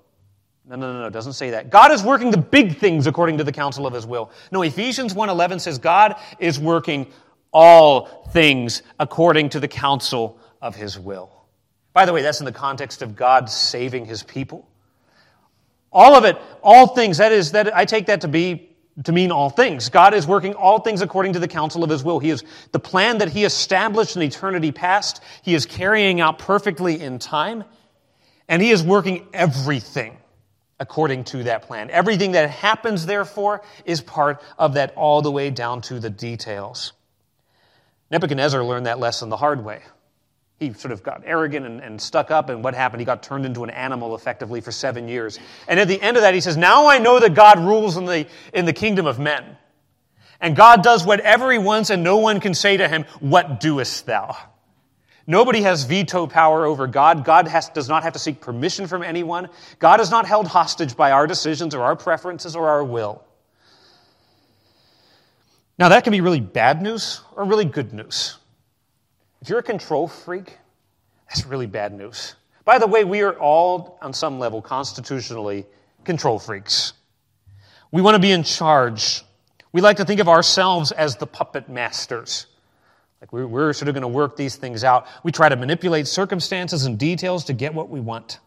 No, 0.65 0.75
no, 0.75 0.93
no, 0.93 0.99
no, 0.99 1.07
it 1.07 1.13
doesn't 1.13 1.33
say 1.33 1.49
that. 1.51 1.71
God 1.71 1.91
is 1.91 2.03
working 2.03 2.29
the 2.29 2.37
big 2.37 2.77
things 2.77 3.07
according 3.07 3.39
to 3.39 3.43
the 3.43 3.51
counsel 3.51 3.87
of 3.87 3.93
his 3.93 4.05
will. 4.05 4.31
No, 4.51 4.61
Ephesians 4.61 5.13
1:11 5.15 5.59
says 5.59 5.79
God 5.79 6.15
is 6.37 6.59
working 6.59 7.07
all 7.51 8.29
things 8.31 8.83
according 8.99 9.49
to 9.49 9.59
the 9.59 9.67
counsel 9.67 10.37
of 10.61 10.75
his 10.75 10.99
will. 10.99 11.31
By 11.93 12.05
the 12.05 12.13
way, 12.13 12.21
that's 12.21 12.39
in 12.39 12.45
the 12.45 12.51
context 12.51 13.01
of 13.01 13.15
God 13.15 13.49
saving 13.49 14.05
his 14.05 14.21
people. 14.21 14.67
All 15.91 16.13
of 16.15 16.23
it, 16.23 16.37
all 16.61 16.87
things, 16.87 17.17
that 17.17 17.31
is 17.31 17.53
that 17.53 17.75
I 17.75 17.85
take 17.85 18.05
that 18.05 18.21
to 18.21 18.27
be 18.27 18.68
to 19.05 19.11
mean 19.11 19.31
all 19.31 19.49
things. 19.49 19.89
God 19.89 20.13
is 20.13 20.27
working 20.27 20.53
all 20.53 20.79
things 20.79 21.01
according 21.01 21.33
to 21.33 21.39
the 21.39 21.47
counsel 21.47 21.83
of 21.83 21.89
his 21.89 22.03
will. 22.03 22.19
He 22.19 22.29
is 22.29 22.43
the 22.71 22.79
plan 22.79 23.19
that 23.19 23.29
he 23.29 23.45
established 23.45 24.15
in 24.15 24.21
eternity 24.21 24.71
past, 24.71 25.21
he 25.41 25.53
is 25.53 25.65
carrying 25.65 26.21
out 26.21 26.39
perfectly 26.39 27.01
in 27.01 27.19
time, 27.19 27.63
and 28.47 28.61
he 28.61 28.71
is 28.71 28.83
working 28.83 29.27
everything 29.33 30.17
according 30.79 31.25
to 31.25 31.43
that 31.43 31.63
plan. 31.63 31.89
Everything 31.89 32.31
that 32.33 32.49
happens, 32.49 33.05
therefore, 33.05 33.61
is 33.85 34.01
part 34.01 34.41
of 34.57 34.75
that 34.75 34.93
all 34.95 35.21
the 35.21 35.31
way 35.31 35.49
down 35.49 35.81
to 35.81 35.99
the 35.99 36.09
details. 36.09 36.93
Nebuchadnezzar 38.11 38.63
learned 38.63 38.85
that 38.85 38.99
lesson 38.99 39.29
the 39.29 39.37
hard 39.37 39.63
way 39.63 39.81
he 40.59 40.73
sort 40.73 40.91
of 40.91 41.01
got 41.03 41.23
arrogant 41.25 41.65
and, 41.65 41.79
and, 41.79 42.01
stuck 42.01 42.31
up, 42.31 42.49
and 42.49 42.63
what 42.63 42.75
happened? 42.75 42.99
He 42.99 43.05
got 43.05 43.23
turned 43.23 43.45
into 43.45 43.63
an 43.63 43.69
animal 43.69 44.13
effectively 44.13 44.59
for 44.59 44.71
seven 44.71 45.07
years. 45.07 45.39
And 45.67 45.79
at 45.79 45.87
the 45.87 46.01
end 46.01 46.17
of 46.17 46.23
that, 46.23 46.33
he 46.33 46.41
says, 46.41 46.57
Now 46.57 46.87
I 46.87 46.99
know 46.99 47.19
that 47.19 47.33
God 47.33 47.59
rules 47.59 47.95
in 47.95 48.05
the, 48.05 48.27
in 48.53 48.65
the 48.65 48.73
kingdom 48.73 49.05
of 49.05 49.19
men. 49.19 49.57
And 50.41 50.55
God 50.55 50.83
does 50.83 51.05
whatever 51.05 51.51
he 51.51 51.57
wants, 51.57 51.89
and 51.89 52.03
no 52.03 52.17
one 52.17 52.41
can 52.41 52.53
say 52.53 52.75
to 52.77 52.87
him, 52.87 53.05
What 53.21 53.61
doest 53.61 54.05
thou? 54.05 54.35
Nobody 55.25 55.61
has 55.61 55.83
veto 55.83 56.27
power 56.27 56.65
over 56.65 56.87
God. 56.87 57.23
God 57.23 57.47
has, 57.47 57.69
does 57.69 57.87
not 57.87 58.03
have 58.03 58.13
to 58.13 58.19
seek 58.19 58.41
permission 58.41 58.87
from 58.87 59.03
anyone. 59.03 59.49
God 59.77 60.01
is 60.01 60.09
not 60.09 60.25
held 60.25 60.47
hostage 60.47 60.97
by 60.97 61.11
our 61.11 61.27
decisions 61.27 61.75
or 61.75 61.83
our 61.83 61.95
preferences 61.95 62.55
or 62.55 62.67
our 62.67 62.83
will. 62.83 63.23
Now, 65.77 65.89
that 65.89 66.03
can 66.03 66.11
be 66.11 66.19
really 66.19 66.41
bad 66.41 66.81
news 66.81 67.21
or 67.35 67.45
really 67.45 67.63
good 67.63 67.93
news. 67.93 68.38
If 69.41 69.49
you're 69.49 69.59
a 69.59 69.63
control 69.63 70.07
freak, 70.07 70.57
that's 71.27 71.45
really 71.45 71.67
bad 71.67 71.93
news. 71.93 72.35
By 72.65 72.77
the 72.77 72.87
way, 72.87 73.03
we 73.03 73.21
are 73.21 73.33
all, 73.39 73.97
on 74.01 74.13
some 74.13 74.37
level, 74.37 74.61
constitutionally 74.61 75.65
control 76.03 76.39
freaks. 76.39 76.93
We 77.91 78.01
want 78.01 78.15
to 78.15 78.19
be 78.19 78.31
in 78.31 78.43
charge. 78.43 79.23
We 79.71 79.81
like 79.81 79.97
to 79.97 80.05
think 80.05 80.19
of 80.19 80.27
ourselves 80.27 80.91
as 80.91 81.15
the 81.15 81.25
puppet 81.25 81.69
masters. 81.69 82.47
Like 83.21 83.33
we're, 83.33 83.73
sort 83.73 83.87
of 83.89 83.95
going 83.95 84.01
to 84.01 84.07
work 84.07 84.35
these 84.35 84.55
things 84.55 84.83
out. 84.83 85.07
We 85.23 85.31
try 85.31 85.49
to 85.49 85.55
manipulate 85.55 86.07
circumstances 86.07 86.85
and 86.85 86.97
details 86.97 87.45
to 87.45 87.53
get 87.53 87.73
what 87.73 87.89
we 87.89 87.99
want. 87.99 88.39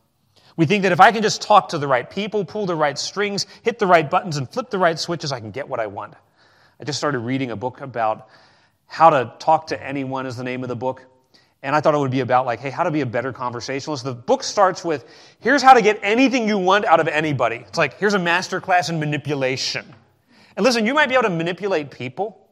We 0.57 0.67
think 0.67 0.83
that 0.83 0.93
if 0.93 1.01
I 1.01 1.13
can 1.13 1.23
just 1.23 1.41
talk 1.41 1.71
to 1.71 1.79
the 1.79 1.89
right 1.89 2.09
people, 2.09 2.45
pull 2.45 2.67
the 2.67 2.77
right 2.77 2.99
strings, 2.99 3.47
hit 3.63 3.79
the 3.79 3.87
right 3.87 4.09
buttons, 4.09 4.37
and 4.37 4.49
flip 4.49 4.71
the 4.71 4.79
right 4.79 4.99
switches, 4.99 5.33
I 5.33 5.41
can 5.41 5.51
get 5.51 5.69
what 5.69 5.81
I 5.81 5.87
want. 5.87 6.15
I 6.81 6.85
just 6.85 6.99
started 6.99 7.21
reading 7.21 7.51
a 7.51 7.57
book 7.57 7.81
about 7.81 8.29
how 8.93 9.09
to 9.09 9.33
Talk 9.39 9.69
to 9.69 9.83
Anyone 9.83 10.27
is 10.27 10.37
the 10.37 10.45
name 10.45 10.63
of 10.63 10.69
the 10.69 10.77
book. 10.77 11.07
And 11.63 11.75
I 11.75 11.81
thought 11.81 11.95
it 11.95 11.99
would 11.99 12.11
be 12.11 12.21
about, 12.21 12.45
like, 12.45 12.61
hey, 12.61 12.69
how 12.69 12.83
to 12.83 12.91
be 12.91 13.01
a 13.01 13.07
better 13.07 13.33
conversationalist. 13.33 14.05
The 14.05 14.15
book 14.15 14.43
starts 14.43 14.85
with 14.85 15.07
here's 15.41 15.63
how 15.63 15.73
to 15.73 15.81
get 15.81 16.01
anything 16.03 16.47
you 16.47 16.59
want 16.59 16.85
out 16.85 17.01
of 17.01 17.09
anybody. 17.09 17.65
It's 17.67 17.79
like, 17.79 17.99
here's 17.99 18.13
a 18.13 18.19
master 18.19 18.61
class 18.61 18.91
in 18.91 19.01
manipulation. 19.01 19.87
And 20.57 20.65
listen, 20.65 20.85
you 20.85 20.93
might 20.93 21.09
be 21.09 21.15
able 21.15 21.23
to 21.23 21.31
manipulate 21.31 21.91
people, 21.91 22.47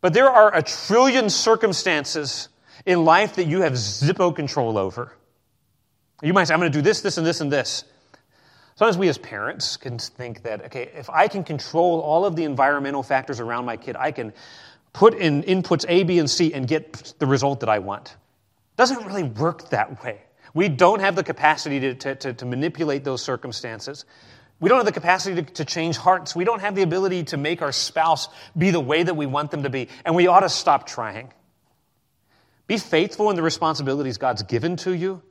but 0.00 0.12
there 0.12 0.28
are 0.28 0.52
a 0.52 0.62
trillion 0.62 1.30
circumstances 1.30 2.48
in 2.84 3.04
life 3.04 3.36
that 3.36 3.44
you 3.44 3.60
have 3.60 3.74
zippo 3.74 4.34
control 4.34 4.76
over. 4.76 5.12
You 6.22 6.32
might 6.32 6.48
say, 6.48 6.54
I'm 6.54 6.60
going 6.60 6.72
to 6.72 6.76
do 6.76 6.82
this, 6.82 7.02
this, 7.02 7.18
and 7.18 7.26
this, 7.26 7.40
and 7.40 7.52
this. 7.52 7.84
Sometimes 8.74 8.98
we 8.98 9.08
as 9.08 9.18
parents 9.18 9.76
can 9.76 9.98
think 9.98 10.42
that, 10.42 10.64
okay, 10.64 10.90
if 10.96 11.08
I 11.08 11.28
can 11.28 11.44
control 11.44 12.00
all 12.00 12.24
of 12.24 12.34
the 12.34 12.42
environmental 12.42 13.04
factors 13.04 13.38
around 13.38 13.64
my 13.64 13.76
kid, 13.76 13.94
I 13.94 14.10
can 14.10 14.32
put 14.92 15.14
in 15.14 15.42
inputs 15.42 15.84
A, 15.88 16.02
B, 16.04 16.18
and 16.18 16.28
C 16.28 16.52
and 16.52 16.66
get 16.66 17.14
the 17.18 17.26
result 17.26 17.60
that 17.60 17.68
I 17.68 17.78
want. 17.78 18.08
It 18.08 18.76
doesn't 18.76 19.06
really 19.06 19.22
work 19.22 19.70
that 19.70 20.02
way. 20.02 20.22
We 20.54 20.68
don't 20.68 21.00
have 21.00 21.16
the 21.16 21.24
capacity 21.24 21.80
to, 21.80 21.94
to, 21.94 22.14
to, 22.14 22.32
to 22.34 22.46
manipulate 22.46 23.04
those 23.04 23.22
circumstances. 23.22 24.04
We 24.60 24.68
don't 24.68 24.78
have 24.78 24.86
the 24.86 24.92
capacity 24.92 25.42
to, 25.42 25.52
to 25.54 25.64
change 25.64 25.96
hearts. 25.96 26.36
We 26.36 26.44
don't 26.44 26.60
have 26.60 26.74
the 26.74 26.82
ability 26.82 27.24
to 27.24 27.36
make 27.36 27.62
our 27.62 27.72
spouse 27.72 28.28
be 28.56 28.70
the 28.70 28.80
way 28.80 29.02
that 29.02 29.14
we 29.14 29.26
want 29.26 29.50
them 29.50 29.64
to 29.64 29.70
be. 29.70 29.88
And 30.04 30.14
we 30.14 30.26
ought 30.26 30.40
to 30.40 30.48
stop 30.48 30.86
trying. 30.86 31.32
Be 32.66 32.78
faithful 32.78 33.30
in 33.30 33.36
the 33.36 33.42
responsibilities 33.42 34.18
God's 34.18 34.42
given 34.44 34.76
to 34.76 34.92
you, 34.92 35.22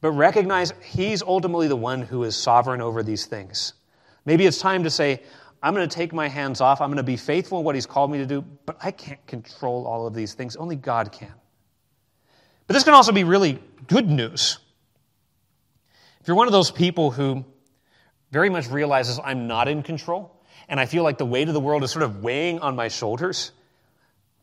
but 0.00 0.12
recognize 0.12 0.72
He's 0.82 1.22
ultimately 1.22 1.68
the 1.68 1.76
one 1.76 2.02
who 2.02 2.24
is 2.24 2.36
sovereign 2.36 2.80
over 2.80 3.02
these 3.02 3.26
things. 3.26 3.74
Maybe 4.24 4.46
it's 4.46 4.58
time 4.58 4.84
to 4.84 4.90
say, 4.90 5.22
I'm 5.62 5.74
going 5.74 5.88
to 5.88 5.94
take 5.94 6.12
my 6.12 6.28
hands 6.28 6.60
off. 6.60 6.80
I'm 6.80 6.88
going 6.88 6.98
to 6.98 7.02
be 7.02 7.16
faithful 7.16 7.58
in 7.58 7.64
what 7.64 7.74
He's 7.74 7.86
called 7.86 8.10
me 8.10 8.18
to 8.18 8.26
do, 8.26 8.42
but 8.66 8.76
I 8.82 8.90
can't 8.90 9.24
control 9.26 9.86
all 9.86 10.06
of 10.06 10.14
these 10.14 10.34
things. 10.34 10.56
Only 10.56 10.76
God 10.76 11.12
can. 11.12 11.32
But 12.66 12.74
this 12.74 12.84
can 12.84 12.94
also 12.94 13.12
be 13.12 13.24
really 13.24 13.62
good 13.86 14.08
news. 14.08 14.58
If 16.20 16.28
you're 16.28 16.36
one 16.36 16.46
of 16.46 16.52
those 16.52 16.70
people 16.70 17.10
who 17.10 17.44
very 18.30 18.50
much 18.50 18.68
realizes 18.68 19.18
I'm 19.22 19.46
not 19.46 19.68
in 19.68 19.82
control, 19.82 20.34
and 20.68 20.78
I 20.78 20.86
feel 20.86 21.02
like 21.02 21.18
the 21.18 21.26
weight 21.26 21.48
of 21.48 21.54
the 21.54 21.60
world 21.60 21.82
is 21.82 21.90
sort 21.90 22.02
of 22.02 22.22
weighing 22.22 22.60
on 22.60 22.76
my 22.76 22.88
shoulders, 22.88 23.52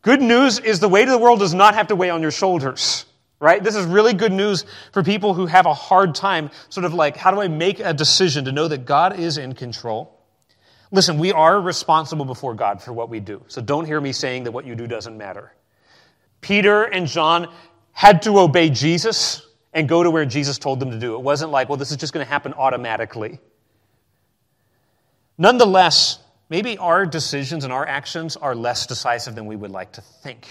good 0.02 0.20
news 0.20 0.58
is 0.58 0.80
the 0.80 0.88
weight 0.88 1.04
of 1.04 1.10
the 1.10 1.18
world 1.18 1.38
does 1.38 1.54
not 1.54 1.74
have 1.74 1.86
to 1.88 1.96
weigh 1.96 2.10
on 2.10 2.22
your 2.22 2.32
shoulders 2.32 3.06
right? 3.38 3.62
This 3.62 3.76
is 3.76 3.84
really 3.84 4.14
good 4.14 4.32
news 4.32 4.64
for 4.92 5.02
people 5.02 5.34
who 5.34 5.46
have 5.46 5.66
a 5.66 5.74
hard 5.74 6.14
time, 6.14 6.50
sort 6.68 6.84
of 6.84 6.94
like, 6.94 7.16
how 7.16 7.30
do 7.30 7.40
I 7.40 7.48
make 7.48 7.80
a 7.80 7.92
decision 7.92 8.46
to 8.46 8.52
know 8.52 8.68
that 8.68 8.86
God 8.86 9.18
is 9.18 9.36
in 9.36 9.54
control? 9.54 10.15
Listen, 10.92 11.18
we 11.18 11.32
are 11.32 11.60
responsible 11.60 12.24
before 12.24 12.54
God 12.54 12.82
for 12.82 12.92
what 12.92 13.08
we 13.08 13.20
do. 13.20 13.42
So 13.48 13.60
don't 13.60 13.84
hear 13.84 14.00
me 14.00 14.12
saying 14.12 14.44
that 14.44 14.52
what 14.52 14.66
you 14.66 14.74
do 14.74 14.86
doesn't 14.86 15.16
matter. 15.16 15.52
Peter 16.40 16.84
and 16.84 17.06
John 17.06 17.52
had 17.92 18.22
to 18.22 18.38
obey 18.38 18.70
Jesus, 18.70 19.46
and 19.76 19.86
go 19.86 20.02
to 20.02 20.10
where 20.10 20.24
Jesus 20.24 20.56
told 20.56 20.80
them 20.80 20.90
to 20.90 20.98
do. 20.98 21.16
It 21.16 21.20
wasn't 21.20 21.50
like, 21.50 21.68
well, 21.68 21.76
this 21.76 21.90
is 21.90 21.98
just 21.98 22.14
going 22.14 22.24
to 22.24 22.28
happen 22.28 22.54
automatically. 22.54 23.38
Nonetheless, 25.36 26.18
maybe 26.48 26.78
our 26.78 27.04
decisions 27.04 27.62
and 27.62 27.70
our 27.70 27.86
actions 27.86 28.38
are 28.38 28.54
less 28.54 28.86
decisive 28.86 29.34
than 29.34 29.44
we 29.44 29.54
would 29.54 29.70
like 29.70 29.92
to 29.92 30.00
think. 30.00 30.48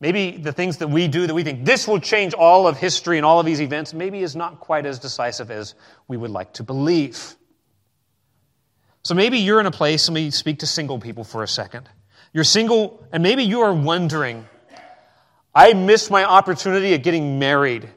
Maybe 0.00 0.38
the 0.38 0.52
things 0.52 0.78
that 0.78 0.88
we 0.88 1.06
do 1.06 1.26
that 1.26 1.34
we 1.34 1.44
think 1.44 1.66
this 1.66 1.86
will 1.86 2.00
change 2.00 2.32
all 2.32 2.66
of 2.66 2.78
history 2.78 3.18
and 3.18 3.26
all 3.26 3.40
of 3.40 3.44
these 3.44 3.60
events, 3.60 3.92
maybe 3.92 4.20
is 4.20 4.34
not 4.34 4.58
quite 4.58 4.86
as 4.86 4.98
decisive 4.98 5.50
as 5.50 5.74
we 6.08 6.16
would 6.16 6.30
like 6.30 6.54
to 6.54 6.62
believe. 6.62 7.36
So 9.06 9.14
maybe 9.14 9.38
you're 9.38 9.60
in 9.60 9.66
a 9.66 9.70
place, 9.70 10.08
let 10.08 10.14
me 10.14 10.32
speak 10.32 10.58
to 10.58 10.66
single 10.66 10.98
people 10.98 11.22
for 11.22 11.44
a 11.44 11.46
second. 11.46 11.88
You're 12.32 12.42
single, 12.42 13.06
and 13.12 13.22
maybe 13.22 13.44
you 13.44 13.60
are 13.60 13.72
wondering, 13.72 14.44
I 15.54 15.74
missed 15.74 16.10
my 16.10 16.24
opportunity 16.24 16.92
at 16.92 17.04
getting 17.04 17.38
married 17.38 17.88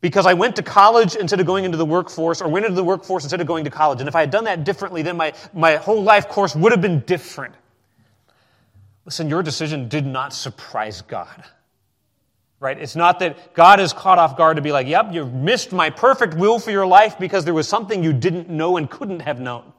because 0.00 0.24
I 0.24 0.32
went 0.32 0.56
to 0.56 0.62
college 0.62 1.14
instead 1.14 1.40
of 1.40 1.46
going 1.46 1.66
into 1.66 1.76
the 1.76 1.84
workforce, 1.84 2.40
or 2.40 2.48
went 2.48 2.64
into 2.64 2.74
the 2.74 2.84
workforce 2.84 3.24
instead 3.24 3.42
of 3.42 3.46
going 3.46 3.64
to 3.64 3.70
college. 3.70 4.00
And 4.00 4.08
if 4.08 4.16
I 4.16 4.20
had 4.20 4.30
done 4.30 4.44
that 4.44 4.64
differently, 4.64 5.02
then 5.02 5.18
my, 5.18 5.34
my 5.52 5.76
whole 5.76 6.02
life 6.02 6.26
course 6.26 6.56
would 6.56 6.72
have 6.72 6.80
been 6.80 7.00
different. 7.00 7.54
Listen, 9.04 9.28
your 9.28 9.42
decision 9.42 9.90
did 9.90 10.06
not 10.06 10.32
surprise 10.32 11.02
God. 11.02 11.44
Right? 12.60 12.78
It's 12.78 12.96
not 12.96 13.18
that 13.18 13.52
God 13.52 13.78
is 13.78 13.92
caught 13.92 14.18
off 14.18 14.38
guard 14.38 14.56
to 14.56 14.62
be 14.62 14.72
like, 14.72 14.86
yep, 14.86 15.12
you 15.12 15.26
missed 15.26 15.70
my 15.70 15.90
perfect 15.90 16.32
will 16.32 16.58
for 16.58 16.70
your 16.70 16.86
life 16.86 17.18
because 17.18 17.44
there 17.44 17.52
was 17.52 17.68
something 17.68 18.02
you 18.02 18.14
didn't 18.14 18.48
know 18.48 18.78
and 18.78 18.88
couldn't 18.88 19.20
have 19.20 19.38
known. 19.38 19.73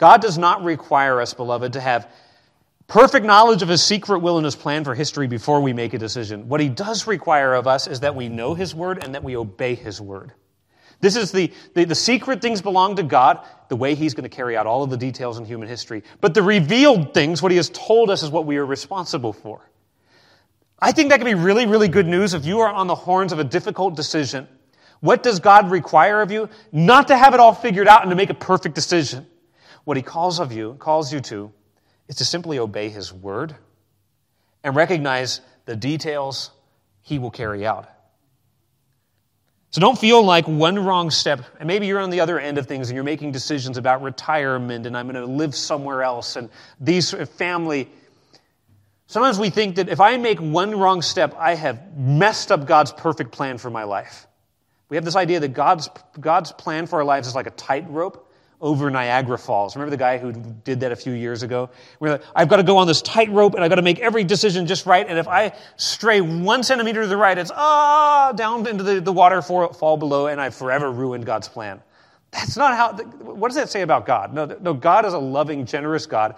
God 0.00 0.22
does 0.22 0.38
not 0.38 0.64
require 0.64 1.20
us, 1.20 1.34
beloved, 1.34 1.74
to 1.74 1.80
have 1.80 2.10
perfect 2.86 3.26
knowledge 3.26 3.60
of 3.60 3.68
his 3.68 3.82
secret 3.82 4.20
will 4.20 4.38
and 4.38 4.46
his 4.46 4.56
plan 4.56 4.82
for 4.82 4.94
history 4.94 5.26
before 5.26 5.60
we 5.60 5.74
make 5.74 5.92
a 5.92 5.98
decision. 5.98 6.48
What 6.48 6.62
he 6.62 6.70
does 6.70 7.06
require 7.06 7.52
of 7.52 7.66
us 7.66 7.86
is 7.86 8.00
that 8.00 8.16
we 8.16 8.30
know 8.30 8.54
his 8.54 8.74
word 8.74 9.04
and 9.04 9.14
that 9.14 9.22
we 9.22 9.36
obey 9.36 9.74
his 9.74 10.00
word. 10.00 10.32
This 11.00 11.16
is 11.16 11.32
the, 11.32 11.52
the, 11.74 11.84
the, 11.84 11.94
secret 11.94 12.40
things 12.40 12.62
belong 12.62 12.96
to 12.96 13.02
God, 13.02 13.46
the 13.68 13.76
way 13.76 13.94
He's 13.94 14.12
going 14.12 14.28
to 14.28 14.34
carry 14.34 14.54
out 14.54 14.66
all 14.66 14.82
of 14.82 14.90
the 14.90 14.98
details 14.98 15.38
in 15.38 15.46
human 15.46 15.66
history. 15.66 16.02
But 16.20 16.34
the 16.34 16.42
revealed 16.42 17.14
things, 17.14 17.40
what 17.40 17.50
He 17.52 17.56
has 17.56 17.70
told 17.70 18.10
us, 18.10 18.22
is 18.22 18.30
what 18.30 18.44
we 18.44 18.58
are 18.58 18.66
responsible 18.66 19.32
for. 19.32 19.66
I 20.78 20.92
think 20.92 21.08
that 21.08 21.16
can 21.16 21.24
be 21.24 21.32
really, 21.32 21.64
really 21.64 21.88
good 21.88 22.06
news 22.06 22.34
if 22.34 22.44
you 22.44 22.60
are 22.60 22.68
on 22.68 22.86
the 22.86 22.94
horns 22.94 23.32
of 23.32 23.38
a 23.38 23.44
difficult 23.44 23.96
decision. 23.96 24.46
What 25.00 25.22
does 25.22 25.40
God 25.40 25.70
require 25.70 26.20
of 26.20 26.30
you? 26.30 26.50
Not 26.70 27.08
to 27.08 27.16
have 27.16 27.32
it 27.32 27.40
all 27.40 27.54
figured 27.54 27.88
out 27.88 28.02
and 28.02 28.10
to 28.10 28.16
make 28.16 28.28
a 28.28 28.34
perfect 28.34 28.74
decision. 28.74 29.26
What 29.84 29.96
He 29.96 30.02
calls 30.02 30.40
of 30.40 30.52
you, 30.52 30.74
calls 30.74 31.12
you 31.12 31.20
to, 31.20 31.52
is 32.08 32.16
to 32.16 32.24
simply 32.24 32.58
obey 32.58 32.88
His 32.88 33.12
word 33.12 33.54
and 34.62 34.76
recognize 34.76 35.40
the 35.64 35.76
details 35.76 36.50
He 37.02 37.18
will 37.18 37.30
carry 37.30 37.66
out. 37.66 37.88
So 39.70 39.80
don't 39.80 39.96
feel 39.96 40.24
like 40.24 40.48
one 40.48 40.84
wrong 40.84 41.10
step, 41.10 41.44
and 41.60 41.68
maybe 41.68 41.86
you're 41.86 42.00
on 42.00 42.10
the 42.10 42.20
other 42.20 42.40
end 42.40 42.58
of 42.58 42.66
things 42.66 42.88
and 42.88 42.96
you're 42.96 43.04
making 43.04 43.30
decisions 43.30 43.78
about 43.78 44.02
retirement 44.02 44.84
and 44.84 44.96
I'm 44.96 45.06
going 45.06 45.14
to 45.14 45.32
live 45.32 45.54
somewhere 45.54 46.02
else 46.02 46.34
and 46.34 46.50
these 46.80 47.12
family. 47.36 47.88
Sometimes 49.06 49.38
we 49.38 49.50
think 49.50 49.76
that 49.76 49.88
if 49.88 50.00
I 50.00 50.16
make 50.16 50.40
one 50.40 50.76
wrong 50.76 51.02
step, 51.02 51.36
I 51.38 51.54
have 51.54 51.96
messed 51.96 52.50
up 52.50 52.66
God's 52.66 52.90
perfect 52.90 53.30
plan 53.30 53.58
for 53.58 53.70
my 53.70 53.84
life. 53.84 54.26
We 54.88 54.96
have 54.96 55.04
this 55.04 55.14
idea 55.14 55.38
that 55.38 55.52
God's, 55.52 55.88
God's 56.18 56.50
plan 56.50 56.88
for 56.88 56.98
our 56.98 57.04
lives 57.04 57.28
is 57.28 57.36
like 57.36 57.46
a 57.46 57.52
tightrope 57.52 58.28
over 58.60 58.90
Niagara 58.90 59.38
Falls. 59.38 59.74
Remember 59.74 59.90
the 59.90 59.96
guy 59.96 60.18
who 60.18 60.32
did 60.32 60.80
that 60.80 60.92
a 60.92 60.96
few 60.96 61.12
years 61.12 61.42
ago? 61.42 61.70
Where 61.98 62.12
like, 62.12 62.22
I've 62.34 62.48
got 62.48 62.56
to 62.56 62.62
go 62.62 62.76
on 62.76 62.86
this 62.86 63.00
tightrope 63.02 63.54
and 63.54 63.64
I've 63.64 63.70
got 63.70 63.76
to 63.76 63.82
make 63.82 63.98
every 64.00 64.24
decision 64.24 64.66
just 64.66 64.86
right. 64.86 65.06
And 65.08 65.18
if 65.18 65.28
I 65.28 65.52
stray 65.76 66.20
one 66.20 66.62
centimeter 66.62 67.02
to 67.02 67.08
the 67.08 67.16
right, 67.16 67.36
it's 67.38 67.52
ah 67.54 68.32
down 68.32 68.66
into 68.66 68.82
the, 68.82 69.00
the 69.00 69.12
water 69.12 69.40
fall 69.42 69.96
below, 69.96 70.26
and 70.26 70.40
I've 70.40 70.54
forever 70.54 70.90
ruined 70.90 71.26
God's 71.26 71.48
plan. 71.48 71.80
That's 72.32 72.56
not 72.56 72.76
how. 72.76 72.92
What 72.94 73.48
does 73.48 73.56
that 73.56 73.70
say 73.70 73.82
about 73.82 74.06
God? 74.06 74.32
No, 74.32 74.44
no. 74.44 74.74
God 74.74 75.04
is 75.04 75.14
a 75.14 75.18
loving, 75.18 75.66
generous 75.66 76.06
God. 76.06 76.36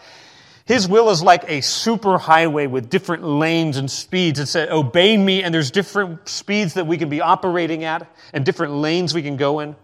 His 0.64 0.88
will 0.88 1.10
is 1.10 1.22
like 1.22 1.44
a 1.48 1.60
super 1.60 2.18
highway 2.18 2.68
with 2.68 2.88
different 2.88 3.24
lanes 3.24 3.76
and 3.76 3.90
speeds. 3.90 4.38
It 4.38 4.46
says, 4.46 4.70
obey 4.70 5.16
me, 5.16 5.42
and 5.42 5.52
there's 5.52 5.72
different 5.72 6.28
speeds 6.28 6.74
that 6.74 6.86
we 6.86 6.96
can 6.96 7.08
be 7.08 7.20
operating 7.20 7.82
at 7.82 8.08
and 8.32 8.44
different 8.44 8.74
lanes 8.74 9.12
we 9.12 9.22
can 9.22 9.36
go 9.36 9.58
in. 9.58 9.74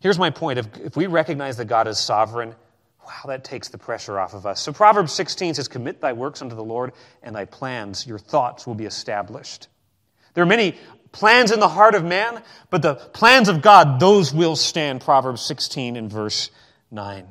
Here's 0.00 0.18
my 0.18 0.30
point. 0.30 0.58
If, 0.58 0.96
we 0.96 1.06
recognize 1.06 1.56
that 1.56 1.64
God 1.64 1.88
is 1.88 1.98
sovereign, 1.98 2.54
wow, 3.04 3.22
that 3.26 3.44
takes 3.44 3.68
the 3.68 3.78
pressure 3.78 4.18
off 4.18 4.34
of 4.34 4.46
us. 4.46 4.60
So 4.60 4.72
Proverbs 4.72 5.12
16 5.12 5.54
says, 5.54 5.68
Commit 5.68 6.00
thy 6.00 6.12
works 6.12 6.40
unto 6.40 6.54
the 6.54 6.64
Lord, 6.64 6.92
and 7.22 7.34
thy 7.34 7.44
plans, 7.44 8.06
your 8.06 8.18
thoughts 8.18 8.66
will 8.66 8.76
be 8.76 8.84
established. 8.84 9.68
There 10.34 10.42
are 10.42 10.46
many 10.46 10.76
plans 11.10 11.50
in 11.50 11.58
the 11.58 11.68
heart 11.68 11.94
of 11.94 12.04
man, 12.04 12.42
but 12.70 12.82
the 12.82 12.94
plans 12.94 13.48
of 13.48 13.62
God, 13.62 13.98
those 13.98 14.32
will 14.32 14.56
stand. 14.56 15.00
Proverbs 15.00 15.42
16 15.42 15.96
and 15.96 16.10
verse 16.10 16.50
9. 16.90 17.26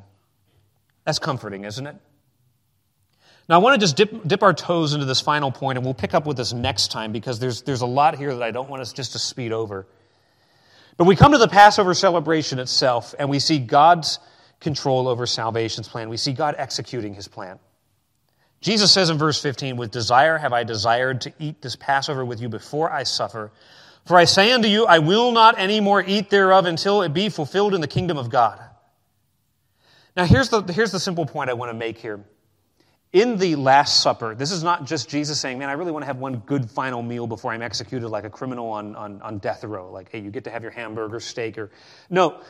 That's 1.05 1.19
comforting, 1.19 1.63
isn't 1.63 1.87
it? 1.87 1.95
Now, 3.47 3.55
I 3.55 3.57
want 3.59 3.75
to 3.75 3.79
just 3.79 3.95
dip, 3.95 4.27
dip 4.27 4.43
our 4.43 4.53
toes 4.53 4.93
into 4.93 5.05
this 5.05 5.21
final 5.21 5.51
point, 5.51 5.77
and 5.77 5.85
we'll 5.85 5.93
pick 5.93 6.13
up 6.13 6.25
with 6.25 6.35
this 6.35 6.51
next 6.51 6.91
time 6.91 7.13
because 7.13 7.39
there's, 7.39 7.61
there's 7.61 7.79
a 7.79 7.85
lot 7.85 8.17
here 8.17 8.33
that 8.33 8.43
I 8.43 8.51
don't 8.51 8.69
want 8.69 8.81
us 8.81 8.91
just 8.91 9.13
to 9.13 9.19
speed 9.19 9.53
over. 9.53 9.87
But 10.97 11.05
we 11.05 11.15
come 11.15 11.31
to 11.31 11.37
the 11.37 11.47
Passover 11.47 11.93
celebration 11.93 12.59
itself, 12.59 13.13
and 13.17 13.29
we 13.29 13.39
see 13.39 13.59
God's 13.59 14.19
control 14.59 15.07
over 15.07 15.27
salvation's 15.27 15.87
plan. 15.87 16.09
We 16.09 16.17
see 16.17 16.33
God 16.33 16.55
executing 16.57 17.13
his 17.13 17.27
plan. 17.27 17.59
Jesus 18.61 18.91
says 18.91 19.11
in 19.11 19.19
verse 19.19 19.39
15, 19.39 19.77
With 19.77 19.91
desire 19.91 20.37
have 20.37 20.53
I 20.53 20.63
desired 20.63 21.21
to 21.21 21.33
eat 21.37 21.61
this 21.61 21.75
Passover 21.75 22.25
with 22.25 22.41
you 22.41 22.49
before 22.49 22.91
I 22.91 23.03
suffer. 23.03 23.51
For 24.05 24.17
I 24.17 24.25
say 24.25 24.51
unto 24.51 24.67
you, 24.67 24.87
I 24.87 24.99
will 24.99 25.31
not 25.31 25.59
any 25.59 25.79
more 25.79 26.01
eat 26.01 26.31
thereof 26.31 26.65
until 26.65 27.03
it 27.03 27.13
be 27.13 27.29
fulfilled 27.29 27.75
in 27.75 27.81
the 27.81 27.87
kingdom 27.87 28.17
of 28.17 28.29
God. 28.31 28.59
Now, 30.15 30.25
here's 30.25 30.49
the, 30.49 30.63
here's 30.63 30.91
the 30.91 30.99
simple 30.99 31.27
point 31.27 31.51
I 31.51 31.53
want 31.53 31.69
to 31.69 31.77
make 31.77 31.99
here 31.99 32.23
in 33.13 33.37
the 33.37 33.55
Last 33.55 34.01
Supper, 34.01 34.35
this 34.35 34.51
is 34.51 34.63
not 34.63 34.85
just 34.85 35.09
Jesus 35.09 35.39
saying, 35.39 35.57
Man, 35.57 35.69
I 35.69 35.73
really 35.73 35.91
want 35.91 36.03
to 36.03 36.07
have 36.07 36.17
one 36.17 36.37
good 36.45 36.69
final 36.69 37.01
meal 37.01 37.27
before 37.27 37.51
I'm 37.51 37.61
executed 37.61 38.09
like 38.09 38.25
a 38.25 38.29
criminal 38.29 38.69
on, 38.69 38.95
on, 38.95 39.21
on 39.21 39.37
death 39.39 39.63
row. 39.63 39.91
Like, 39.91 40.11
hey, 40.11 40.19
you 40.19 40.29
get 40.29 40.43
to 40.45 40.49
have 40.49 40.61
your 40.61 40.71
hamburger, 40.71 41.19
steak, 41.19 41.57
or. 41.57 41.71
No. 42.09 42.41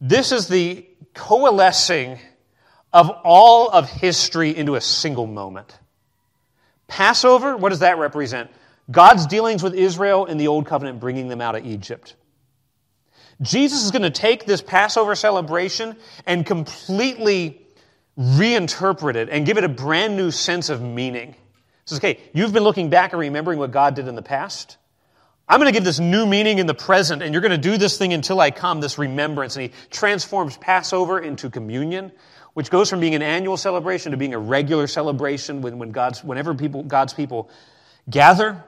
This 0.00 0.32
is 0.32 0.48
the 0.48 0.86
coalescing 1.14 2.18
of 2.92 3.10
all 3.24 3.70
of 3.70 3.88
history 3.88 4.56
into 4.56 4.74
a 4.74 4.80
single 4.80 5.26
moment. 5.26 5.78
Passover, 6.86 7.56
what 7.56 7.70
does 7.70 7.80
that 7.80 7.98
represent? 7.98 8.50
God's 8.90 9.26
dealings 9.26 9.62
with 9.62 9.74
Israel 9.74 10.26
in 10.26 10.36
the 10.36 10.48
Old 10.48 10.66
Covenant, 10.66 11.00
bringing 11.00 11.28
them 11.28 11.40
out 11.40 11.56
of 11.56 11.64
Egypt. 11.64 12.16
Jesus 13.40 13.84
is 13.84 13.90
going 13.90 14.02
to 14.02 14.10
take 14.10 14.46
this 14.46 14.62
Passover 14.62 15.14
celebration 15.14 15.96
and 16.26 16.44
completely 16.46 17.63
reinterpret 18.18 19.16
it 19.16 19.28
and 19.28 19.44
give 19.44 19.58
it 19.58 19.64
a 19.64 19.68
brand 19.68 20.16
new 20.16 20.30
sense 20.30 20.68
of 20.68 20.80
meaning. 20.82 21.34
Says, 21.84 21.98
okay, 21.98 22.20
you've 22.32 22.52
been 22.52 22.62
looking 22.62 22.90
back 22.90 23.12
and 23.12 23.20
remembering 23.20 23.58
what 23.58 23.70
God 23.70 23.94
did 23.94 24.08
in 24.08 24.14
the 24.14 24.22
past. 24.22 24.78
I'm 25.46 25.60
going 25.60 25.70
to 25.70 25.76
give 25.76 25.84
this 25.84 26.00
new 26.00 26.24
meaning 26.24 26.58
in 26.58 26.66
the 26.66 26.74
present, 26.74 27.22
and 27.22 27.34
you're 27.34 27.42
going 27.42 27.50
to 27.50 27.58
do 27.58 27.76
this 27.76 27.98
thing 27.98 28.14
until 28.14 28.40
I 28.40 28.50
come, 28.50 28.80
this 28.80 28.96
remembrance. 28.96 29.56
And 29.56 29.64
he 29.64 29.72
transforms 29.90 30.56
Passover 30.56 31.20
into 31.20 31.50
communion, 31.50 32.12
which 32.54 32.70
goes 32.70 32.88
from 32.88 33.00
being 33.00 33.14
an 33.14 33.20
annual 33.20 33.58
celebration 33.58 34.12
to 34.12 34.16
being 34.16 34.32
a 34.32 34.38
regular 34.38 34.86
celebration 34.86 35.60
when, 35.60 35.78
when 35.78 35.90
God's, 35.90 36.24
whenever 36.24 36.54
people, 36.54 36.82
God's 36.82 37.12
people 37.12 37.50
gather. 38.08 38.64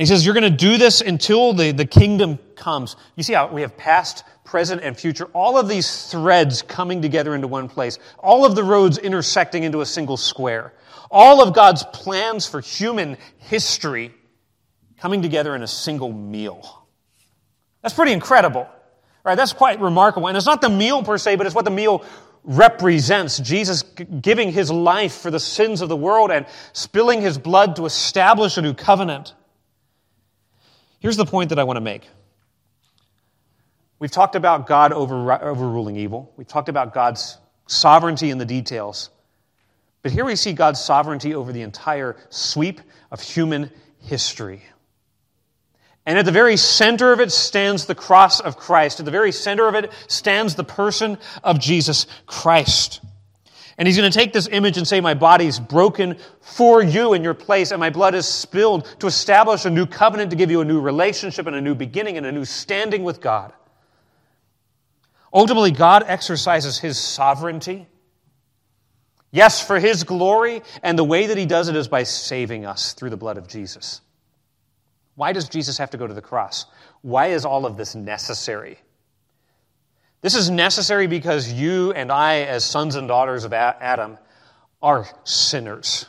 He 0.00 0.06
says, 0.06 0.24
You're 0.24 0.34
going 0.34 0.50
to 0.50 0.50
do 0.50 0.78
this 0.78 1.02
until 1.02 1.52
the, 1.52 1.72
the 1.72 1.84
kingdom 1.84 2.38
comes. 2.56 2.96
You 3.16 3.22
see 3.22 3.34
how 3.34 3.48
we 3.48 3.60
have 3.60 3.76
past, 3.76 4.24
present, 4.44 4.82
and 4.82 4.96
future, 4.96 5.26
all 5.26 5.58
of 5.58 5.68
these 5.68 6.06
threads 6.06 6.62
coming 6.62 7.02
together 7.02 7.34
into 7.34 7.46
one 7.46 7.68
place, 7.68 7.98
all 8.18 8.46
of 8.46 8.54
the 8.54 8.64
roads 8.64 8.96
intersecting 8.96 9.62
into 9.62 9.82
a 9.82 9.86
single 9.86 10.16
square, 10.16 10.72
all 11.10 11.42
of 11.42 11.54
God's 11.54 11.84
plans 11.92 12.46
for 12.46 12.60
human 12.60 13.18
history 13.38 14.14
coming 14.98 15.20
together 15.20 15.54
in 15.54 15.62
a 15.62 15.68
single 15.68 16.12
meal. 16.12 16.86
That's 17.82 17.94
pretty 17.94 18.12
incredible, 18.12 18.68
right? 19.22 19.34
That's 19.34 19.52
quite 19.52 19.80
remarkable. 19.80 20.28
And 20.28 20.36
it's 20.36 20.46
not 20.46 20.62
the 20.62 20.70
meal 20.70 21.02
per 21.02 21.18
se, 21.18 21.36
but 21.36 21.46
it's 21.46 21.54
what 21.54 21.64
the 21.64 21.70
meal 21.70 22.04
represents. 22.44 23.38
Jesus 23.38 23.82
giving 23.82 24.50
his 24.50 24.70
life 24.70 25.18
for 25.18 25.30
the 25.30 25.40
sins 25.40 25.82
of 25.82 25.88
the 25.88 25.96
world 25.96 26.30
and 26.30 26.46
spilling 26.72 27.20
his 27.20 27.36
blood 27.36 27.76
to 27.76 27.84
establish 27.84 28.56
a 28.56 28.62
new 28.62 28.72
covenant. 28.72 29.34
Here's 31.00 31.16
the 31.16 31.24
point 31.24 31.48
that 31.48 31.58
I 31.58 31.64
want 31.64 31.78
to 31.78 31.80
make. 31.80 32.08
We've 33.98 34.10
talked 34.10 34.36
about 34.36 34.66
God 34.66 34.92
over, 34.92 35.32
overruling 35.42 35.96
evil. 35.96 36.32
We've 36.36 36.46
talked 36.46 36.68
about 36.68 36.94
God's 36.94 37.36
sovereignty 37.66 38.30
in 38.30 38.38
the 38.38 38.46
details. 38.46 39.10
But 40.02 40.12
here 40.12 40.24
we 40.24 40.36
see 40.36 40.52
God's 40.52 40.80
sovereignty 40.80 41.34
over 41.34 41.52
the 41.52 41.62
entire 41.62 42.16
sweep 42.30 42.80
of 43.10 43.20
human 43.20 43.70
history. 43.98 44.62
And 46.06 46.18
at 46.18 46.24
the 46.24 46.32
very 46.32 46.56
center 46.56 47.12
of 47.12 47.20
it 47.20 47.30
stands 47.30 47.84
the 47.84 47.94
cross 47.94 48.40
of 48.40 48.56
Christ. 48.56 49.00
At 49.00 49.04
the 49.04 49.12
very 49.12 49.32
center 49.32 49.68
of 49.68 49.74
it 49.74 49.92
stands 50.08 50.54
the 50.54 50.64
person 50.64 51.18
of 51.44 51.60
Jesus 51.60 52.06
Christ. 52.26 53.00
And 53.80 53.86
he's 53.86 53.96
going 53.96 54.12
to 54.12 54.16
take 54.16 54.34
this 54.34 54.46
image 54.52 54.76
and 54.76 54.86
say, 54.86 55.00
My 55.00 55.14
body's 55.14 55.58
broken 55.58 56.18
for 56.42 56.82
you 56.82 57.14
in 57.14 57.24
your 57.24 57.32
place, 57.32 57.70
and 57.70 57.80
my 57.80 57.88
blood 57.88 58.14
is 58.14 58.28
spilled 58.28 58.84
to 59.00 59.06
establish 59.06 59.64
a 59.64 59.70
new 59.70 59.86
covenant, 59.86 60.28
to 60.32 60.36
give 60.36 60.50
you 60.50 60.60
a 60.60 60.66
new 60.66 60.82
relationship 60.82 61.46
and 61.46 61.56
a 61.56 61.62
new 61.62 61.74
beginning 61.74 62.18
and 62.18 62.26
a 62.26 62.30
new 62.30 62.44
standing 62.44 63.04
with 63.04 63.22
God. 63.22 63.54
Ultimately, 65.32 65.70
God 65.70 66.04
exercises 66.06 66.78
his 66.78 66.98
sovereignty. 66.98 67.86
Yes, 69.30 69.66
for 69.66 69.80
his 69.80 70.04
glory, 70.04 70.60
and 70.82 70.98
the 70.98 71.04
way 71.04 71.28
that 71.28 71.38
he 71.38 71.46
does 71.46 71.70
it 71.70 71.76
is 71.76 71.88
by 71.88 72.02
saving 72.02 72.66
us 72.66 72.92
through 72.92 73.08
the 73.08 73.16
blood 73.16 73.38
of 73.38 73.48
Jesus. 73.48 74.02
Why 75.14 75.32
does 75.32 75.48
Jesus 75.48 75.78
have 75.78 75.88
to 75.90 75.96
go 75.96 76.06
to 76.06 76.12
the 76.12 76.20
cross? 76.20 76.66
Why 77.00 77.28
is 77.28 77.46
all 77.46 77.64
of 77.64 77.78
this 77.78 77.94
necessary? 77.94 78.78
This 80.22 80.34
is 80.34 80.50
necessary 80.50 81.06
because 81.06 81.50
you 81.50 81.92
and 81.92 82.12
I, 82.12 82.40
as 82.40 82.64
sons 82.64 82.94
and 82.94 83.08
daughters 83.08 83.44
of 83.44 83.52
Adam, 83.52 84.18
are 84.82 85.06
sinners. 85.24 86.06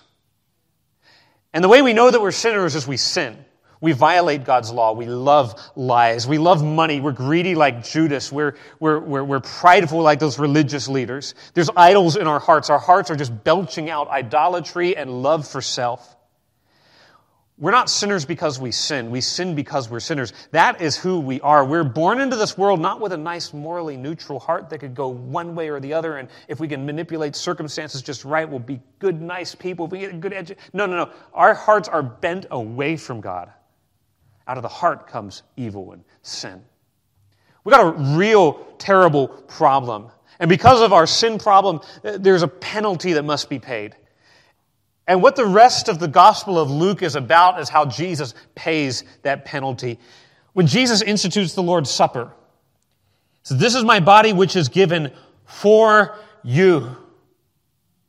And 1.53 1.63
the 1.63 1.69
way 1.69 1.81
we 1.81 1.93
know 1.93 2.09
that 2.09 2.21
we're 2.21 2.31
sinners 2.31 2.75
is 2.75 2.87
we 2.87 2.97
sin. 2.97 3.37
We 3.81 3.93
violate 3.93 4.43
God's 4.43 4.71
law. 4.71 4.93
We 4.93 5.07
love 5.07 5.59
lies. 5.75 6.27
We 6.27 6.37
love 6.37 6.63
money. 6.63 7.01
We're 7.01 7.13
greedy 7.13 7.55
like 7.55 7.83
Judas. 7.83 8.31
We're, 8.31 8.55
we're, 8.79 8.99
we're, 8.99 9.23
we're 9.23 9.39
prideful 9.39 10.01
like 10.01 10.19
those 10.19 10.37
religious 10.37 10.87
leaders. 10.87 11.33
There's 11.55 11.69
idols 11.75 12.15
in 12.15 12.27
our 12.27 12.39
hearts. 12.39 12.69
Our 12.69 12.77
hearts 12.77 13.09
are 13.09 13.15
just 13.15 13.43
belching 13.43 13.89
out 13.89 14.07
idolatry 14.07 14.95
and 14.95 15.23
love 15.23 15.47
for 15.47 15.61
self. 15.61 16.15
We're 17.57 17.71
not 17.71 17.91
sinners 17.91 18.25
because 18.25 18.59
we 18.59 18.71
sin. 18.71 19.11
We 19.11 19.21
sin 19.21 19.53
because 19.53 19.87
we're 19.89 19.99
sinners. 19.99 20.33
That 20.49 20.81
is 20.81 20.97
who 20.97 21.19
we 21.19 21.39
are. 21.41 21.63
We're 21.63 21.83
born 21.83 22.19
into 22.19 22.35
this 22.35 22.57
world 22.57 22.79
not 22.79 22.99
with 22.99 23.13
a 23.13 23.17
nice, 23.17 23.53
morally 23.53 23.97
neutral 23.97 24.39
heart 24.39 24.69
that 24.69 24.79
could 24.79 24.95
go 24.95 25.09
one 25.09 25.53
way 25.53 25.69
or 25.69 25.79
the 25.79 25.93
other. 25.93 26.17
And 26.17 26.27
if 26.47 26.59
we 26.59 26.67
can 26.67 26.85
manipulate 26.87 27.35
circumstances 27.35 28.01
just 28.01 28.25
right, 28.25 28.49
we'll 28.49 28.59
be 28.59 28.81
good, 28.97 29.21
nice 29.21 29.53
people. 29.53 29.85
If 29.85 29.91
we 29.91 29.99
get 29.99 30.11
a 30.11 30.17
good 30.17 30.33
edge. 30.33 30.53
No, 30.73 30.87
no, 30.87 30.97
no. 31.05 31.11
Our 31.33 31.53
hearts 31.53 31.87
are 31.87 32.01
bent 32.01 32.47
away 32.49 32.97
from 32.97 33.21
God. 33.21 33.51
Out 34.47 34.57
of 34.57 34.63
the 34.63 34.69
heart 34.69 35.07
comes 35.07 35.43
evil 35.55 35.91
and 35.91 36.03
sin. 36.23 36.63
We've 37.63 37.75
got 37.75 37.85
a 37.85 38.17
real 38.17 38.53
terrible 38.79 39.27
problem. 39.27 40.09
And 40.39 40.49
because 40.49 40.81
of 40.81 40.93
our 40.93 41.05
sin 41.05 41.37
problem, 41.37 41.81
there's 42.01 42.41
a 42.41 42.47
penalty 42.47 43.13
that 43.13 43.23
must 43.23 43.49
be 43.49 43.59
paid. 43.59 43.95
And 45.07 45.21
what 45.21 45.35
the 45.35 45.45
rest 45.45 45.89
of 45.89 45.99
the 45.99 46.07
Gospel 46.07 46.59
of 46.59 46.69
Luke 46.69 47.01
is 47.01 47.15
about 47.15 47.59
is 47.59 47.69
how 47.69 47.85
Jesus 47.85 48.33
pays 48.55 49.03
that 49.23 49.45
penalty. 49.45 49.99
When 50.53 50.67
Jesus 50.67 51.01
institutes 51.01 51.53
the 51.53 51.63
Lord's 51.63 51.89
Supper, 51.89 52.31
so 53.43 53.55
this 53.55 53.75
is 53.75 53.83
my 53.83 53.99
body 53.99 54.33
which 54.33 54.55
is 54.55 54.69
given 54.69 55.11
for 55.45 56.15
you. 56.43 56.95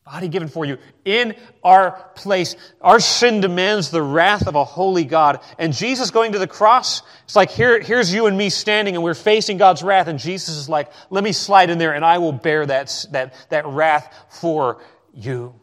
Body 0.04 0.28
given 0.28 0.48
for 0.48 0.64
you 0.64 0.76
in 1.04 1.34
our 1.64 1.92
place. 2.14 2.56
Our 2.82 3.00
sin 3.00 3.40
demands 3.40 3.90
the 3.90 4.02
wrath 4.02 4.46
of 4.46 4.56
a 4.56 4.64
holy 4.64 5.04
God. 5.04 5.40
And 5.58 5.72
Jesus 5.72 6.10
going 6.10 6.32
to 6.32 6.38
the 6.38 6.46
cross, 6.46 7.02
it's 7.24 7.36
like 7.36 7.50
here, 7.50 7.80
here's 7.80 8.12
you 8.12 8.26
and 8.26 8.36
me 8.36 8.50
standing 8.50 8.94
and 8.94 9.02
we're 9.02 9.14
facing 9.14 9.56
God's 9.56 9.82
wrath. 9.82 10.08
And 10.08 10.18
Jesus 10.18 10.56
is 10.56 10.68
like, 10.68 10.92
let 11.08 11.24
me 11.24 11.32
slide 11.32 11.70
in 11.70 11.78
there 11.78 11.94
and 11.94 12.04
I 12.04 12.18
will 12.18 12.32
bear 12.32 12.66
that, 12.66 13.06
that, 13.12 13.34
that 13.48 13.64
wrath 13.66 14.12
for 14.28 14.82
you. 15.14 15.54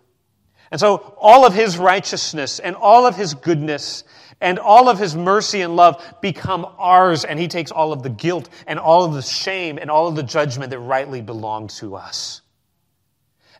And 0.72 0.80
so 0.80 0.98
all 1.18 1.46
of 1.46 1.54
his 1.54 1.78
righteousness 1.78 2.60
and 2.60 2.76
all 2.76 3.06
of 3.06 3.16
his 3.16 3.34
goodness 3.34 4.04
and 4.42 4.60
all 4.60 4.88
of 4.88 5.00
his 5.00 5.16
mercy 5.16 5.62
and 5.62 5.76
love 5.76 6.02
become 6.22 6.66
ours, 6.78 7.26
and 7.26 7.38
he 7.38 7.48
takes 7.48 7.72
all 7.72 7.92
of 7.92 8.04
the 8.04 8.10
guilt 8.10 8.48
and 8.68 8.80
all 8.80 9.04
of 9.04 9.14
the 9.14 9.22
shame 9.22 9.78
and 9.78 9.92
all 9.92 10.08
of 10.08 10.16
the 10.16 10.24
judgment 10.24 10.70
that 10.72 10.80
rightly 10.80 11.22
belongs 11.22 11.80
to 11.80 11.96
us. 11.96 12.42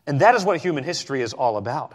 And 0.06 0.20
that 0.20 0.34
is 0.34 0.44
what 0.44 0.60
human 0.60 0.84
history 0.84 1.20
is 1.20 1.34
all 1.34 1.56
about. 1.56 1.94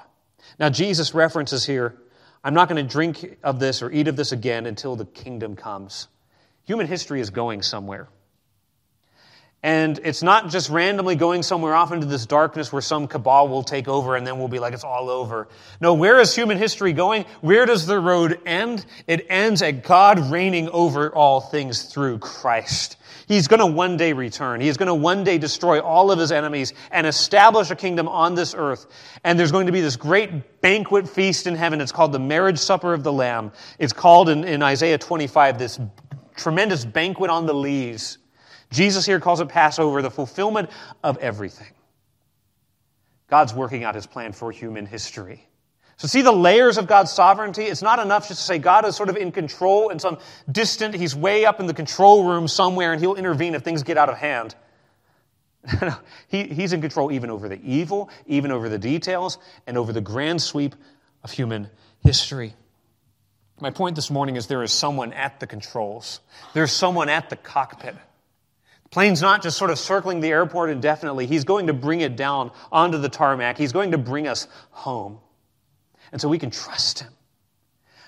Now, 0.60 0.70
Jesus 0.70 1.14
references 1.14 1.66
here, 1.66 1.96
I'm 2.44 2.54
not 2.54 2.70
going 2.70 2.86
to 2.86 2.90
drink 2.90 3.38
of 3.44 3.60
this 3.60 3.82
or 3.82 3.92
eat 3.92 4.08
of 4.08 4.16
this 4.16 4.32
again 4.32 4.68
until 4.68 4.96
the 4.96 5.06
kingdom 5.06 5.56
comes. 5.56 6.08
Human 6.66 6.86
history 6.86 7.22
is 7.22 7.32
going 7.32 7.64
somewhere. 7.64 8.08
And 9.66 10.00
it's 10.04 10.22
not 10.22 10.50
just 10.50 10.70
randomly 10.70 11.16
going 11.16 11.42
somewhere 11.42 11.74
off 11.74 11.92
into 11.92 12.06
this 12.06 12.28
darkness 12.28 12.72
where 12.72 12.84
some 12.84 13.08
cabal 13.08 13.48
will 13.48 13.64
take 13.64 13.88
over 13.88 14.16
and 14.16 14.26
then 14.26 14.38
we'll 14.38 14.48
be 14.48 14.60
like, 14.60 14.76
it's 14.76 14.84
all 14.84 15.10
over. 15.10 15.48
No, 15.82 15.96
where 15.96 16.20
is 16.20 16.36
human 16.36 16.60
history 16.60 16.94
going? 16.94 17.26
Where 17.42 17.66
does 17.66 17.88
the 17.88 18.00
road 18.00 18.40
end? 18.46 18.86
It 19.08 19.26
ends 19.28 19.64
at 19.64 19.82
God 19.82 20.20
reigning 20.30 20.70
over 20.70 21.10
all 21.10 21.42
things 21.42 21.82
through 21.86 22.20
Christ. 22.20 22.98
He's 23.28 23.48
going 23.48 23.60
to 23.60 23.66
one 23.66 23.98
day 23.98 24.14
return. 24.14 24.62
He's 24.62 24.78
going 24.78 24.86
to 24.86 24.94
one 24.94 25.24
day 25.24 25.40
destroy 25.40 25.80
all 25.80 26.12
of 26.12 26.20
his 26.20 26.32
enemies 26.32 26.76
and 26.92 27.08
establish 27.08 27.72
a 27.72 27.76
kingdom 27.76 28.08
on 28.08 28.36
this 28.36 28.54
earth. 28.56 28.86
And 29.24 29.40
there's 29.40 29.52
going 29.52 29.66
to 29.66 29.72
be 29.72 29.82
this 29.82 29.96
great 29.96 30.62
banquet 30.62 31.10
feast 31.10 31.48
in 31.48 31.56
heaven. 31.56 31.82
It's 31.82 31.92
called 31.92 32.12
the 32.12 32.20
marriage 32.20 32.60
supper 32.60 32.94
of 32.94 33.02
the 33.02 33.12
Lamb. 33.12 33.52
It's 33.80 33.94
called 33.94 34.30
in, 34.30 34.44
in 34.44 34.62
Isaiah 34.62 35.00
25 35.00 35.58
this 35.58 35.80
tremendous 36.36 36.86
banquet 36.86 37.32
on 37.32 37.48
the 37.48 37.56
lees. 37.56 38.20
Jesus 38.72 39.06
here 39.06 39.20
calls 39.20 39.40
it 39.42 39.50
Passover, 39.50 40.02
the 40.02 40.12
fulfillment 40.12 40.70
of 41.04 41.18
everything. 41.18 41.72
God's 43.28 43.54
working 43.54 43.84
out 43.84 43.96
his 43.96 44.06
plan 44.06 44.34
for 44.34 44.52
human 44.52 44.86
history. 44.86 45.48
So, 45.98 46.08
see 46.08 46.22
the 46.22 46.32
layers 46.32 46.78
of 46.78 46.88
God's 46.88 47.12
sovereignty? 47.12 47.64
It's 47.64 47.82
not 47.82 48.00
enough 48.00 48.28
just 48.28 48.42
to 48.42 48.46
say 48.46 48.58
God 48.58 48.86
is 48.86 48.96
sort 48.96 49.10
of 49.10 49.16
in 49.16 49.32
control 49.32 49.90
in 49.90 50.00
some 50.00 50.18
distant, 50.52 50.94
he's 50.94 51.16
way 51.16 51.46
up 51.46 51.60
in 51.60 51.68
the 51.68 51.74
control 51.74 52.26
room 52.26 52.48
somewhere 52.48 52.92
and 52.92 53.00
he'll 53.00 53.16
intervene 53.16 53.56
if 53.56 53.64
things 53.64 53.84
get 53.84 53.98
out 53.98 54.10
of 54.10 54.18
hand. 54.18 54.56
he, 56.28 56.44
he's 56.44 56.74
in 56.74 56.82
control 56.82 57.12
even 57.12 57.30
over 57.30 57.48
the 57.48 57.60
evil, 57.64 58.10
even 58.28 58.52
over 58.52 58.68
the 58.68 58.78
details, 58.78 59.38
and 59.66 59.78
over 59.78 59.94
the 59.94 60.02
grand 60.02 60.42
sweep 60.42 60.76
of 61.24 61.32
human 61.32 61.70
history. 62.04 62.54
My 63.60 63.72
point 63.72 63.96
this 63.96 64.12
morning 64.12 64.36
is 64.36 64.48
there 64.48 64.64
is 64.64 64.74
someone 64.74 65.14
at 65.14 65.40
the 65.40 65.48
controls, 65.48 66.20
there's 66.54 66.74
someone 66.74 67.08
at 67.08 67.30
the 67.30 67.38
cockpit. 67.38 67.96
Plane's 68.96 69.22
not 69.22 69.44
just 69.44 69.58
sort 69.58 69.72
of 69.72 69.78
circling 69.78 70.22
the 70.22 70.30
airport 70.30 70.70
indefinitely. 70.70 71.26
He's 71.26 71.44
going 71.44 71.68
to 71.68 71.74
bring 71.74 72.00
it 72.00 72.16
down 72.16 72.52
onto 72.72 72.98
the 72.98 73.10
tarmac. 73.10 73.58
He's 73.58 73.74
going 73.74 73.92
to 73.92 73.98
bring 73.98 74.26
us 74.26 74.48
home. 74.72 75.20
And 76.14 76.22
so 76.22 76.30
we 76.30 76.40
can 76.40 76.50
trust 76.50 77.00
him. 77.00 77.12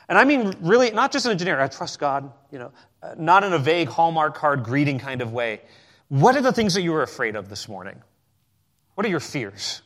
And 0.07 0.17
I 0.17 0.23
mean, 0.23 0.55
really, 0.61 0.91
not 0.91 1.11
just 1.11 1.25
in 1.25 1.33
a 1.33 1.35
generic, 1.35 1.59
I 1.59 1.67
trust 1.67 1.99
God, 1.99 2.31
you 2.53 2.59
know, 2.59 2.71
uh, 3.03 3.15
not 3.17 3.43
in 3.43 3.51
a 3.51 3.59
vague 3.59 3.89
Hallmark 3.89 4.35
card 4.35 4.63
greeting 4.63 4.97
kind 4.97 5.21
of 5.21 5.33
way. 5.33 5.59
What 6.07 6.38
are 6.38 6.41
the 6.41 6.53
things 6.53 6.75
that 6.75 6.83
you 6.83 6.93
were 6.93 7.03
afraid 7.03 7.35
of 7.35 7.49
this 7.49 7.67
morning? 7.67 8.01
What 8.95 9.05
are 9.05 9.09
your 9.09 9.19
fears? 9.19 9.81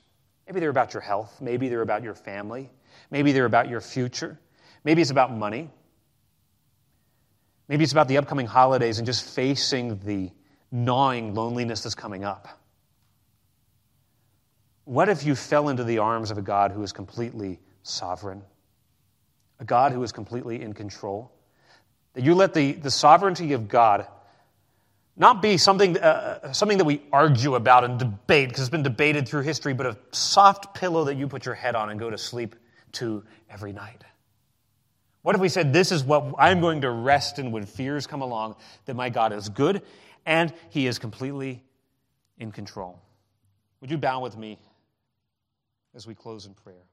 Maybe 0.45 0.60
they're 0.60 0.70
about 0.70 0.93
your 0.93 1.02
health. 1.02 1.41
Maybe 1.41 1.68
they're 1.68 1.82
about 1.82 2.04
your 2.04 2.14
family. 2.14 2.70
Maybe 3.10 3.32
they're 3.32 3.45
about 3.45 3.70
your 3.70 3.82
future. 3.82 4.39
Maybe 4.84 5.02
it's 5.02 5.10
about 5.10 5.36
money. 5.36 5.72
Maybe 7.68 7.84
it's 7.84 7.91
about 7.91 8.08
the 8.08 8.20
upcoming 8.20 8.45
holidays 8.45 8.99
and 8.99 9.08
just 9.08 9.26
facing 9.26 9.97
the 10.06 10.30
gnawing 10.72 11.34
loneliness 11.34 11.84
that's 11.84 11.96
coming 11.96 12.24
up? 12.24 12.48
What 14.86 15.10
if 15.10 15.26
you 15.26 15.36
fell 15.36 15.70
into 15.70 15.84
the 15.84 16.00
arms 16.00 16.32
of 16.32 16.38
a 16.38 16.42
God 16.42 16.72
who 16.72 16.84
is 16.84 16.92
completely 16.92 17.60
sovereign? 17.84 18.42
A 19.60 19.66
God 19.66 19.92
who 19.92 20.02
is 20.04 20.12
completely 20.12 20.62
in 20.62 20.74
control? 20.74 21.32
That 22.14 22.24
you 22.24 22.34
let 22.34 22.54
the, 22.54 22.74
the 22.74 22.92
sovereignty 22.92 23.54
of 23.54 23.68
God 23.68 24.08
not 25.18 25.42
be 25.42 25.58
something, 25.58 25.98
uh, 25.98 26.40
uh 26.44 26.52
something 26.52 26.78
that 26.78 26.86
we 26.86 27.04
argue 27.12 27.56
about 27.56 27.84
and 27.84 28.00
debate, 28.00 28.50
because 28.50 28.62
it's 28.62 28.70
been 28.70 28.84
debated 28.84 29.28
through 29.28 29.44
history, 29.44 29.74
but 29.74 29.86
a 29.86 29.98
soft 30.12 30.74
pillow 30.74 31.04
that 31.06 31.16
you 31.16 31.28
put 31.28 31.46
your 31.46 31.56
head 31.56 31.76
on 31.76 31.90
and 31.90 32.00
go 32.00 32.10
to 32.10 32.18
sleep 32.18 32.56
to 32.94 33.24
every 33.50 33.72
night. 33.72 34.04
What 35.22 35.36
if 35.36 35.42
we 35.42 35.50
said, 35.50 35.72
This 35.72 35.92
is 35.92 36.04
what 36.04 36.34
I'm 36.40 36.60
going 36.60 36.82
to 36.82 36.90
rest 36.90 37.38
in 37.40 37.52
when 37.52 37.66
fears 37.66 38.08
come 38.08 38.22
along, 38.22 38.56
that 38.86 38.96
my 38.96 39.10
God 39.10 39.32
is 39.32 39.48
good 39.50 39.84
and 40.26 40.54
He 40.70 40.88
is 40.88 41.00
completely 41.00 41.64
in 42.38 42.52
control. 42.52 43.00
Would 43.82 43.92
you 43.92 43.98
bow 43.98 44.20
with 44.20 44.38
me 44.38 44.60
as 45.96 46.08
we 46.08 46.16
close 46.16 46.46
in 46.46 46.54
prayer? 46.54 46.86